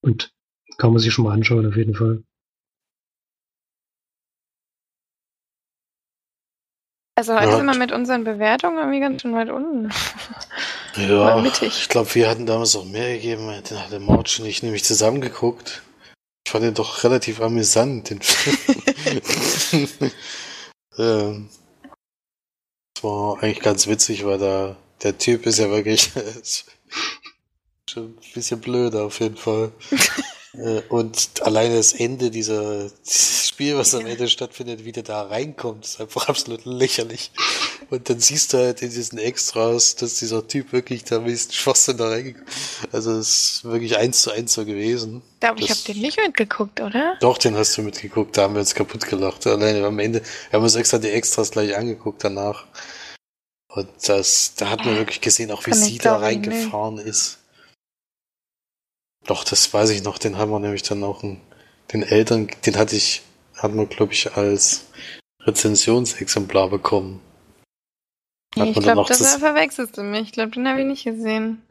Und 0.03 0.33
kann 0.77 0.91
man 0.91 0.99
sich 0.99 1.13
schon 1.13 1.25
mal 1.25 1.33
anschauen, 1.33 1.65
auf 1.65 1.77
jeden 1.77 1.95
Fall. 1.95 2.23
Also 7.15 7.35
heute 7.35 7.51
ja. 7.51 7.57
sind 7.57 7.65
wir 7.67 7.77
mit 7.77 7.91
unseren 7.91 8.23
Bewertungen 8.23 8.77
irgendwie 8.79 8.99
ganz 8.99 9.21
schön 9.21 9.33
weit 9.33 9.49
unten. 9.49 9.91
ja, 10.95 11.43
ich 11.61 11.87
glaube, 11.87 12.13
wir 12.15 12.29
hatten 12.29 12.45
damals 12.45 12.75
auch 12.75 12.85
mehr 12.85 13.13
gegeben. 13.13 13.47
Den 13.69 13.79
hatte 13.79 13.99
Mautsch 13.99 14.39
und 14.39 14.45
ich 14.45 14.61
nämlich 14.61 14.83
zusammengeguckt. 14.83 15.83
Ich 16.45 16.51
fand 16.51 16.65
den 16.65 16.73
doch 16.73 17.03
relativ 17.03 17.39
amüsant, 17.39 18.09
den 18.09 18.21
Film. 18.21 19.87
ähm, 20.97 21.49
das 22.95 23.03
war 23.03 23.41
eigentlich 23.41 23.61
ganz 23.61 23.87
witzig, 23.87 24.25
weil 24.25 24.39
da 24.39 24.75
der 25.03 25.17
Typ 25.17 25.45
ist 25.45 25.59
ja 25.59 25.69
wirklich 25.69 26.11
schon 27.93 28.05
ein 28.07 28.33
bisschen 28.33 28.59
blöder 28.59 29.03
auf 29.05 29.19
jeden 29.19 29.37
Fall. 29.37 29.71
Äh, 30.55 30.81
Und 30.89 31.41
alleine 31.41 31.77
das 31.77 31.93
Ende 31.93 32.29
dieser 32.29 32.87
dieses 33.03 33.47
Spiel, 33.47 33.75
was 33.75 33.95
am. 33.95 34.05
Ende 34.05 34.27
stattfindet, 34.27 34.85
wie 34.85 34.91
der 34.91 35.01
da 35.01 35.23
reinkommt, 35.23 35.83
ist 35.83 35.99
einfach 35.99 36.29
absolut 36.29 36.65
lächerlich. 36.65 37.31
Und 37.89 38.07
dann 38.07 38.19
siehst 38.19 38.53
du 38.53 38.57
halt 38.59 38.83
in 38.83 38.91
diesen 38.91 39.17
Extras, 39.17 39.95
dass 39.95 40.19
dieser 40.19 40.47
Typ 40.47 40.71
wirklich 40.71 41.05
da 41.05 41.19
ein 41.19 41.35
Schwachsinn 41.37 41.97
da 41.97 42.09
reingekommen 42.09 42.47
Also 42.91 43.13
es 43.13 43.29
ist 43.29 43.63
wirklich 43.63 43.97
eins 43.97 44.21
zu 44.21 44.29
eins 44.29 44.53
so 44.53 44.63
gewesen. 44.63 45.23
Ich 45.33 45.39
glaube, 45.39 45.59
ich 45.59 45.71
habe 45.71 45.79
den 45.87 45.99
nicht 46.01 46.17
mitgeguckt, 46.19 46.79
oder? 46.81 47.17
Doch, 47.19 47.39
den 47.39 47.57
hast 47.57 47.75
du 47.75 47.81
mitgeguckt, 47.81 48.37
da 48.37 48.43
haben 48.43 48.53
wir 48.53 48.59
uns 48.59 48.75
kaputt 48.75 49.07
gelacht. 49.07 49.47
Alleine 49.47 49.83
am 49.87 49.97
Ende, 49.97 50.21
wir 50.51 50.57
haben 50.57 50.63
uns 50.63 50.75
extra 50.75 50.99
die 50.99 51.09
Extras 51.09 51.49
gleich 51.49 51.75
angeguckt 51.75 52.23
danach. 52.23 52.65
Und 53.69 53.89
das, 54.05 54.53
da 54.55 54.69
hat 54.69 54.85
man 54.85 54.97
wirklich 54.97 55.19
gesehen, 55.19 55.49
auch 55.49 55.65
wie 55.65 55.71
Kann 55.71 55.79
sie 55.79 55.97
da 55.97 56.29
ich 56.29 56.37
nicht. 56.37 56.47
reingefahren 56.47 56.99
ist. 56.99 57.39
Doch, 59.25 59.43
das 59.43 59.73
weiß 59.73 59.89
ich 59.91 60.03
noch, 60.03 60.17
den 60.17 60.37
haben 60.37 60.51
wir 60.51 60.59
nämlich 60.59 60.83
dann 60.83 61.03
auch 61.03 61.21
den 61.21 62.03
Eltern, 62.03 62.47
den 62.65 62.77
hatte 62.77 62.95
ich, 62.95 63.21
hat 63.55 63.73
man, 63.73 63.87
glaube 63.87 64.13
ich, 64.13 64.35
als 64.35 64.87
Rezensionsexemplar 65.41 66.69
bekommen. 66.69 67.21
Hat 68.57 68.67
ich 68.67 68.79
glaube, 68.79 69.05
das 69.07 69.19
das, 69.19 69.35
verwechselst 69.37 69.97
du 69.97 70.03
mich. 70.03 70.21
Ich 70.23 70.31
glaube, 70.31 70.51
den 70.51 70.67
habe 70.67 70.81
ich 70.81 70.85
nicht 70.85 71.03
gesehen. 71.05 71.63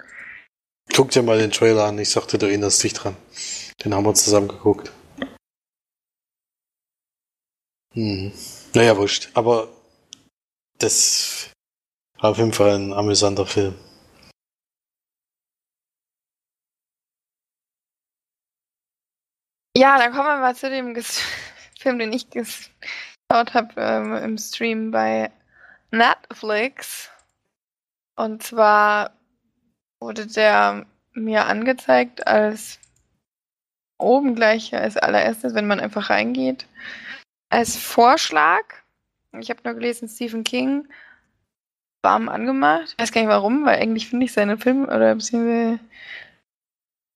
guck 0.95 1.11
dir 1.11 1.23
mal 1.23 1.39
den 1.39 1.53
Trailer 1.53 1.85
an, 1.85 1.99
ich 1.99 2.11
sagte, 2.11 2.39
du 2.39 2.47
erinnerst 2.47 2.83
dich 2.83 2.95
dran. 2.95 3.17
Den 3.85 3.95
haben 3.95 4.05
wir 4.05 4.15
zusammen 4.15 4.49
geguckt. 4.49 4.91
Hm. 7.95 8.33
Naja, 8.75 8.97
wurscht. 8.97 9.31
Aber 9.35 9.69
das 10.79 11.51
war 12.19 12.31
auf 12.31 12.39
jeden 12.39 12.53
Fall 12.53 12.71
ein 12.71 12.93
amüsanter 12.93 13.47
Film. 13.47 13.75
Ja, 19.77 19.99
dann 19.99 20.13
kommen 20.13 20.29
wir 20.29 20.37
mal 20.39 20.55
zu 20.55 20.69
dem 20.69 20.93
ges 20.95 21.21
Film, 21.79 21.99
den 21.99 22.13
ich 22.13 22.29
geschaut 22.31 23.55
habe 23.55 23.73
ähm, 23.77 24.15
im 24.17 24.39
Stream 24.39 24.91
bei 24.91 25.31
Netflix. 25.91 27.11
Und 28.17 28.43
zwar 28.43 29.13
wurde 30.01 30.27
der 30.27 30.87
mir 31.15 31.47
angezeigt 31.47 32.27
als 32.27 32.79
oben 33.99 34.35
gleich 34.35 34.75
als 34.75 34.97
allererstes, 34.97 35.55
wenn 35.55 35.67
man 35.67 35.81
einfach 35.81 36.11
reingeht, 36.11 36.67
als 37.49 37.77
Vorschlag. 37.77 38.63
Ich 39.39 39.49
habe 39.49 39.61
nur 39.65 39.75
gelesen, 39.75 40.09
Stephen 40.09 40.45
King 40.45 40.87
warm 42.03 42.29
angemacht. 42.29 42.95
Ich 42.97 42.99
weiß 42.99 43.13
gar 43.13 43.21
nicht 43.23 43.31
warum, 43.31 43.65
weil 43.65 43.81
eigentlich 43.81 44.09
finde 44.09 44.27
ich 44.27 44.33
seine 44.33 44.59
Filme 44.59 44.87
oder 44.87 45.15
beziehungsweise 45.15 45.79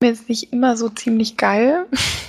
mir 0.02 0.12
ist 0.12 0.28
nicht 0.28 0.52
immer 0.52 0.76
so 0.76 0.88
ziemlich 0.88 1.36
geil. 1.36 1.86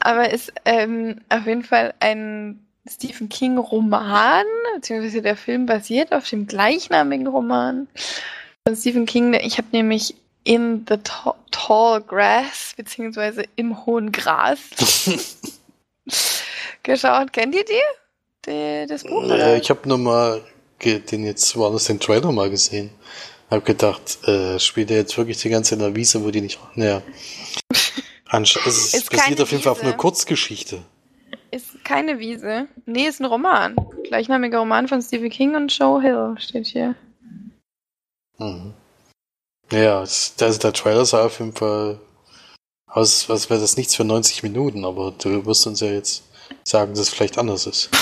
Aber 0.00 0.30
ist 0.30 0.52
ähm, 0.64 1.20
auf 1.28 1.46
jeden 1.46 1.62
Fall 1.64 1.94
ein 2.00 2.60
Stephen 2.88 3.28
King 3.28 3.58
Roman, 3.58 4.44
beziehungsweise 4.74 5.22
der 5.22 5.36
Film 5.36 5.66
basiert 5.66 6.12
auf 6.12 6.28
dem 6.28 6.46
gleichnamigen 6.46 7.26
Roman 7.26 7.88
von 8.66 8.76
Stephen 8.76 9.06
King. 9.06 9.34
Ich 9.34 9.56
habe 9.58 9.68
nämlich 9.72 10.14
in 10.44 10.84
the 10.88 10.98
Ta- 11.02 11.36
Tall 11.50 12.02
Grass, 12.02 12.74
beziehungsweise 12.76 13.44
im 13.56 13.86
hohen 13.86 14.12
Gras 14.12 14.58
geschaut. 16.82 17.32
Kennt 17.32 17.54
ihr 17.54 17.64
die? 17.64 17.72
die 18.46 18.86
das 18.88 19.04
Buch? 19.04 19.28
äh, 19.30 19.58
ich 19.58 19.70
habe 19.70 19.88
nur 19.88 19.98
mal 19.98 20.42
den 20.84 21.24
jetzt 21.24 21.56
woanders 21.56 21.84
den 21.84 21.98
Trailer 21.98 22.30
mal 22.30 22.50
gesehen. 22.50 22.90
Hab 23.50 23.64
gedacht, 23.64 24.18
äh, 24.28 24.58
spielt 24.58 24.90
er 24.90 24.98
jetzt 24.98 25.16
wirklich 25.16 25.38
die 25.40 25.48
ganze 25.48 25.74
in 25.74 25.80
der 25.80 25.94
Wiese, 25.96 26.22
wo 26.22 26.30
die 26.30 26.42
nicht. 26.42 26.58
Naja. 26.74 27.00
Ansch 28.34 28.56
es 28.66 28.94
ist, 28.94 29.10
basiert 29.10 29.40
auf 29.40 29.50
jeden 29.50 29.62
Fall 29.62 29.72
auf 29.72 29.82
einer 29.82 29.92
Kurzgeschichte. 29.96 30.82
Ist 31.50 31.84
keine 31.84 32.18
Wiese. 32.18 32.68
Nee, 32.86 33.06
ist 33.06 33.20
ein 33.20 33.26
Roman. 33.26 33.76
Gleichnamiger 34.04 34.58
Roman 34.58 34.88
von 34.88 35.00
Stephen 35.02 35.30
King 35.30 35.54
und 35.54 35.76
Joe 35.76 36.00
Hill 36.02 36.34
steht 36.38 36.66
hier. 36.66 36.94
Mhm. 38.38 38.74
Ja, 39.70 40.02
es- 40.02 40.34
also 40.40 40.58
der 40.58 40.72
Trailer 40.72 41.04
sah 41.04 41.26
auf 41.26 41.38
jeden 41.38 41.52
Fall 41.54 42.00
aus, 42.86 43.30
als 43.30 43.48
wäre 43.50 43.60
das 43.60 43.76
nichts 43.76 43.94
für 43.94 44.04
90 44.04 44.42
Minuten, 44.42 44.84
aber 44.84 45.12
du 45.12 45.46
wirst 45.46 45.66
uns 45.66 45.80
ja 45.80 45.88
jetzt 45.88 46.24
sagen, 46.64 46.90
dass 46.92 47.00
es 47.00 47.10
vielleicht 47.10 47.38
anders 47.38 47.66
ist. 47.66 47.90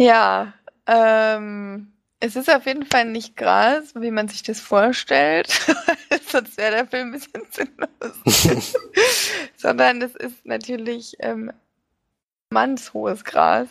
Ja, 0.00 0.52
ähm, 0.88 1.92
es 2.20 2.36
ist 2.36 2.50
auf 2.50 2.66
jeden 2.66 2.86
Fall 2.86 3.04
nicht 3.04 3.36
Gras, 3.36 3.94
wie 3.94 4.10
man 4.10 4.28
sich 4.28 4.42
das 4.42 4.60
vorstellt. 4.60 5.48
Sonst 6.28 6.56
wäre 6.56 6.72
der 6.72 6.86
Film 6.86 7.08
ein 7.08 7.12
bisschen 7.12 7.46
sinnlos. 7.50 8.74
Sondern 9.56 10.00
es 10.02 10.14
ist 10.14 10.46
natürlich 10.46 11.16
ähm, 11.18 11.52
mannshohes 12.50 13.24
Gras. 13.24 13.68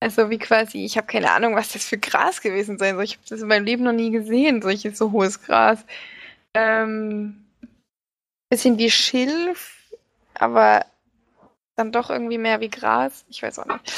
Also 0.00 0.30
wie 0.30 0.38
quasi, 0.38 0.84
ich 0.84 0.96
habe 0.96 1.06
keine 1.06 1.30
Ahnung, 1.30 1.54
was 1.54 1.72
das 1.72 1.84
für 1.84 1.98
Gras 1.98 2.40
gewesen 2.40 2.78
sein 2.78 2.96
soll. 2.96 3.04
Ich 3.04 3.14
habe 3.14 3.28
das 3.28 3.40
in 3.40 3.48
meinem 3.48 3.64
Leben 3.64 3.84
noch 3.84 3.92
nie 3.92 4.10
gesehen, 4.10 4.62
solches 4.62 4.98
so 4.98 5.12
hohes 5.12 5.42
Gras. 5.42 5.84
Ähm, 6.54 7.44
bisschen 8.50 8.78
wie 8.78 8.90
Schilf, 8.90 9.92
aber 10.34 10.84
dann 11.76 11.92
doch 11.92 12.10
irgendwie 12.10 12.38
mehr 12.38 12.60
wie 12.60 12.68
Gras. 12.68 13.24
Ich 13.28 13.42
weiß 13.42 13.58
auch 13.60 13.66
nicht. 13.66 13.92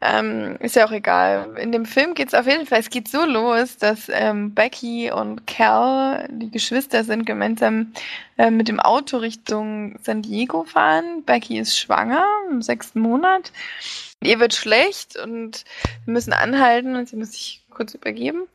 Ähm, 0.00 0.56
ist 0.60 0.76
ja 0.76 0.86
auch 0.86 0.92
egal. 0.92 1.56
In 1.58 1.72
dem 1.72 1.84
Film 1.84 2.14
geht 2.14 2.28
es 2.28 2.34
auf 2.34 2.46
jeden 2.46 2.66
Fall, 2.66 2.78
es 2.78 2.90
geht 2.90 3.08
so 3.08 3.24
los, 3.24 3.78
dass 3.78 4.08
ähm, 4.08 4.54
Becky 4.54 5.10
und 5.10 5.46
Cal, 5.48 6.28
die 6.30 6.50
Geschwister 6.50 7.02
sind, 7.02 7.26
gemeinsam 7.26 7.92
äh, 8.36 8.50
mit 8.50 8.68
dem 8.68 8.78
Auto 8.78 9.16
Richtung 9.16 9.98
San 10.02 10.22
Diego 10.22 10.62
fahren. 10.62 11.24
Becky 11.24 11.58
ist 11.58 11.76
schwanger 11.76 12.24
im 12.48 12.62
sechsten 12.62 13.00
Monat. 13.00 13.52
Ihr 14.22 14.38
wird 14.38 14.54
schlecht 14.54 15.16
und 15.16 15.64
wir 16.04 16.12
müssen 16.12 16.32
anhalten 16.32 16.94
und 16.94 17.08
sie 17.08 17.16
muss 17.16 17.32
sich 17.32 17.64
kurz 17.70 17.94
übergeben. 17.94 18.46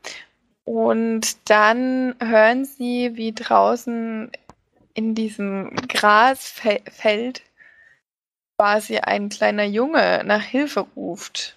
Und 0.64 1.36
dann 1.50 2.14
hören 2.20 2.64
sie, 2.64 3.12
wie 3.16 3.32
draußen 3.32 4.30
in 4.94 5.14
diesem 5.14 5.74
Grasfeld 5.88 7.42
quasi 8.58 8.98
ein 8.98 9.28
kleiner 9.28 9.64
Junge 9.64 10.22
nach 10.24 10.42
Hilfe 10.42 10.80
ruft. 10.80 11.56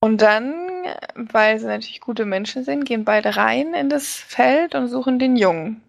Und 0.00 0.20
dann, 0.20 0.54
weil 1.14 1.58
sie 1.58 1.66
natürlich 1.66 2.00
gute 2.00 2.24
Menschen 2.24 2.64
sind, 2.64 2.84
gehen 2.84 3.04
beide 3.04 3.36
rein 3.36 3.74
in 3.74 3.88
das 3.88 4.14
Feld 4.14 4.74
und 4.74 4.88
suchen 4.88 5.18
den 5.18 5.36
Jungen. 5.36 5.82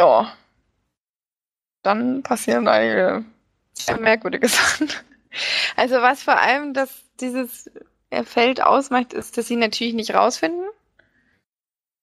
Ja. 0.00 0.36
Dann 1.82 2.22
passieren 2.22 2.68
einige 2.68 3.24
sehr 3.74 4.00
merkwürdige 4.00 4.48
Sachen. 4.48 4.88
Also 5.76 5.96
was 5.96 6.22
vor 6.22 6.40
allem 6.40 6.74
das, 6.74 7.02
dieses 7.20 7.70
Feld 8.24 8.62
ausmacht, 8.62 9.12
ist, 9.12 9.36
dass 9.36 9.48
sie 9.48 9.56
natürlich 9.56 9.94
nicht 9.94 10.14
rausfinden. 10.14 10.68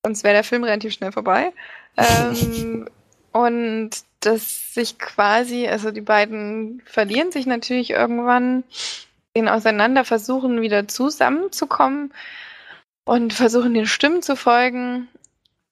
Sonst 0.05 0.23
wäre 0.23 0.35
der 0.35 0.43
Film 0.43 0.63
relativ 0.63 0.93
schnell 0.93 1.11
vorbei. 1.11 1.53
Ähm, 1.97 2.87
und 3.31 3.91
dass 4.19 4.73
sich 4.73 4.99
quasi, 4.99 5.67
also 5.67 5.91
die 5.91 6.01
beiden 6.01 6.81
verlieren 6.85 7.31
sich 7.31 7.45
natürlich 7.45 7.91
irgendwann, 7.91 8.63
gehen 9.33 9.49
auseinander, 9.49 10.05
versuchen 10.05 10.61
wieder 10.61 10.87
zusammenzukommen 10.87 12.13
und 13.05 13.33
versuchen 13.33 13.73
den 13.73 13.87
Stimmen 13.87 14.21
zu 14.21 14.35
folgen. 14.35 15.07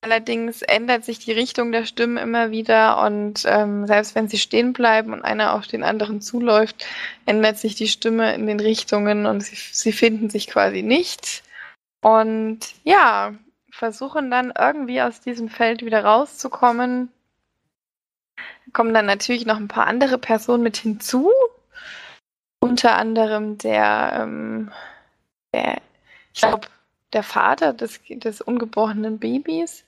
Allerdings 0.02 0.62
ändert 0.62 1.04
sich 1.04 1.18
die 1.18 1.32
Richtung 1.32 1.72
der 1.72 1.84
Stimmen 1.84 2.16
immer 2.16 2.50
wieder 2.50 3.02
und 3.04 3.44
ähm, 3.46 3.86
selbst 3.86 4.14
wenn 4.14 4.28
sie 4.28 4.38
stehen 4.38 4.72
bleiben 4.72 5.12
und 5.12 5.22
einer 5.22 5.52
auf 5.54 5.66
den 5.66 5.84
anderen 5.84 6.22
zuläuft, 6.22 6.86
ändert 7.26 7.58
sich 7.58 7.74
die 7.74 7.88
Stimme 7.88 8.34
in 8.34 8.46
den 8.46 8.60
Richtungen 8.60 9.26
und 9.26 9.42
sie, 9.42 9.56
sie 9.56 9.92
finden 9.92 10.30
sich 10.30 10.46
quasi 10.46 10.82
nicht. 10.82 11.42
Und 12.02 12.60
ja, 12.82 13.34
versuchen 13.70 14.30
dann 14.30 14.52
irgendwie 14.58 15.02
aus 15.02 15.20
diesem 15.20 15.50
Feld 15.50 15.84
wieder 15.84 16.02
rauszukommen. 16.02 17.10
Kommen 18.72 18.94
dann 18.94 19.06
natürlich 19.06 19.46
noch 19.46 19.56
ein 19.56 19.68
paar 19.68 19.86
andere 19.86 20.18
Personen 20.18 20.62
mit 20.62 20.76
hinzu. 20.76 21.30
Unter 22.60 22.96
anderem 22.96 23.58
der, 23.58 24.18
ähm, 24.20 24.70
der 25.54 25.80
ich 26.32 26.40
glaube, 26.40 26.68
der 27.12 27.22
Vater 27.22 27.72
des, 27.72 28.00
des 28.08 28.40
ungeborenen 28.40 29.18
Babys. 29.18 29.84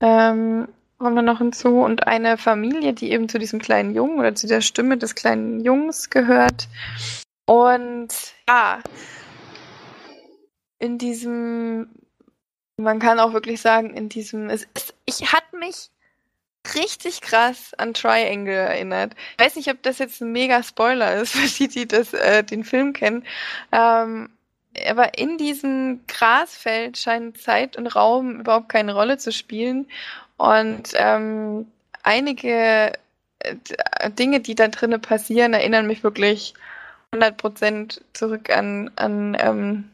Ähm, 0.00 0.68
kommen 0.98 1.16
wir 1.16 1.22
noch 1.22 1.38
hinzu 1.38 1.80
und 1.80 2.06
eine 2.06 2.38
Familie, 2.38 2.92
die 2.92 3.10
eben 3.10 3.28
zu 3.28 3.38
diesem 3.38 3.60
kleinen 3.60 3.94
Jungen 3.94 4.20
oder 4.20 4.34
zu 4.34 4.46
der 4.46 4.60
Stimme 4.60 4.98
des 4.98 5.14
kleinen 5.14 5.60
Jungs 5.64 6.10
gehört. 6.10 6.68
Und 7.46 8.08
ja, 8.48 8.80
in 10.78 10.98
diesem, 10.98 11.88
man 12.76 12.98
kann 12.98 13.18
auch 13.18 13.32
wirklich 13.32 13.60
sagen, 13.60 13.94
in 13.94 14.08
diesem, 14.08 14.48
es 14.48 14.68
ist, 14.74 14.94
ich 15.06 15.32
hat 15.32 15.52
mich 15.52 15.90
richtig 16.74 17.20
krass 17.20 17.74
an 17.74 17.94
Triangle 17.94 18.54
erinnert. 18.54 19.14
Ich 19.36 19.44
weiß 19.44 19.56
nicht, 19.56 19.70
ob 19.70 19.82
das 19.82 19.98
jetzt 19.98 20.20
ein 20.20 20.32
mega 20.32 20.62
Spoiler 20.62 21.14
ist 21.16 21.32
für 21.36 21.48
die, 21.48 21.68
die 21.68 21.88
das, 21.88 22.12
äh, 22.12 22.44
den 22.44 22.64
Film 22.64 22.92
kennen. 22.92 23.24
Ähm, 23.72 24.30
aber 24.88 25.18
in 25.18 25.36
diesem 25.38 26.00
Grasfeld 26.08 26.96
scheint 26.96 27.38
Zeit 27.38 27.76
und 27.76 27.88
Raum 27.88 28.40
überhaupt 28.40 28.70
keine 28.70 28.94
Rolle 28.94 29.18
zu 29.18 29.32
spielen. 29.32 29.86
Und 30.38 30.92
ähm, 30.94 31.66
einige 32.02 32.92
äh, 33.40 34.10
Dinge, 34.10 34.40
die 34.40 34.54
da 34.54 34.68
drinnen 34.68 35.00
passieren, 35.00 35.52
erinnern 35.52 35.86
mich 35.86 36.02
wirklich 36.02 36.54
100% 37.12 38.00
zurück 38.14 38.50
an, 38.50 38.90
an 38.96 39.36
ähm, 39.38 39.91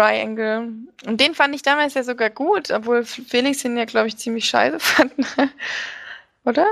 Triangle. 0.00 0.72
Und 1.04 1.20
den 1.20 1.34
fand 1.34 1.54
ich 1.54 1.62
damals 1.62 1.94
ja 1.94 2.02
sogar 2.02 2.30
gut, 2.30 2.70
obwohl 2.70 3.04
Felix 3.04 3.64
ihn 3.64 3.76
ja, 3.76 3.84
glaube 3.84 4.08
ich, 4.08 4.16
ziemlich 4.16 4.46
scheiße 4.46 4.80
fand. 4.80 5.12
Oder? 6.44 6.66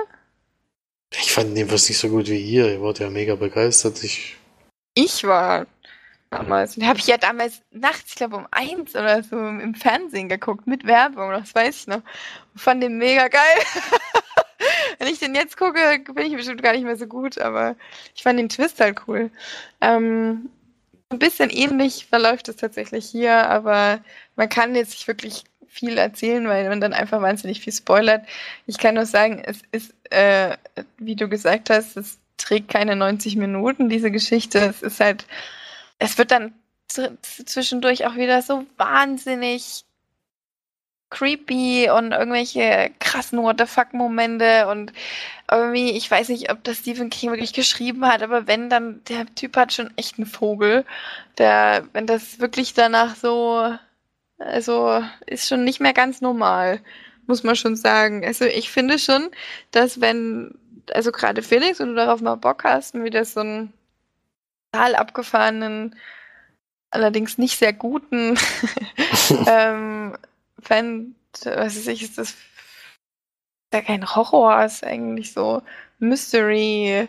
Ich 1.13 1.33
fand 1.33 1.57
den 1.57 1.69
fast 1.69 1.89
nicht 1.89 1.99
so 1.99 2.09
gut 2.09 2.29
wie 2.29 2.41
ihr. 2.41 2.71
Ihr 2.73 2.83
wart 2.83 2.99
ja 2.99 3.11
mega 3.11 3.35
begeistert. 3.35 4.03
Ich, 4.03 4.37
ich 4.95 5.25
war 5.25 5.67
damals. 6.31 6.75
Den 6.75 6.87
habe 6.87 6.99
ich 6.99 7.07
ja 7.07 7.17
damals 7.17 7.63
nachts, 7.71 8.11
ich 8.11 8.17
glaube 8.17 8.37
um 8.37 8.47
eins 8.51 8.95
oder 8.95 9.23
so 9.23 9.37
im 9.37 9.75
Fernsehen 9.75 10.29
geguckt, 10.29 10.67
mit 10.67 10.87
Werbung, 10.87 11.31
das 11.31 11.55
weiß 11.55 11.81
ich 11.81 11.87
noch. 11.87 12.03
Und 12.53 12.61
fand 12.61 12.83
den 12.83 12.99
mega 12.99 13.29
geil. 13.29 13.59
Wenn 14.99 15.09
ich 15.09 15.21
den 15.21 15.35
jetzt 15.35 15.57
gucke, 15.57 16.03
bin 16.13 16.27
ich 16.27 16.37
bestimmt 16.37 16.63
gar 16.63 16.73
nicht 16.73 16.85
mehr 16.85 16.97
so 16.97 17.07
gut, 17.07 17.39
aber 17.39 17.77
ich 18.15 18.23
fand 18.23 18.39
den 18.39 18.49
Twist 18.49 18.81
halt 18.81 19.03
cool. 19.07 19.31
Ähm, 19.81 20.51
ein 21.11 21.19
bisschen 21.19 21.51
ähnlich 21.51 22.07
verläuft 22.07 22.49
es 22.49 22.57
tatsächlich 22.57 23.07
hier, 23.07 23.49
aber 23.49 24.01
man 24.37 24.49
kann 24.49 24.75
jetzt 24.75 24.91
nicht 24.91 25.09
wirklich 25.09 25.45
viel 25.67 25.97
erzählen, 25.99 26.47
weil 26.49 26.69
man 26.69 26.81
dann 26.81 26.93
einfach 26.93 27.21
wahnsinnig 27.23 27.61
viel 27.61 27.73
spoilert. 27.73 28.27
Ich 28.67 28.79
kann 28.79 28.95
nur 28.95 29.07
sagen, 29.07 29.43
es 29.45 29.63
ist, 29.71 29.95
äh, 30.11 30.57
wie 30.99 31.17
du 31.17 31.29
gesagt 31.29 31.71
hast, 31.71 31.97
es 31.97 32.19
trägt 32.37 32.69
keine 32.69 32.97
90 32.97 33.37
Minuten, 33.37 33.89
diese 33.89 34.11
Geschichte. 34.11 34.59
Es 34.59 34.83
ist 34.83 35.01
halt, 35.01 35.27
es 35.99 36.19
wird 36.19 36.31
dann 36.31 36.55
zwischendurch 36.89 38.07
auch 38.07 38.17
wieder 38.17 38.41
so 38.43 38.65
wahnsinnig 38.77 39.85
creepy 41.11 41.91
und 41.91 42.13
irgendwelche 42.13 42.91
krassen 42.99 43.43
What 43.43 43.59
the 43.59 43.67
fuck 43.67 43.95
Momente 43.95 44.69
und 44.69 44.93
irgendwie, 45.51 45.93
ich 45.93 46.11
weiß 46.11 46.29
nicht, 46.29 46.51
ob 46.51 46.63
das 46.65 46.79
Stephen 46.79 47.11
King 47.11 47.31
wirklich 47.31 47.53
geschrieben 47.53 48.07
hat, 48.07 48.23
aber 48.23 48.47
wenn, 48.47 48.69
dann, 48.69 49.03
der 49.09 49.27
Typ 49.35 49.57
hat 49.57 49.73
schon 49.73 49.91
echt 49.97 50.19
einen 50.19 50.27
Vogel. 50.27 50.85
Der, 51.39 51.85
wenn 51.93 52.07
das 52.07 52.41
wirklich 52.41 52.75
danach 52.75 53.17
so, 53.17 53.75
also, 54.39 55.03
ist 55.27 55.49
schon 55.49 55.65
nicht 55.65 55.81
mehr 55.81 55.95
ganz 55.95 56.21
normal, 56.21 56.81
muss 57.27 57.43
man 57.45 57.57
schon 57.57 57.77
sagen. 57.77 58.25
Also, 58.25 58.45
ich 58.45 58.71
finde 58.71 58.99
schon, 58.99 59.31
dass 59.71 60.01
wenn, 60.01 60.55
also 60.93 61.13
gerade 61.13 61.43
Felix, 61.43 61.81
wenn 61.81 61.89
du 61.89 61.95
darauf 61.95 62.21
mal 62.21 62.37
Bock 62.37 62.65
hast 62.65 62.95
und 62.95 63.05
wieder 63.05 63.25
so 63.25 63.41
einen 63.41 63.73
total 64.73 64.95
abgefahrenen, 64.97 65.97
allerdings 66.91 67.39
nicht 67.39 67.59
sehr 67.59 67.73
guten 67.73 68.39
ähm, 69.47 70.17
Fan, 70.61 71.15
was 71.45 71.77
weiß 71.77 71.87
ich, 71.89 72.03
ist 72.03 72.19
das 72.19 72.35
ja 73.73 73.83
kein 73.83 74.15
Horror, 74.15 74.65
ist 74.65 74.85
eigentlich 74.85 75.33
so 75.33 75.63
Mystery, 75.99 77.09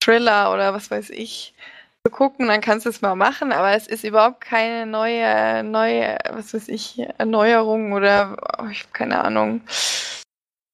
Thriller 0.00 0.52
oder 0.52 0.74
was 0.74 0.90
weiß 0.90 1.10
ich 1.10 1.54
zu 2.06 2.10
gucken, 2.10 2.48
dann 2.48 2.60
kannst 2.60 2.86
du 2.86 2.90
es 2.90 3.02
mal 3.02 3.14
machen, 3.14 3.52
aber 3.52 3.72
es 3.72 3.86
ist 3.86 4.04
überhaupt 4.04 4.40
keine 4.40 4.86
neue, 4.86 5.62
neue, 5.62 6.16
was 6.30 6.54
weiß 6.54 6.68
ich, 6.68 6.98
Erneuerung 7.18 7.92
oder 7.92 8.36
oh, 8.58 8.66
ich 8.68 8.82
habe 8.82 8.92
keine 8.92 9.22
Ahnung. 9.22 9.60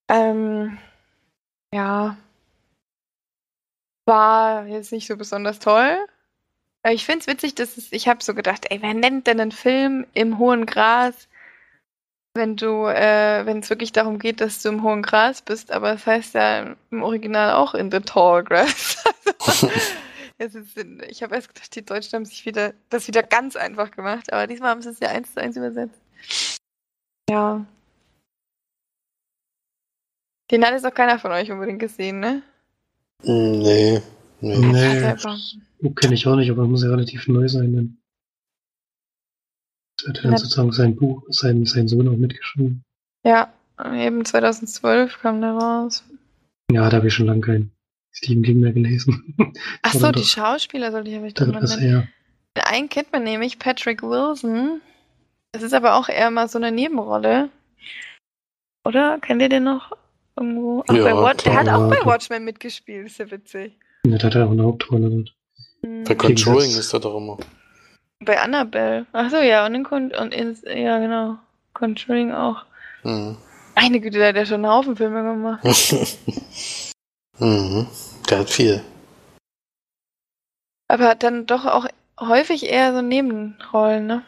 Ähm, 0.09 0.77
ja, 1.73 2.17
war 4.05 4.65
jetzt 4.67 4.91
nicht 4.91 5.07
so 5.07 5.17
besonders 5.17 5.59
toll. 5.59 5.97
Ich 6.89 7.05
finde 7.05 7.19
es 7.19 7.27
witzig, 7.27 7.55
dass 7.55 7.75
es, 7.75 7.91
ich 7.91 8.07
habe 8.07 8.23
so 8.23 8.33
gedacht, 8.33 8.67
ey, 8.69 8.81
wer 8.81 8.93
nennt 8.93 9.27
denn 9.27 9.41
einen 9.41 9.51
Film 9.51 10.07
im 10.13 10.37
hohen 10.37 10.65
Gras 10.65 11.26
wenn 12.37 12.55
du, 12.55 12.85
äh, 12.85 13.45
wenn 13.45 13.59
es 13.59 13.69
wirklich 13.69 13.91
darum 13.91 14.19
geht, 14.19 14.39
dass 14.39 14.61
du 14.61 14.69
im 14.69 14.83
hohen 14.83 15.01
Gras 15.01 15.41
bist, 15.41 15.71
aber 15.71 15.93
es 15.93 16.05
das 16.05 16.07
heißt 16.07 16.33
ja 16.35 16.75
im 16.91 17.03
Original 17.03 17.53
auch 17.53 17.73
in 17.73 17.91
the 17.91 17.99
tall 17.99 18.43
grass. 18.43 19.03
also, 20.39 20.59
ist, 20.59 20.77
ich 21.09 21.23
habe 21.23 21.35
erst 21.35 21.53
gedacht, 21.53 21.75
die 21.75 21.85
Deutschen 21.85 22.13
haben 22.13 22.25
sich 22.25 22.45
wieder 22.45 22.73
das 22.89 23.07
wieder 23.07 23.23
ganz 23.23 23.55
einfach 23.55 23.91
gemacht, 23.91 24.31
aber 24.31 24.47
diesmal 24.47 24.69
haben 24.69 24.81
sie 24.81 24.89
es 24.89 24.99
ja 24.99 25.09
eins 25.09 25.33
zu 25.33 25.41
eins 25.41 25.57
übersetzt. 25.57 25.99
Ja. 27.29 27.65
Den 30.49 30.65
hat 30.65 30.71
jetzt 30.71 30.85
auch 30.85 30.93
keiner 30.93 31.19
von 31.19 31.31
euch 31.31 31.51
unbedingt 31.51 31.79
gesehen, 31.79 32.21
ne? 32.21 32.41
Nee. 33.23 34.01
Nee. 34.39 34.57
nee. 34.57 35.15
Kenne 35.95 36.13
ich 36.13 36.27
auch 36.27 36.35
nicht, 36.35 36.51
aber 36.51 36.67
muss 36.67 36.83
ja 36.83 36.89
relativ 36.89 37.27
neu 37.27 37.47
sein. 37.47 37.75
Dann. 37.75 37.97
Hat 40.07 40.23
dann 40.23 40.37
sozusagen 40.37 40.71
sein 40.71 40.95
Buch, 40.95 41.23
sein, 41.29 41.65
sein 41.65 41.87
Sohn 41.87 42.07
auch 42.07 42.17
mitgeschrieben. 42.17 42.83
Ja, 43.23 43.51
eben 43.93 44.25
2012 44.25 45.19
kam 45.19 45.41
der 45.41 45.53
raus. 45.53 46.03
Ja, 46.71 46.89
da 46.89 46.97
habe 46.97 47.07
ich 47.07 47.13
schon 47.13 47.27
lange 47.27 47.41
keinen 47.41 47.71
Stephen 48.11 48.43
King 48.43 48.59
mehr 48.59 48.73
gelesen. 48.73 49.35
Ach 49.81 49.93
so, 49.93 50.11
die 50.11 50.23
Schauspieler 50.23 50.91
sollte 50.91 51.09
ich 51.09 51.17
aber 51.17 51.29
da 51.29 51.45
mal 51.45 51.63
nennen. 51.63 52.09
Einen 52.55 52.89
kennt 52.89 53.11
man 53.11 53.23
nämlich, 53.23 53.59
Patrick 53.59 54.01
Wilson. 54.01 54.81
Das 55.51 55.63
ist 55.63 55.73
aber 55.73 55.95
auch 55.95 56.09
eher 56.09 56.31
mal 56.31 56.47
so 56.47 56.57
eine 56.57 56.71
Nebenrolle. 56.71 57.49
Oder? 58.83 59.19
Kennt 59.19 59.41
ihr 59.41 59.49
den 59.49 59.63
noch 59.63 59.91
irgendwo? 60.35 60.83
Ach, 60.87 60.95
ja, 60.95 61.13
bei 61.13 61.33
der 61.33 61.55
hat 61.55 61.69
auch 61.69 61.89
bei 61.89 62.03
Watchmen 62.05 62.43
mitgespielt, 62.43 63.07
ist 63.07 63.19
ja 63.19 63.29
witzig. 63.29 63.77
Ja, 64.05 64.17
der 64.17 64.29
hat 64.29 64.35
auch 64.37 64.51
eine 64.51 64.63
Hauptrolle 64.63 65.09
dort. 65.09 65.35
Bei 66.07 66.15
Controlling 66.15 66.71
ist 66.71 66.93
er 66.93 66.99
doch 66.99 67.17
immer. 67.17 67.37
Bei 68.19 68.39
Annabelle. 68.39 69.05
Achso, 69.13 69.37
ja, 69.37 69.65
und 69.65 69.75
in, 69.75 69.83
Con 69.83 70.11
und 70.11 70.33
in 70.33 70.57
ja, 70.65 70.99
genau. 70.99 71.37
Conjuring 71.73 72.31
auch. 72.31 72.65
Mhm. 73.03 73.37
Meine 73.75 73.99
Güte, 73.99 74.17
der 74.17 74.29
hat 74.29 74.35
ja 74.35 74.45
schon 74.45 74.65
einen 74.65 74.73
Haufen 74.73 74.95
Filme 74.95 75.21
gemacht. 75.21 75.63
mhm. 77.39 77.87
Der 78.29 78.39
hat 78.39 78.49
viel. 78.49 78.83
Aber 80.87 81.09
hat 81.09 81.23
dann 81.23 81.45
doch 81.45 81.65
auch 81.65 81.87
häufig 82.19 82.65
eher 82.65 82.93
so 82.93 83.01
Nebenrollen, 83.01 84.07
ne? 84.07 84.25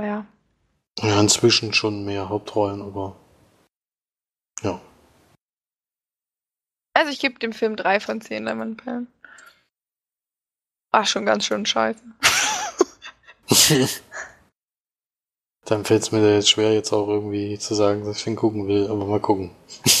Ja. 0.00 0.26
Ja, 0.98 1.20
inzwischen 1.20 1.72
schon 1.72 2.04
mehr 2.04 2.28
Hauptrollen, 2.28 2.82
aber. 2.82 3.16
Ja. 4.62 4.80
Also 6.94 7.12
ich 7.12 7.20
gebe 7.20 7.38
dem 7.38 7.52
Film 7.52 7.76
drei 7.76 8.00
von 8.00 8.20
zehn 8.20 8.44
Lemon 8.44 8.76
Ach, 10.92 11.06
schon 11.06 11.24
ganz 11.26 11.44
schön 11.44 11.64
scheiße. 11.66 12.02
Dann 15.64 15.84
fällt 15.84 16.02
es 16.02 16.10
mir 16.10 16.34
jetzt 16.34 16.50
schwer, 16.50 16.74
jetzt 16.74 16.92
auch 16.92 17.06
irgendwie 17.06 17.56
zu 17.58 17.74
sagen, 17.74 18.04
dass 18.04 18.18
ich 18.18 18.26
ihn 18.26 18.34
gucken 18.34 18.66
will, 18.66 18.88
aber 18.88 19.06
mal 19.06 19.20
gucken. 19.20 19.52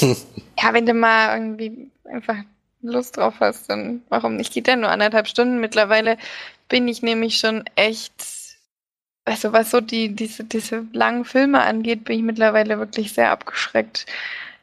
ja, 0.58 0.72
wenn 0.72 0.86
du 0.86 0.94
mal 0.94 1.36
irgendwie 1.38 1.90
einfach 2.04 2.38
Lust 2.82 3.16
drauf 3.16 3.34
hast, 3.38 3.70
dann 3.70 4.02
warum 4.08 4.36
nicht? 4.36 4.52
Geht 4.52 4.66
ja 4.66 4.74
nur 4.74 4.90
anderthalb 4.90 5.28
Stunden. 5.28 5.60
Mittlerweile 5.60 6.18
bin 6.68 6.88
ich 6.88 7.02
nämlich 7.02 7.36
schon 7.36 7.64
echt, 7.76 8.12
also 9.24 9.52
was 9.52 9.70
so 9.70 9.80
die, 9.80 10.16
diese, 10.16 10.42
diese 10.42 10.86
langen 10.92 11.24
Filme 11.24 11.60
angeht, 11.60 12.04
bin 12.04 12.18
ich 12.18 12.24
mittlerweile 12.24 12.78
wirklich 12.78 13.12
sehr 13.12 13.30
abgeschreckt 13.30 14.06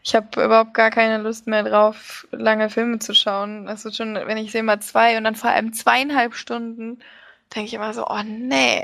ich 0.07 0.15
habe 0.15 0.41
überhaupt 0.41 0.73
gar 0.73 0.89
keine 0.89 1.21
Lust 1.21 1.47
mehr 1.47 1.63
drauf, 1.63 2.25
lange 2.31 2.69
Filme 2.69 2.99
zu 2.99 3.13
schauen. 3.13 3.67
Also 3.67 3.91
schon, 3.91 4.15
wenn 4.15 4.37
ich 4.37 4.53
sehe 4.53 4.63
mal 4.63 4.79
zwei 4.79 5.17
und 5.17 5.25
dann 5.25 5.35
vor 5.35 5.49
allem 5.49 5.73
zweieinhalb 5.73 6.33
Stunden, 6.33 6.99
denke 7.53 7.67
ich 7.67 7.73
immer 7.73 7.93
so, 7.93 8.07
oh 8.07 8.23
nee, 8.23 8.81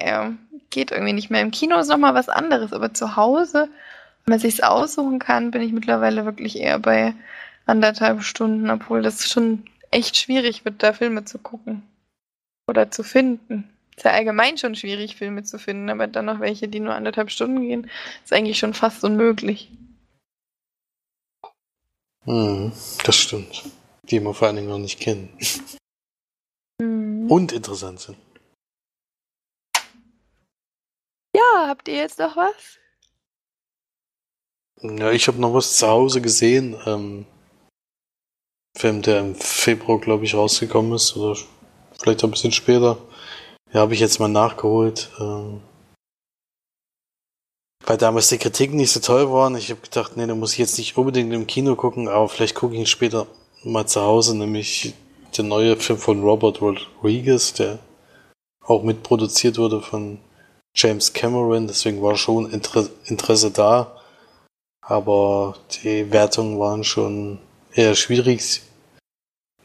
geht 0.69 0.91
irgendwie 0.91 1.13
nicht 1.13 1.29
mehr. 1.29 1.39
Im 1.39 1.51
Kino 1.51 1.79
ist 1.79 1.87
nochmal 1.87 2.13
was 2.13 2.27
anderes, 2.27 2.73
aber 2.73 2.93
zu 2.93 3.15
Hause, 3.15 3.69
wenn 4.25 4.33
man 4.33 4.39
sich's 4.39 4.59
aussuchen 4.59 5.19
kann, 5.19 5.51
bin 5.51 5.61
ich 5.61 5.71
mittlerweile 5.71 6.25
wirklich 6.25 6.59
eher 6.59 6.77
bei 6.79 7.13
anderthalb 7.65 8.23
Stunden, 8.23 8.69
obwohl 8.69 9.01
das 9.01 9.29
schon 9.29 9.63
echt 9.91 10.17
schwierig 10.17 10.65
wird, 10.65 10.83
da 10.83 10.91
Filme 10.91 11.23
zu 11.23 11.39
gucken. 11.39 11.83
Oder 12.67 12.91
zu 12.91 13.01
finden. 13.01 13.69
Ist 13.95 14.03
ja 14.03 14.11
allgemein 14.11 14.57
schon 14.57 14.75
schwierig, 14.75 15.15
Filme 15.15 15.43
zu 15.43 15.57
finden, 15.57 15.89
aber 15.89 16.07
dann 16.07 16.25
noch 16.25 16.41
welche, 16.41 16.67
die 16.67 16.81
nur 16.81 16.95
anderthalb 16.95 17.31
Stunden 17.31 17.61
gehen, 17.61 17.89
ist 18.25 18.33
eigentlich 18.33 18.59
schon 18.59 18.73
fast 18.73 19.05
unmöglich. 19.05 19.71
Mhm, 22.25 22.71
das 23.03 23.15
stimmt. 23.15 23.63
Die 24.03 24.19
wir 24.19 24.33
vor 24.33 24.47
allen 24.47 24.57
Dingen 24.57 24.69
noch 24.69 24.77
nicht 24.77 24.99
kennen. 24.99 25.37
Mhm. 26.79 27.29
Und 27.29 27.51
interessant 27.51 27.99
sind. 27.99 28.17
Ja, 31.35 31.67
habt 31.67 31.87
ihr 31.87 31.95
jetzt 31.95 32.19
noch 32.19 32.35
was? 32.35 32.79
Ja, 34.81 35.11
ich 35.11 35.27
habe 35.27 35.39
noch 35.39 35.53
was 35.53 35.77
zu 35.77 35.87
Hause 35.87 36.21
gesehen. 36.21 36.75
Ähm, 36.85 37.25
Film, 38.77 39.01
der 39.01 39.19
im 39.19 39.35
Februar, 39.35 39.99
glaube 39.99 40.25
ich, 40.25 40.35
rausgekommen 40.35 40.93
ist, 40.93 41.15
oder 41.15 41.39
vielleicht 41.99 42.23
ein 42.23 42.31
bisschen 42.31 42.51
später. 42.51 42.97
Ja, 43.71 43.81
habe 43.81 43.93
ich 43.93 43.99
jetzt 43.99 44.19
mal 44.19 44.27
nachgeholt. 44.27 45.11
Ähm, 45.19 45.61
weil 47.85 47.97
damals 47.97 48.29
die 48.29 48.37
Kritiken 48.37 48.77
nicht 48.77 48.91
so 48.91 48.99
toll 48.99 49.31
waren. 49.31 49.55
Ich 49.55 49.69
habe 49.69 49.81
gedacht, 49.81 50.15
nee, 50.15 50.25
da 50.25 50.35
muss 50.35 50.53
ich 50.53 50.59
jetzt 50.59 50.77
nicht 50.77 50.97
unbedingt 50.97 51.33
im 51.33 51.47
Kino 51.47 51.75
gucken, 51.75 52.07
aber 52.07 52.29
vielleicht 52.29 52.55
gucke 52.55 52.73
ich 52.73 52.79
ihn 52.79 52.85
später 52.85 53.27
mal 53.63 53.85
zu 53.85 54.01
Hause, 54.01 54.37
nämlich 54.37 54.93
der 55.37 55.45
neue 55.45 55.75
Film 55.77 55.99
von 55.99 56.23
Robert 56.23 56.61
Rodriguez, 56.61 57.53
der 57.53 57.79
auch 58.61 58.83
mitproduziert 58.83 59.57
wurde 59.57 59.81
von 59.81 60.19
James 60.75 61.13
Cameron, 61.13 61.67
deswegen 61.67 62.01
war 62.01 62.15
schon 62.15 62.49
Inter 62.51 62.87
Interesse 63.05 63.51
da. 63.51 63.95
Aber 64.81 65.55
die 65.83 66.11
Wertungen 66.11 66.59
waren 66.59 66.83
schon 66.83 67.39
eher 67.73 67.95
schwierig. 67.95 68.61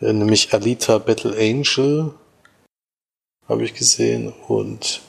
Äh, 0.01 0.13
nämlich 0.13 0.53
Alita 0.53 0.99
Battle 0.99 1.37
Angel 1.37 2.15
habe 3.49 3.65
ich 3.65 3.75
gesehen 3.75 4.33
und 4.47 5.01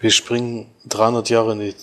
wir 0.00 0.10
springen 0.10 0.66
300 0.86 1.30
Jahre 1.30 1.52
in 1.52 1.60
die, 1.60 1.74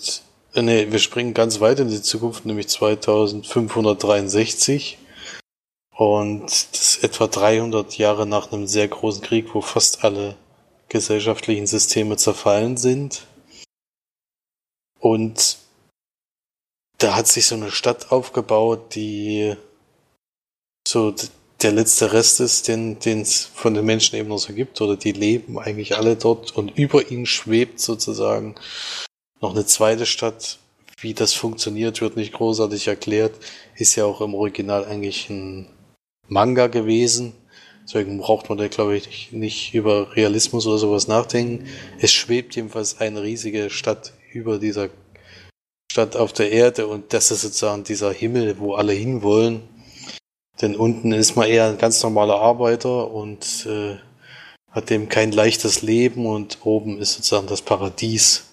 äh, 0.54 0.62
nee, 0.62 0.90
wir 0.90 0.98
springen 0.98 1.34
ganz 1.34 1.60
weit 1.60 1.80
in 1.80 1.88
die 1.88 2.02
Zukunft, 2.02 2.46
nämlich 2.46 2.68
2563. 2.68 4.98
Und 5.94 6.44
das 6.44 6.68
ist 6.72 7.04
etwa 7.04 7.26
300 7.26 7.96
Jahre 7.96 8.26
nach 8.26 8.52
einem 8.52 8.66
sehr 8.66 8.88
großen 8.88 9.22
Krieg, 9.22 9.54
wo 9.54 9.62
fast 9.62 10.04
alle 10.04 10.36
gesellschaftlichen 10.88 11.66
Systeme 11.66 12.16
zerfallen 12.16 12.76
sind. 12.76 13.26
Und 15.00 15.56
da 16.98 17.16
hat 17.16 17.28
sich 17.28 17.46
so 17.46 17.54
eine 17.54 17.70
Stadt 17.70 18.12
aufgebaut, 18.12 18.94
die 18.94 19.56
so 20.86 21.14
der 21.62 21.72
letzte 21.72 22.12
Rest 22.12 22.40
ist, 22.40 22.68
den 22.68 22.98
es 23.02 23.44
von 23.44 23.74
den 23.74 23.84
Menschen 23.84 24.16
eben 24.16 24.28
noch 24.28 24.38
so 24.38 24.52
gibt, 24.52 24.80
oder 24.80 24.96
die 24.96 25.12
leben 25.12 25.58
eigentlich 25.58 25.96
alle 25.96 26.16
dort 26.16 26.56
und 26.56 26.76
über 26.76 27.10
ihnen 27.10 27.26
schwebt 27.26 27.80
sozusagen 27.80 28.56
noch 29.40 29.52
eine 29.54 29.66
zweite 29.66 30.06
Stadt. 30.06 30.58
Wie 30.98 31.14
das 31.14 31.34
funktioniert, 31.34 32.00
wird 32.00 32.16
nicht 32.16 32.32
großartig 32.32 32.88
erklärt. 32.88 33.34
Ist 33.74 33.96
ja 33.96 34.06
auch 34.06 34.20
im 34.22 34.34
Original 34.34 34.84
eigentlich 34.86 35.28
ein 35.28 35.68
Manga 36.26 36.68
gewesen. 36.68 37.34
Deswegen 37.84 38.18
braucht 38.18 38.48
man 38.48 38.58
da, 38.58 38.66
glaube 38.68 38.96
ich, 38.96 39.30
nicht 39.30 39.74
über 39.74 40.16
Realismus 40.16 40.66
oder 40.66 40.78
sowas 40.78 41.06
nachdenken. 41.06 41.68
Es 42.00 42.12
schwebt 42.12 42.56
jedenfalls 42.56 43.00
eine 43.00 43.22
riesige 43.22 43.70
Stadt 43.70 44.14
über 44.32 44.58
dieser 44.58 44.88
Stadt 45.92 46.16
auf 46.16 46.32
der 46.32 46.50
Erde 46.50 46.88
und 46.88 47.12
das 47.12 47.30
ist 47.30 47.42
sozusagen 47.42 47.84
dieser 47.84 48.12
Himmel, 48.12 48.58
wo 48.58 48.74
alle 48.74 48.92
hinwollen. 48.92 49.62
Denn 50.60 50.74
unten 50.74 51.12
ist 51.12 51.36
man 51.36 51.48
eher 51.48 51.66
ein 51.66 51.78
ganz 51.78 52.02
normaler 52.02 52.40
Arbeiter 52.40 53.10
und 53.10 53.66
äh, 53.66 53.96
hat 54.70 54.90
eben 54.90 55.08
kein 55.08 55.32
leichtes 55.32 55.82
Leben 55.82 56.26
und 56.26 56.58
oben 56.64 56.98
ist 56.98 57.14
sozusagen 57.14 57.46
das 57.46 57.62
Paradies, 57.62 58.44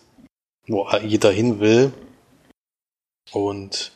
wo 0.68 0.88
jeder 1.01 1.32
hin 1.32 1.60
will. 1.60 1.93
Und 3.32 3.91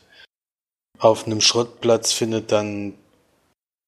auf 1.00 1.26
einem 1.26 1.42
Schrottplatz 1.42 2.12
findet 2.14 2.52
dann 2.52 2.94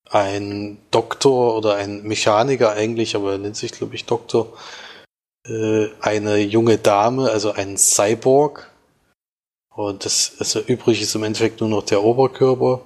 ein 0.09 0.77
Doktor 0.91 1.55
oder 1.55 1.75
ein 1.75 2.03
Mechaniker 2.03 2.71
eigentlich, 2.71 3.15
aber 3.15 3.33
er 3.33 3.37
nennt 3.37 3.55
sich, 3.55 3.71
glaube 3.71 3.95
ich, 3.95 4.05
Doktor, 4.05 4.53
äh, 5.47 5.87
eine 6.01 6.37
junge 6.37 6.77
Dame, 6.77 7.29
also 7.29 7.51
ein 7.51 7.77
Cyborg. 7.77 8.69
Und 9.75 10.05
das 10.05 10.35
also 10.39 10.59
übrig 10.59 11.01
ist 11.01 11.15
im 11.15 11.23
Endeffekt 11.23 11.61
nur 11.61 11.69
noch 11.69 11.83
der 11.83 12.03
Oberkörper. 12.03 12.81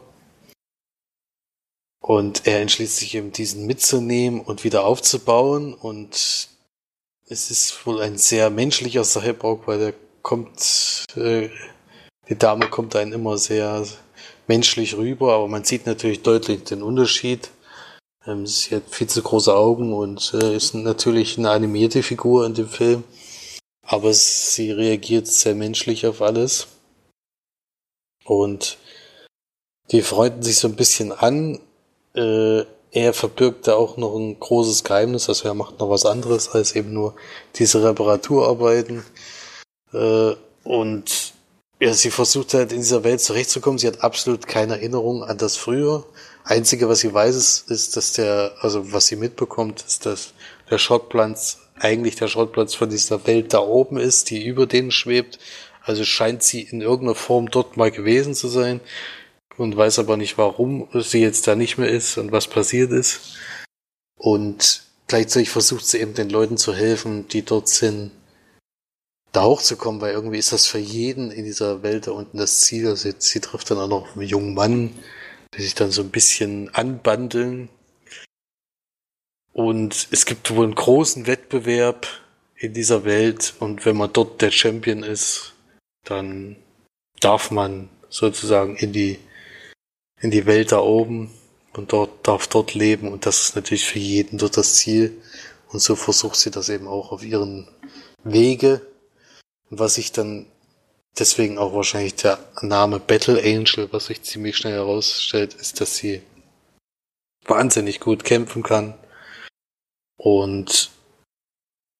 Und 2.04 2.45
er 2.45 2.60
entschließt 2.60 2.97
sich 2.97 3.16
eben 3.16 3.32
diesen 3.32 3.66
mitzunehmen 3.66 4.41
und 4.41 4.66
wieder 4.66 4.84
aufzubauen. 4.84 5.74
Und 5.74 6.49
es 7.30 7.49
ist 7.49 7.86
wohl 7.86 8.01
ein 8.01 8.18
sehr 8.18 8.49
menschlicher 8.49 9.06
Cyborg, 9.06 9.68
weil 9.68 9.82
er 9.82 9.93
kommt, 10.22 11.06
äh, 11.16 11.49
die 12.28 12.38
Dame 12.38 12.70
kommt 12.70 12.97
einen 12.97 13.14
immer 13.14 13.38
sehr 13.38 13.88
menschlich 14.47 14.97
rüber, 14.97 15.34
aber 15.34 15.47
man 15.47 15.64
sieht 15.64 15.86
natürlich 15.86 16.24
deutlich 16.24 16.66
den 16.66 16.84
Unterschied. 16.84 17.51
Ähm, 18.28 18.45
sie 18.45 18.76
hat 18.76 18.84
viel 18.89 19.08
zu 19.08 19.22
große 19.22 19.56
Augen 19.56 19.93
und 19.93 20.34
äh, 20.34 20.58
ist 20.58 20.74
natürlich 20.74 21.38
eine 21.38 21.51
animierte 21.51 22.04
Figur 22.04 22.45
in 22.45 22.54
dem 22.54 22.68
Film. 22.68 23.06
Aber 23.82 24.14
sie 24.14 24.72
reagiert 24.72 25.28
sehr 25.28 25.56
menschlich 25.56 26.06
auf 26.06 26.22
alles. 26.22 26.68
Und 28.26 28.78
die 29.91 30.01
freunden 30.01 30.43
sich 30.43 30.58
so 30.58 30.68
ein 30.68 30.76
bisschen 30.76 31.14
an. 31.14 31.62
Äh, 32.16 32.64
er 32.91 33.14
verbirgt 33.14 33.68
da 33.68 33.74
auch 33.74 33.97
noch 33.97 34.16
ein 34.16 34.39
großes 34.39 34.84
Geheimnis, 34.84 35.28
also 35.28 35.47
er 35.47 35.55
macht 35.55 35.80
noch 35.80 35.89
was 35.89 36.05
anderes 36.05 36.49
als 36.49 36.76
eben 36.76 36.93
nur 36.93 37.16
diese 37.55 37.84
Reparaturarbeiten. 37.84 39.03
Äh, 39.93 40.36
und 40.64 41.34
ja, 41.80 41.93
sie 41.93 42.11
versucht 42.11 42.53
halt 42.53 42.72
in 42.72 42.80
dieser 42.80 43.03
Welt 43.03 43.20
zurechtzukommen. 43.20 43.80
Sie 43.80 43.88
hat 43.88 44.03
absolut 44.03 44.47
keine 44.47 44.76
Erinnerung 44.76 45.24
an 45.24 45.38
das 45.39 45.57
Früher. 45.57 46.05
Einzige, 46.45 46.88
was 46.88 46.99
sie 46.99 47.14
weiß, 47.14 47.36
ist, 47.36 47.72
ist, 47.72 47.97
dass 47.97 48.14
der, 48.14 48.53
also 48.59 48.93
was 48.93 49.07
sie 49.07 49.16
mitbekommt, 49.16 49.84
ist, 49.86 50.05
dass 50.05 50.34
der 50.70 50.78
Schrottplatz 50.78 51.59
eigentlich 51.80 52.16
der 52.16 52.28
Schrottplatz 52.28 52.76
von 52.76 52.89
dieser 52.89 53.26
Welt 53.26 53.53
da 53.53 53.59
oben 53.59 53.97
ist, 53.97 54.30
die 54.30 54.45
über 54.45 54.68
denen 54.68 54.91
schwebt. 54.91 55.39
Also 55.82 56.05
scheint 56.05 56.43
sie 56.43 56.61
in 56.61 56.80
irgendeiner 56.80 57.16
Form 57.16 57.49
dort 57.49 57.76
mal 57.76 57.91
gewesen 57.91 58.36
zu 58.36 58.47
sein 58.47 58.80
und 59.58 59.76
weiß 59.76 59.99
aber 59.99 60.18
nicht, 60.18 60.38
warum 60.38 60.88
sie 60.93 61.22
jetzt 61.22 61.47
da 61.47 61.56
nicht 61.56 61.78
mehr 61.78 61.89
ist 61.89 62.18
und 62.18 62.32
was 62.32 62.47
passiert 62.47 62.91
ist. 62.91 63.38
Und 64.18 64.84
gleichzeitig 65.08 65.49
versucht 65.49 65.86
sie 65.86 65.99
eben 65.99 66.14
den 66.14 66.30
Leuten 66.30 66.58
zu 66.58 66.74
helfen, 66.74 67.28
die 67.28 67.43
dort 67.43 67.68
sind, 67.68 68.12
da 69.32 69.43
hochzukommen, 69.45 69.99
weil 69.99 70.14
irgendwie 70.14 70.38
ist 70.38 70.54
das 70.54 70.68
für 70.68 70.78
jeden 70.78 71.32
in 71.32 71.43
dieser 71.43 71.82
Welt 71.84 72.08
da 72.08 72.12
unten 72.12 72.38
das 72.38 72.62
Ziel. 72.62 72.88
Also 72.88 73.10
jetzt, 73.10 73.28
sie 73.28 73.41
trifft 73.41 73.72
dann 73.72 73.80
auch 73.80 73.88
noch 73.88 74.16
einen 74.16 74.28
jungen 74.28 74.54
Mann, 74.54 74.93
die 75.56 75.64
sich 75.64 75.76
dann 75.76 75.91
so 75.91 76.01
ein 76.01 76.12
bisschen 76.12 76.74
anbandeln. 76.74 77.70
Und 79.51 80.08
es 80.12 80.26
gibt 80.26 80.51
wohl 80.51 80.66
einen 80.66 80.76
großen 80.76 81.28
Wettbewerb 81.28 82.08
in 82.56 82.74
dieser 82.74 83.04
Welt 83.04 83.56
und 83.60 83.86
wenn 83.86 83.97
man 83.97 84.14
dort 84.14 84.41
der 84.41 84.51
Champion 84.51 85.04
ist, 85.04 85.54
dann 86.06 86.56
darf 87.20 87.51
man 87.51 87.89
sozusagen 88.10 88.76
in 88.78 88.93
die, 88.93 89.20
in 90.24 90.32
die 90.32 90.45
Welt 90.45 90.71
da 90.71 90.80
oben 90.80 91.30
und 91.74 91.91
dort 91.91 92.26
darf 92.26 92.47
dort 92.47 92.74
leben. 92.74 93.11
Und 93.11 93.26
das 93.26 93.41
ist 93.41 93.55
natürlich 93.55 93.86
für 93.86 93.99
jeden 93.99 94.38
dort 94.38 94.55
das 94.55 94.76
Ziel. 94.76 95.21
Und 95.67 95.82
so 95.82 95.95
versucht 95.97 96.38
sie 96.38 96.49
das 96.49 96.69
eben 96.69 96.88
auch 96.88 97.11
auf 97.11 97.24
ihren 97.24 97.67
Wege. 98.24 98.82
Was 99.69 99.95
sich 99.95 100.13
dann 100.13 100.45
deswegen 101.19 101.57
auch 101.57 101.74
wahrscheinlich 101.74 102.15
der 102.15 102.39
Name 102.61 102.99
Battle 102.99 103.38
Angel, 103.38 103.91
was 103.91 104.05
sich 104.05 104.21
ziemlich 104.24 104.55
schnell 104.55 104.76
herausstellt, 104.76 105.55
ist, 105.55 105.82
dass 105.82 105.97
sie 105.97 106.21
wahnsinnig 107.43 107.99
gut 107.99 108.24
kämpfen 108.24 108.63
kann. 108.63 108.93
Und 110.15 110.89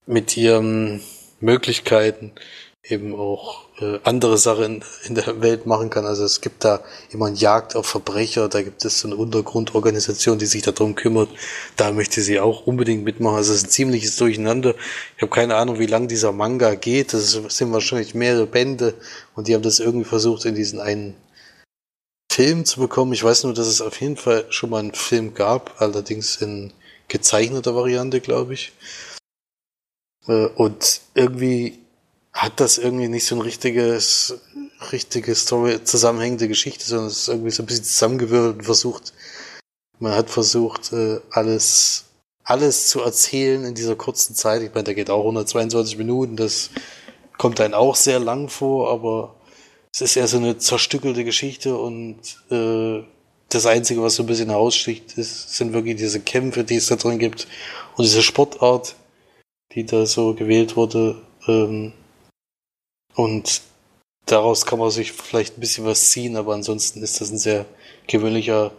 mit 0.06 0.38
ihren 0.38 1.02
Möglichkeiten 1.42 2.32
eben 2.84 3.14
auch 3.16 3.63
äh, 3.80 4.00
andere 4.04 4.38
Sachen 4.38 4.84
in 5.06 5.16
der 5.16 5.42
Welt 5.42 5.66
machen 5.66 5.90
kann. 5.90 6.06
Also 6.06 6.24
es 6.26 6.42
gibt 6.42 6.64
da 6.64 6.84
immer 7.12 7.28
eine 7.28 7.36
Jagd 7.36 7.76
auf 7.76 7.88
Verbrecher, 7.88 8.48
da 8.50 8.62
gibt 8.62 8.86
es 8.86 9.00
so 9.00 9.08
eine 9.08 9.16
Untergrundorganisation, 9.18 10.38
die 10.38 10.46
sich 10.46 10.62
darum 10.62 10.96
kümmert. 10.96 11.30
Da 11.76 11.92
möchte 11.92 12.22
sie 12.22 12.40
auch 12.40 12.68
unbedingt 12.68 13.04
mitmachen. 13.04 13.38
Also 13.38 13.52
es 13.52 13.60
ist 13.60 13.68
ein 13.68 13.72
ziemliches 13.72 14.16
Durcheinander. 14.18 14.76
Ich 15.16 15.22
habe 15.22 15.32
keine 15.32 15.56
Ahnung, 15.56 15.80
wie 15.80 15.88
lang 15.88 16.08
dieser 16.08 16.32
Manga 16.32 16.76
geht. 16.76 17.14
Das 17.14 17.32
sind 17.32 17.74
wahrscheinlich 17.74 18.14
mehrere 18.14 18.46
Bände 18.46 18.94
und 19.36 19.48
die 19.48 19.56
haben 19.56 19.64
das 19.64 19.80
irgendwie 19.80 20.06
versucht 20.06 20.46
in 20.46 20.56
diesen 20.56 20.80
einen 20.80 21.16
Film 22.32 22.66
zu 22.66 22.80
bekommen. 22.80 23.14
Ich 23.14 23.24
weiß 23.24 23.44
nur, 23.44 23.54
dass 23.54 23.68
es 23.68 23.82
auf 23.82 24.02
jeden 24.02 24.18
Fall 24.18 24.46
schon 24.50 24.72
mal 24.72 24.80
einen 24.80 24.94
Film 24.94 25.34
gab, 25.34 25.82
allerdings 25.82 26.38
in 26.38 26.74
gezeichneter 27.08 27.76
Variante, 27.76 28.22
glaube 28.22 28.54
ich. 28.56 28.72
Äh, 30.28 30.48
und 30.48 31.02
irgendwie 31.14 31.83
hat 32.34 32.60
das 32.60 32.78
irgendwie 32.78 33.08
nicht 33.08 33.26
so 33.26 33.36
ein 33.36 33.42
richtiges, 33.42 34.40
richtige 34.92 35.36
Story, 35.36 35.84
zusammenhängende 35.84 36.48
Geschichte, 36.48 36.86
sondern 36.86 37.08
es 37.08 37.20
ist 37.20 37.28
irgendwie 37.28 37.52
so 37.52 37.64
ein 37.64 37.68
bisschen 37.68 37.84
zusammengewürfelt 37.84 38.56
und 38.58 38.64
versucht, 38.64 39.14
man 40.00 40.14
hat 40.14 40.30
versucht, 40.30 40.92
äh, 40.92 41.20
alles, 41.30 42.06
alles 42.44 42.90
zu 42.90 43.02
erzählen 43.02 43.64
in 43.64 43.76
dieser 43.76 43.96
kurzen 43.96 44.36
Zeit. 44.36 44.64
Ich 44.64 44.74
meine, 44.74 44.86
der 44.86 44.96
geht 44.96 45.10
auch 45.10 45.20
122 45.20 45.98
Minuten, 45.98 46.36
das 46.36 46.72
kommt 47.38 47.62
einem 47.62 47.76
auch 47.76 47.96
sehr 47.96 48.20
lang 48.20 48.50
vor, 48.50 48.92
aber 48.92 49.36
es 49.94 50.02
ist 50.02 50.16
eher 50.16 50.28
so 50.28 50.38
eine 50.38 50.58
zerstückelte 50.58 51.24
Geschichte 51.24 51.78
und 51.78 52.18
äh, 52.50 53.04
das 53.50 53.68
Einzige, 53.68 54.02
was 54.02 54.16
so 54.16 54.24
ein 54.24 54.28
bisschen 54.28 54.50
heraussticht, 54.50 55.18
ist, 55.18 55.56
sind 55.56 55.74
wirklich 55.74 55.98
diese 55.98 56.20
Kämpfe, 56.20 56.64
die 56.64 56.78
es 56.78 56.88
da 56.88 56.96
drin 56.96 57.20
gibt 57.20 57.48
und 57.96 58.04
diese 58.04 58.24
Sportart, 58.24 58.96
die 59.74 59.86
da 59.86 60.08
so 60.08 60.34
gewählt 60.34 60.76
wurde. 60.76 61.22
Ähm, 61.48 61.94
und 63.16 63.62
daraus 64.26 64.66
kann 64.66 64.80
man 64.80 64.92
sich 64.92 65.12
vielleicht 65.12 65.58
ein 65.58 65.62
bisschen 65.62 65.86
was 65.86 66.12
ziehen, 66.12 66.38
aber 66.38 66.54
ansonsten 66.54 67.04
ist 67.04 67.22
das 67.22 67.32
ein 67.32 67.38
sehr 67.38 67.66
gewöhnlicher 68.08 68.72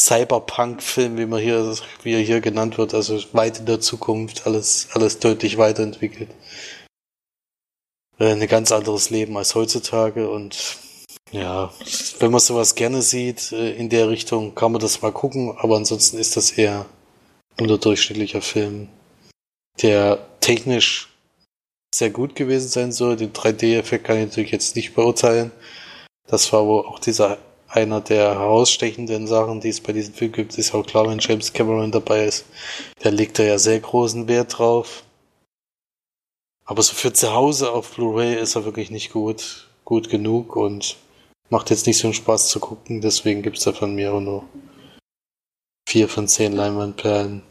Cyberpunk-Film, 0.00 1.16
wie 1.16 1.26
man 1.26 1.40
hier, 1.40 1.74
wie 2.02 2.12
er 2.12 2.20
hier 2.20 2.40
genannt 2.40 2.78
wird, 2.78 2.94
also 2.94 3.18
weit 3.32 3.58
in 3.60 3.66
der 3.66 3.80
Zukunft, 3.80 4.46
alles, 4.46 4.88
alles 4.92 5.18
deutlich 5.18 5.58
weiterentwickelt. 5.58 6.30
Äh, 8.18 8.32
ein 8.32 8.46
ganz 8.46 8.72
anderes 8.72 9.10
Leben 9.10 9.36
als 9.36 9.54
heutzutage 9.54 10.28
und 10.30 10.78
ja, 11.32 11.72
wenn 12.20 12.30
man 12.30 12.40
sowas 12.40 12.76
gerne 12.76 13.02
sieht 13.02 13.52
äh, 13.52 13.72
in 13.72 13.88
der 13.88 14.08
Richtung, 14.08 14.54
kann 14.54 14.72
man 14.72 14.80
das 14.80 15.02
mal 15.02 15.12
gucken, 15.12 15.56
aber 15.58 15.76
ansonsten 15.76 16.18
ist 16.18 16.36
das 16.36 16.52
eher 16.52 16.86
unterdurchschnittlicher 17.58 18.42
Film, 18.42 18.88
der 19.82 20.24
technisch 20.40 21.15
sehr 21.96 22.10
gut 22.10 22.34
gewesen 22.34 22.68
sein 22.68 22.92
soll. 22.92 23.16
Den 23.16 23.32
3D-Effekt 23.32 24.04
kann 24.04 24.18
ich 24.18 24.26
natürlich 24.26 24.50
jetzt 24.50 24.76
nicht 24.76 24.94
beurteilen. 24.94 25.50
Das 26.26 26.52
war 26.52 26.66
wohl 26.66 26.84
auch 26.84 26.98
dieser 26.98 27.38
einer 27.68 28.00
der 28.00 28.34
herausstechenden 28.34 29.26
Sachen, 29.26 29.60
die 29.60 29.68
es 29.68 29.80
bei 29.80 29.92
diesem 29.92 30.14
Film 30.14 30.32
gibt. 30.32 30.56
Ist 30.56 30.74
auch 30.74 30.86
klar, 30.86 31.08
wenn 31.08 31.18
James 31.18 31.52
Cameron 31.52 31.92
dabei 31.92 32.24
ist. 32.26 32.44
Der 33.02 33.10
legt 33.10 33.38
da 33.38 33.42
ja 33.42 33.58
sehr 33.58 33.80
großen 33.80 34.28
Wert 34.28 34.58
drauf. 34.58 35.04
Aber 36.64 36.82
so 36.82 36.94
für 36.94 37.12
zu 37.12 37.32
Hause 37.32 37.72
auf 37.72 37.94
Blu-ray 37.94 38.40
ist 38.40 38.56
er 38.56 38.64
wirklich 38.64 38.90
nicht 38.90 39.12
gut, 39.12 39.68
gut 39.84 40.08
genug 40.10 40.56
und 40.56 40.96
macht 41.48 41.70
jetzt 41.70 41.86
nicht 41.86 41.98
so 41.98 42.08
einen 42.08 42.14
Spaß 42.14 42.48
zu 42.48 42.60
gucken. 42.60 43.00
Deswegen 43.00 43.42
gibt 43.42 43.58
es 43.58 43.64
da 43.64 43.72
von 43.72 43.94
mir 43.94 44.12
nur 44.20 44.44
vier 45.88 46.08
von 46.08 46.26
zehn 46.26 46.52
Leinwandperlen 46.52 47.42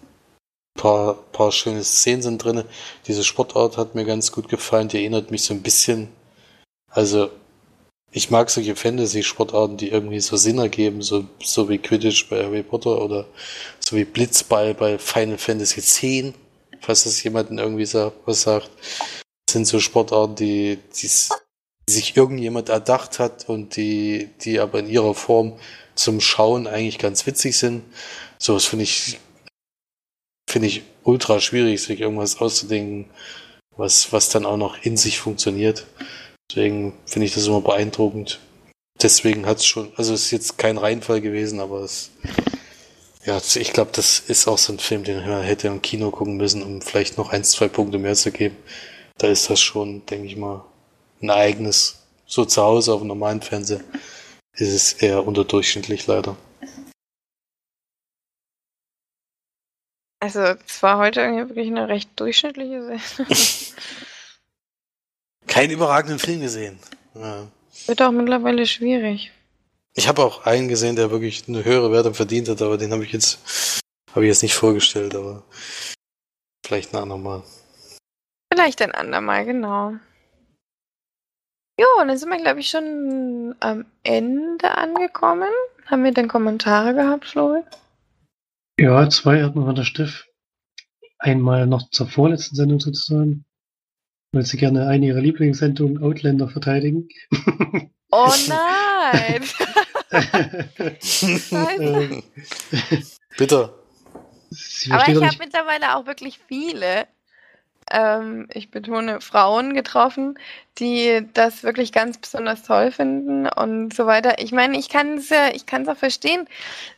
paar, 0.75 1.15
paar 1.31 1.51
schöne 1.51 1.83
Szenen 1.83 2.21
sind 2.21 2.43
drin. 2.43 2.63
Diese 3.07 3.23
Sportart 3.23 3.77
hat 3.77 3.95
mir 3.95 4.05
ganz 4.05 4.31
gut 4.31 4.49
gefallen. 4.49 4.87
Die 4.87 4.97
erinnert 4.97 5.31
mich 5.31 5.43
so 5.43 5.53
ein 5.53 5.63
bisschen. 5.63 6.09
Also, 6.89 7.31
ich 8.11 8.29
mag 8.29 8.49
solche 8.49 8.75
Fantasy-Sportarten, 8.75 9.77
die 9.77 9.89
irgendwie 9.89 10.19
so 10.19 10.37
Sinn 10.37 10.59
ergeben, 10.59 11.01
so, 11.01 11.25
so 11.43 11.67
wie 11.67 11.79
Quidditch 11.79 12.29
bei 12.29 12.43
Harry 12.43 12.63
Potter 12.63 13.01
oder 13.01 13.25
so 13.79 13.95
wie 13.95 14.05
Blitzball 14.05 14.73
bei 14.73 14.97
Final 14.97 15.37
Fantasy 15.37 15.79
X, 15.79 16.33
falls 16.79 17.03
das 17.03 17.23
jemanden 17.23 17.57
irgendwie 17.57 17.85
so, 17.85 18.13
was 18.25 18.43
sagt. 18.43 18.69
Das 19.45 19.53
sind 19.53 19.67
so 19.67 19.79
Sportarten, 19.79 20.35
die, 20.35 20.79
die, 20.95 21.09
die 21.89 21.93
sich 21.93 22.15
irgendjemand 22.15 22.69
erdacht 22.69 23.19
hat 23.19 23.49
und 23.49 23.75
die, 23.75 24.29
die 24.41 24.59
aber 24.59 24.79
in 24.79 24.89
ihrer 24.89 25.13
Form 25.13 25.59
zum 25.95 26.21
Schauen 26.21 26.67
eigentlich 26.67 26.99
ganz 26.99 27.25
witzig 27.25 27.57
sind. 27.57 27.83
So, 28.37 28.53
das 28.53 28.65
finde 28.65 28.83
ich 28.83 29.19
finde 30.55 30.69
ich 30.69 30.83
ultra 31.03 31.41
schwierig, 31.41 31.81
sich 31.81 31.99
irgendwas 31.99 32.39
auszudenken, 32.39 33.09
was, 33.75 34.13
was 34.13 34.29
dann 34.29 34.45
auch 34.45 34.55
noch 34.55 34.81
in 34.83 34.95
sich 34.95 35.19
funktioniert. 35.19 35.85
Deswegen 36.49 36.93
finde 37.05 37.25
ich 37.25 37.33
das 37.33 37.47
immer 37.47 37.59
beeindruckend. 37.59 38.39
Deswegen 39.01 39.47
hat 39.47 39.57
es 39.57 39.65
schon, 39.65 39.91
also 39.97 40.13
es 40.13 40.27
ist 40.27 40.31
jetzt 40.31 40.57
kein 40.57 40.77
Reinfall 40.77 41.19
gewesen, 41.19 41.59
aber 41.59 41.81
es, 41.81 42.09
ja, 43.25 43.37
ich 43.55 43.73
glaube, 43.73 43.91
das 43.91 44.19
ist 44.21 44.47
auch 44.47 44.57
so 44.57 44.71
ein 44.71 44.79
Film, 44.79 45.03
den 45.03 45.27
man 45.27 45.43
hätte 45.43 45.67
im 45.67 45.81
Kino 45.81 46.09
gucken 46.09 46.37
müssen, 46.37 46.63
um 46.63 46.81
vielleicht 46.81 47.17
noch 47.17 47.33
ein, 47.33 47.43
zwei 47.43 47.67
Punkte 47.67 47.97
mehr 47.97 48.15
zu 48.15 48.31
geben. 48.31 48.55
Da 49.17 49.27
ist 49.27 49.49
das 49.49 49.59
schon, 49.59 50.05
denke 50.05 50.27
ich 50.27 50.37
mal, 50.37 50.63
ein 51.21 51.31
eigenes. 51.31 51.99
So 52.27 52.45
zu 52.45 52.61
Hause 52.61 52.93
auf 52.93 53.01
dem 53.01 53.09
normalen 53.09 53.41
Fernseher 53.41 53.81
ist 54.53 54.73
es 54.73 54.93
eher 54.93 55.27
unterdurchschnittlich 55.27 56.07
leider. 56.07 56.37
Also, 60.25 60.39
es 60.39 60.81
war 60.81 60.97
heute 60.97 61.21
irgendwie 61.21 61.49
wirklich 61.49 61.67
eine 61.67 61.87
recht 61.87 62.09
durchschnittliche 62.15 62.81
Sendung. 62.81 63.37
Keinen 65.47 65.69
überragenden 65.69 66.17
Film 66.17 66.41
gesehen. 66.41 66.79
Ja. 67.13 67.45
Wird 67.85 68.01
auch 68.01 68.09
mittlerweile 68.09 68.65
schwierig. 68.65 69.31
Ich 69.93 70.07
habe 70.07 70.23
auch 70.23 70.47
einen 70.47 70.67
gesehen, 70.67 70.95
der 70.95 71.11
wirklich 71.11 71.47
eine 71.47 71.63
höhere 71.63 71.91
Wertung 71.91 72.15
verdient 72.15 72.49
hat, 72.49 72.59
aber 72.63 72.79
den 72.79 72.91
habe 72.91 73.03
ich 73.03 73.11
jetzt 73.11 73.83
habe 74.15 74.25
ich 74.25 74.29
jetzt 74.29 74.41
nicht 74.41 74.55
vorgestellt, 74.55 75.13
aber 75.13 75.43
vielleicht 76.65 76.91
ein 76.95 77.03
andermal. 77.03 77.43
Vielleicht 78.51 78.81
ein 78.81 78.93
andermal, 78.93 79.45
genau. 79.45 79.93
Jo, 81.79 81.85
und 82.01 82.07
dann 82.07 82.17
sind 82.17 82.29
wir, 82.29 82.41
glaube 82.41 82.61
ich, 82.61 82.69
schon 82.71 83.53
am 83.59 83.85
Ende 84.01 84.71
angekommen. 84.71 85.51
Haben 85.85 86.03
wir 86.03 86.13
denn 86.13 86.27
Kommentare 86.27 86.95
gehabt, 86.95 87.25
Flo? 87.25 87.63
Ja, 88.79 89.09
zwei 89.09 89.43
hat 89.43 89.55
man 89.55 89.65
von 89.65 89.75
der 89.75 89.83
Steff. 89.83 90.25
Einmal 91.19 91.65
noch 91.65 91.89
zur 91.89 92.07
vorletzten 92.07 92.55
Sendung 92.55 92.79
sozusagen. 92.79 93.45
Weil 94.31 94.45
sie 94.45 94.57
gerne 94.57 94.87
eine 94.87 95.05
ihrer 95.05 95.21
Lieblingssendungen 95.21 96.03
Outlander 96.03 96.49
verteidigen. 96.49 97.07
Oh 98.11 98.33
nein! 98.47 99.43
Bitte. 103.37 103.73
Aber 104.89 105.07
ich 105.07 105.23
habe 105.23 105.37
mittlerweile 105.39 105.95
auch 105.95 106.05
wirklich 106.05 106.39
viele 106.47 107.07
ähm, 107.91 108.47
ich 108.51 108.71
betone 108.71 109.21
Frauen 109.21 109.73
getroffen, 109.73 110.39
die 110.79 111.27
das 111.33 111.63
wirklich 111.63 111.91
ganz 111.91 112.17
besonders 112.17 112.63
toll 112.63 112.91
finden 112.91 113.47
und 113.47 113.93
so 113.93 114.05
weiter. 114.05 114.39
Ich 114.39 114.51
meine, 114.51 114.77
ich 114.77 114.89
kann 114.89 115.17
es 115.17 115.29
ja, 115.29 115.49
ich 115.53 115.65
kann 115.65 115.83
es 115.83 115.87
auch 115.87 115.97
verstehen. 115.97 116.47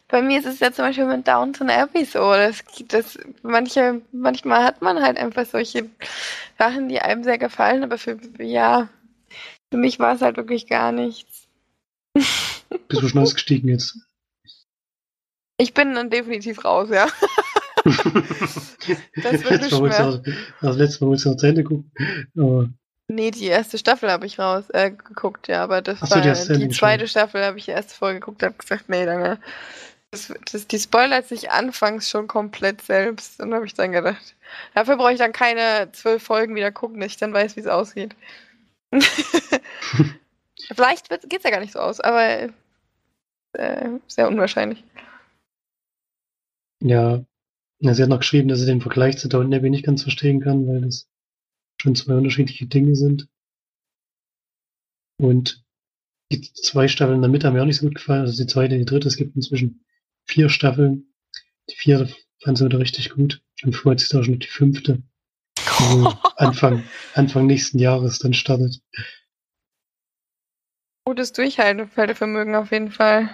Bei 0.10 0.22
mir 0.22 0.40
ist 0.40 0.46
es 0.46 0.60
ja 0.60 0.72
zum 0.72 0.86
Beispiel 0.86 1.06
mit 1.06 1.28
Downton 1.28 1.70
Abbey 1.70 2.06
so. 2.06 2.20
Das, 2.20 2.64
das, 2.88 3.18
manche, 3.44 4.02
manchmal 4.12 4.64
hat 4.64 4.82
man 4.82 5.02
halt 5.02 5.18
einfach 5.18 5.46
solche 5.46 5.90
Sachen, 6.58 6.88
die 6.88 7.00
einem 7.00 7.24
sehr 7.24 7.38
gefallen, 7.38 7.84
aber 7.84 7.98
für, 7.98 8.18
ja, 8.40 8.88
für 9.70 9.78
mich 9.78 10.00
war 10.00 10.16
es 10.16 10.22
halt 10.22 10.38
wirklich 10.38 10.68
gar 10.68 10.92
nichts. 10.92 11.48
Bist 12.16 13.02
du 13.02 13.08
schon 13.10 13.22
ausgestiegen 13.22 13.70
jetzt? 13.70 13.98
Ich 15.58 15.74
bin 15.74 15.94
dann 15.96 16.10
definitiv 16.10 16.64
raus, 16.64 16.90
ja. 16.92 17.08
das 17.84 19.44
wird 19.44 19.62
nicht 19.62 19.82
mehr. 19.82 20.22
Das 20.62 20.78
letzte 20.78 21.04
Mal 21.04 21.12
musst 21.12 21.26
du 21.26 21.30
noch 21.30 21.38
zu 21.38 21.48
Ende 21.48 21.64
gucken. 21.64 21.92
Aber 22.38 22.70
Nee, 23.10 23.32
die 23.32 23.46
erste 23.46 23.78
Staffel 23.78 24.12
habe 24.12 24.26
ich 24.26 24.38
raus 24.38 24.66
äh, 24.72 24.92
geguckt, 24.92 25.48
ja, 25.48 25.64
aber 25.64 25.82
das 25.82 26.02
so, 26.02 26.10
war 26.10 26.22
die, 26.22 26.68
die 26.68 26.70
zweite 26.70 27.08
Staffel 27.08 27.44
habe 27.44 27.58
ich 27.58 27.66
die 27.66 27.72
erste 27.72 27.96
Folge 27.96 28.20
geguckt, 28.20 28.44
habe 28.44 28.56
gesagt, 28.56 28.90
nee, 28.90 29.06
danke. 29.06 29.40
Das, 30.12 30.34
das, 30.52 30.68
die 30.68 30.80
spoilert 30.80 31.28
sich 31.28 31.52
anfangs 31.52 32.10
schon 32.10 32.28
komplett 32.28 32.82
selbst. 32.82 33.42
Und 33.42 33.54
habe 33.54 33.66
ich 33.66 33.74
dann 33.74 33.92
gedacht, 33.92 34.36
dafür 34.74 34.98
brauche 34.98 35.12
ich 35.12 35.20
dann 35.20 35.34
keine 35.34 35.92
zwölf 35.92 36.24
Folgen 36.24 36.56
wieder 36.56 36.72
gucken, 36.72 37.00
dass 37.00 37.12
ich 37.12 37.18
dann 37.18 37.34
weiß, 37.34 37.56
wie 37.56 37.62
es 37.62 37.68
ausgeht. 37.68 38.16
Vielleicht 40.76 41.10
geht 41.10 41.40
es 41.40 41.44
ja 41.44 41.50
gar 41.50 41.60
nicht 41.60 41.74
so 41.74 41.80
aus, 41.80 42.00
aber 42.00 42.50
äh, 43.54 43.90
sehr 44.08 44.28
unwahrscheinlich. 44.28 44.84
Ja, 46.82 47.24
sie 47.80 48.02
hat 48.04 48.10
noch 48.10 48.20
geschrieben, 48.20 48.48
dass 48.48 48.60
sie 48.60 48.66
den 48.66 48.82
Vergleich 48.82 49.18
zu 49.18 49.28
Downton 49.28 49.54
Abbey 49.54 49.70
nicht 49.70 49.86
ganz 49.86 50.04
verstehen 50.04 50.42
kann, 50.42 50.68
weil 50.68 50.82
das 50.82 51.08
schon 51.82 51.96
zwei 51.96 52.16
unterschiedliche 52.16 52.66
Dinge 52.66 52.96
sind. 52.96 53.28
Und 55.20 55.64
die 56.32 56.42
zwei 56.42 56.88
Staffeln 56.88 57.18
in 57.18 57.22
der 57.22 57.32
Mitte 57.32 57.48
haben 57.48 57.54
mir 57.54 57.62
auch 57.62 57.66
nicht 57.66 57.78
so 57.78 57.86
gut 57.86 57.96
gefallen. 57.96 58.22
Also 58.22 58.42
die 58.42 58.48
zweite, 58.48 58.78
die 58.78 58.86
dritte, 58.86 59.08
es 59.08 59.18
gibt 59.18 59.36
inzwischen 59.36 59.84
vier 60.28 60.50
Staffeln. 60.50 61.14
Die 61.70 61.76
vierte 61.76 62.14
fand 62.44 62.58
sie 62.58 62.66
wieder 62.66 62.80
richtig 62.80 63.12
gut. 63.12 63.42
Und 63.64 63.76
freut 63.76 64.00
sich 64.00 64.14
auch 64.16 64.24
schon 64.24 64.40
die 64.40 64.48
fünfte. 64.48 65.02
Also 65.58 66.14
Anfang, 66.38 66.84
Anfang 67.14 67.48
nächsten 67.48 67.80
Jahres 67.80 68.20
dann 68.20 68.34
startet. 68.34 68.82
Gutes 71.06 71.34
Durchhaltevermögen 71.34 72.56
auf 72.56 72.72
jeden 72.72 72.92
Fall. 72.92 73.30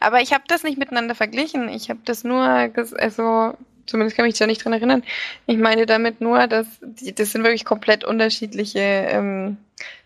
Aber 0.00 0.20
ich 0.20 0.32
habe 0.32 0.44
das 0.48 0.64
nicht 0.64 0.78
miteinander 0.78 1.14
verglichen. 1.14 1.68
Ich 1.68 1.88
habe 1.88 2.00
das 2.04 2.24
nur, 2.24 2.44
also 2.44 3.56
zumindest 3.86 4.16
kann 4.16 4.26
ich 4.26 4.32
mich 4.32 4.38
da 4.38 4.46
nicht 4.46 4.64
dran 4.64 4.72
erinnern. 4.72 5.02
Ich 5.46 5.56
meine 5.56 5.86
damit 5.86 6.20
nur, 6.20 6.46
dass 6.46 6.66
die, 6.82 7.14
das 7.14 7.32
sind 7.32 7.44
wirklich 7.44 7.64
komplett 7.64 8.04
unterschiedliche 8.04 8.80
ähm, 8.80 9.56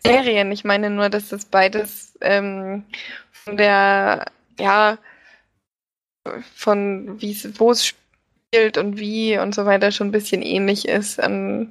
Serien. 0.05 0.53
Ich 0.53 0.65
meine 0.65 0.91
nur, 0.91 1.09
dass 1.09 1.31
das 1.31 1.47
beides 1.47 2.17
ähm, 2.21 2.85
von 3.33 3.57
der, 3.57 4.27
ja, 4.61 4.99
von 6.55 7.21
wie 7.21 7.37
wo 7.59 7.71
es 7.71 7.87
spielt 7.87 8.79
und 8.79 8.99
wie 8.99 9.39
und 9.39 9.55
so 9.55 9.67
weiter 9.67 9.93
schon 9.93 10.09
ein 10.09 10.13
bisschen 10.13 10.43
ähnlich 10.43 10.87
ist 10.87 11.21
an 11.21 11.71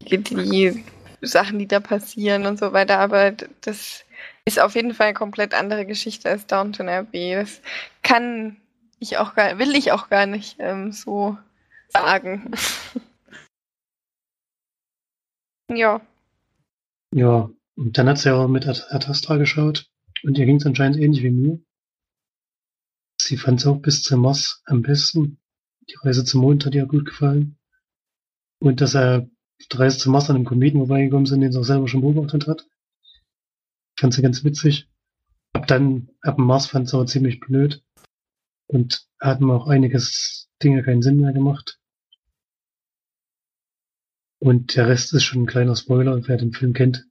die, 0.00 0.18
die 0.18 0.84
Sachen, 1.20 1.58
die 1.58 1.68
da 1.68 1.80
passieren 1.80 2.46
und 2.46 2.58
so 2.58 2.72
weiter. 2.72 2.98
Aber 2.98 3.32
das 3.62 4.04
ist 4.44 4.60
auf 4.60 4.74
jeden 4.74 4.94
Fall 4.94 5.08
eine 5.08 5.14
komplett 5.14 5.54
andere 5.54 5.86
Geschichte 5.86 6.28
als 6.28 6.46
Downton 6.46 6.88
Abbey. 6.88 7.34
Das 7.34 7.60
kann 8.02 8.56
ich 8.98 9.18
auch 9.18 9.34
gar, 9.34 9.58
will 9.58 9.74
ich 9.74 9.92
auch 9.92 10.08
gar 10.08 10.26
nicht 10.26 10.56
ähm, 10.58 10.92
so 10.92 11.36
sagen. 11.88 12.50
ja. 15.70 16.00
Ja, 17.14 17.50
und 17.76 17.98
dann 17.98 18.08
hat 18.08 18.18
sie 18.18 18.34
auch 18.34 18.48
mit 18.48 18.66
Ad 18.66 19.06
Astra 19.08 19.36
geschaut 19.36 19.86
und 20.22 20.38
ihr 20.38 20.46
ging 20.46 20.56
es 20.56 20.66
anscheinend 20.66 20.98
ähnlich 20.98 21.22
wie 21.22 21.30
mir. 21.30 21.58
Sie 23.24 23.36
fand 23.36 23.60
es 23.60 23.66
auch 23.66 23.78
bis 23.78 24.02
zum 24.02 24.20
Mars 24.20 24.62
am 24.66 24.82
besten. 24.82 25.38
Die 25.88 25.94
Reise 26.02 26.24
zum 26.24 26.40
Mond 26.40 26.66
hat 26.66 26.74
ihr 26.74 26.86
gut 26.86 27.06
gefallen. 27.06 27.56
Und 28.58 28.80
dass 28.80 28.94
er 28.94 29.28
die 29.60 29.76
Reise 29.76 29.98
zum 29.98 30.12
Mars 30.12 30.28
an 30.28 30.36
einem 30.36 30.44
Kometen 30.44 30.80
vorbeigekommen 30.80 31.26
sind, 31.26 31.40
den 31.40 31.52
sie 31.52 31.58
auch 31.58 31.64
selber 31.64 31.86
schon 31.86 32.00
beobachtet 32.00 32.48
hat. 32.48 32.66
fand 33.96 34.12
sie 34.12 34.22
ganz 34.22 34.42
witzig. 34.42 34.88
Ab 35.52 35.68
dann, 35.68 36.08
ab 36.20 36.36
dem 36.36 36.46
Mars 36.46 36.66
fand 36.66 36.88
sie 36.88 36.96
aber 36.96 37.06
ziemlich 37.06 37.38
blöd. 37.38 37.84
Und 38.66 39.06
hatten 39.20 39.50
auch 39.50 39.68
einiges 39.68 40.48
Dinge 40.62 40.82
keinen 40.82 41.02
Sinn 41.02 41.20
mehr 41.20 41.32
gemacht. 41.32 41.78
Und 44.40 44.74
der 44.74 44.88
Rest 44.88 45.12
ist 45.14 45.22
schon 45.22 45.42
ein 45.42 45.46
kleiner 45.46 45.76
Spoiler, 45.76 46.26
wer 46.26 46.36
den 46.36 46.52
Film 46.52 46.72
kennt, 46.72 47.06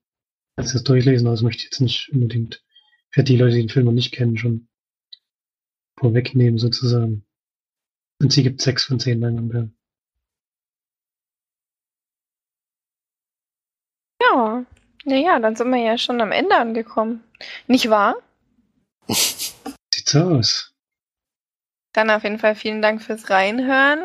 kann 0.58 0.66
es 0.66 0.84
durchlesen, 0.84 1.28
aber 1.28 1.36
das 1.36 1.44
möchte 1.44 1.60
ich 1.60 1.72
jetzt 1.72 1.80
nicht 1.80 2.10
unbedingt 2.12 2.62
für 3.10 3.24
die 3.24 3.38
Leute, 3.38 3.56
die 3.56 3.62
den 3.62 3.70
Film 3.70 3.86
noch 3.86 3.94
nicht 3.94 4.12
kennen, 4.12 4.38
schon 4.38 4.68
vorwegnehmen 6.02 6.58
sozusagen. 6.58 7.24
Und 8.22 8.34
sie 8.34 8.44
gibt 8.44 8.62
sechs 8.62 8.84
von 8.86 9.00
zehn 9.00 9.22
Leinwandperlen. 9.22 9.78
Ja, 14.22 14.66
naja, 15.06 15.40
dann 15.40 15.56
sind 15.56 15.70
wir 15.70 15.82
ja 15.82 15.98
schon 15.98 16.20
am 16.22 16.32
Ende 16.32 16.56
angekommen. 16.56 17.24
Nicht 17.68 17.90
wahr? 17.90 18.16
Sieht 19.08 20.08
so 20.08 20.22
aus. 20.22 20.74
Dann 21.94 22.10
auf 22.10 22.24
jeden 22.24 22.40
Fall 22.40 22.56
vielen 22.56 22.82
Dank 22.82 23.04
fürs 23.04 23.30
Reinhören. 23.30 24.00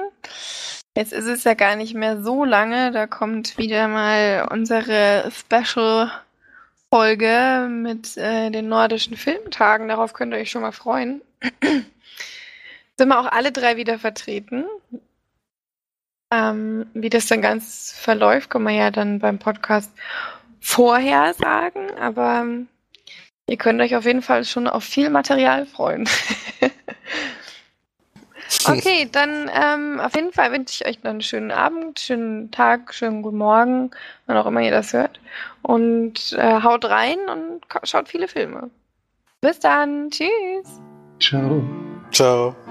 Jetzt 0.96 1.12
ist 1.12 1.26
es 1.26 1.44
ja 1.44 1.54
gar 1.54 1.76
nicht 1.76 1.94
mehr 1.94 2.20
so 2.22 2.44
lange. 2.44 2.90
Da 2.90 3.06
kommt 3.06 3.56
wieder 3.58 3.86
mal 3.88 4.48
unsere 4.50 5.30
Special-Folge 5.30 7.68
mit 7.70 8.16
äh, 8.16 8.50
den 8.50 8.68
nordischen 8.68 9.16
Filmtagen. 9.16 9.88
Darauf 9.88 10.12
könnt 10.14 10.32
ihr 10.32 10.40
euch 10.40 10.50
schon 10.50 10.62
mal 10.62 10.72
freuen. 10.72 11.20
Sind 12.98 13.08
wir 13.08 13.20
auch 13.20 13.30
alle 13.30 13.52
drei 13.52 13.76
wieder 13.76 13.98
vertreten. 13.98 14.64
Ähm, 16.30 16.86
wie 16.94 17.10
das 17.10 17.26
dann 17.26 17.42
ganz 17.42 17.92
verläuft, 17.92 18.50
kann 18.50 18.62
man 18.62 18.74
ja 18.74 18.90
dann 18.90 19.20
beim 19.20 19.38
Podcast 19.38 19.92
vorher 20.60 21.34
sagen. 21.34 21.90
Aber 21.98 22.40
ähm, 22.40 22.68
ihr 23.48 23.56
könnt 23.56 23.80
euch 23.80 23.94
auf 23.96 24.04
jeden 24.04 24.22
Fall 24.22 24.44
schon 24.44 24.66
auf 24.66 24.84
viel 24.84 25.10
Material 25.10 25.66
freuen. 25.66 26.08
Okay, 28.68 29.08
dann 29.10 29.50
ähm, 29.54 30.00
auf 30.00 30.14
jeden 30.14 30.32
Fall 30.32 30.52
wünsche 30.52 30.82
ich 30.82 30.88
euch 30.88 31.02
noch 31.02 31.10
einen 31.10 31.20
schönen 31.20 31.50
Abend, 31.50 32.00
schönen 32.00 32.50
Tag, 32.50 32.94
schönen 32.94 33.22
guten 33.22 33.38
Morgen, 33.38 33.90
wann 34.26 34.36
auch 34.36 34.46
immer 34.46 34.60
ihr 34.60 34.70
das 34.70 34.92
hört. 34.92 35.20
Und 35.62 36.32
äh, 36.32 36.62
haut 36.62 36.84
rein 36.84 37.18
und 37.28 37.62
schaut 37.84 38.08
viele 38.08 38.28
Filme. 38.28 38.70
Bis 39.40 39.58
dann. 39.60 40.10
Tschüss. 40.10 40.80
Ciao. 41.18 41.62
Ciao. 42.10 42.65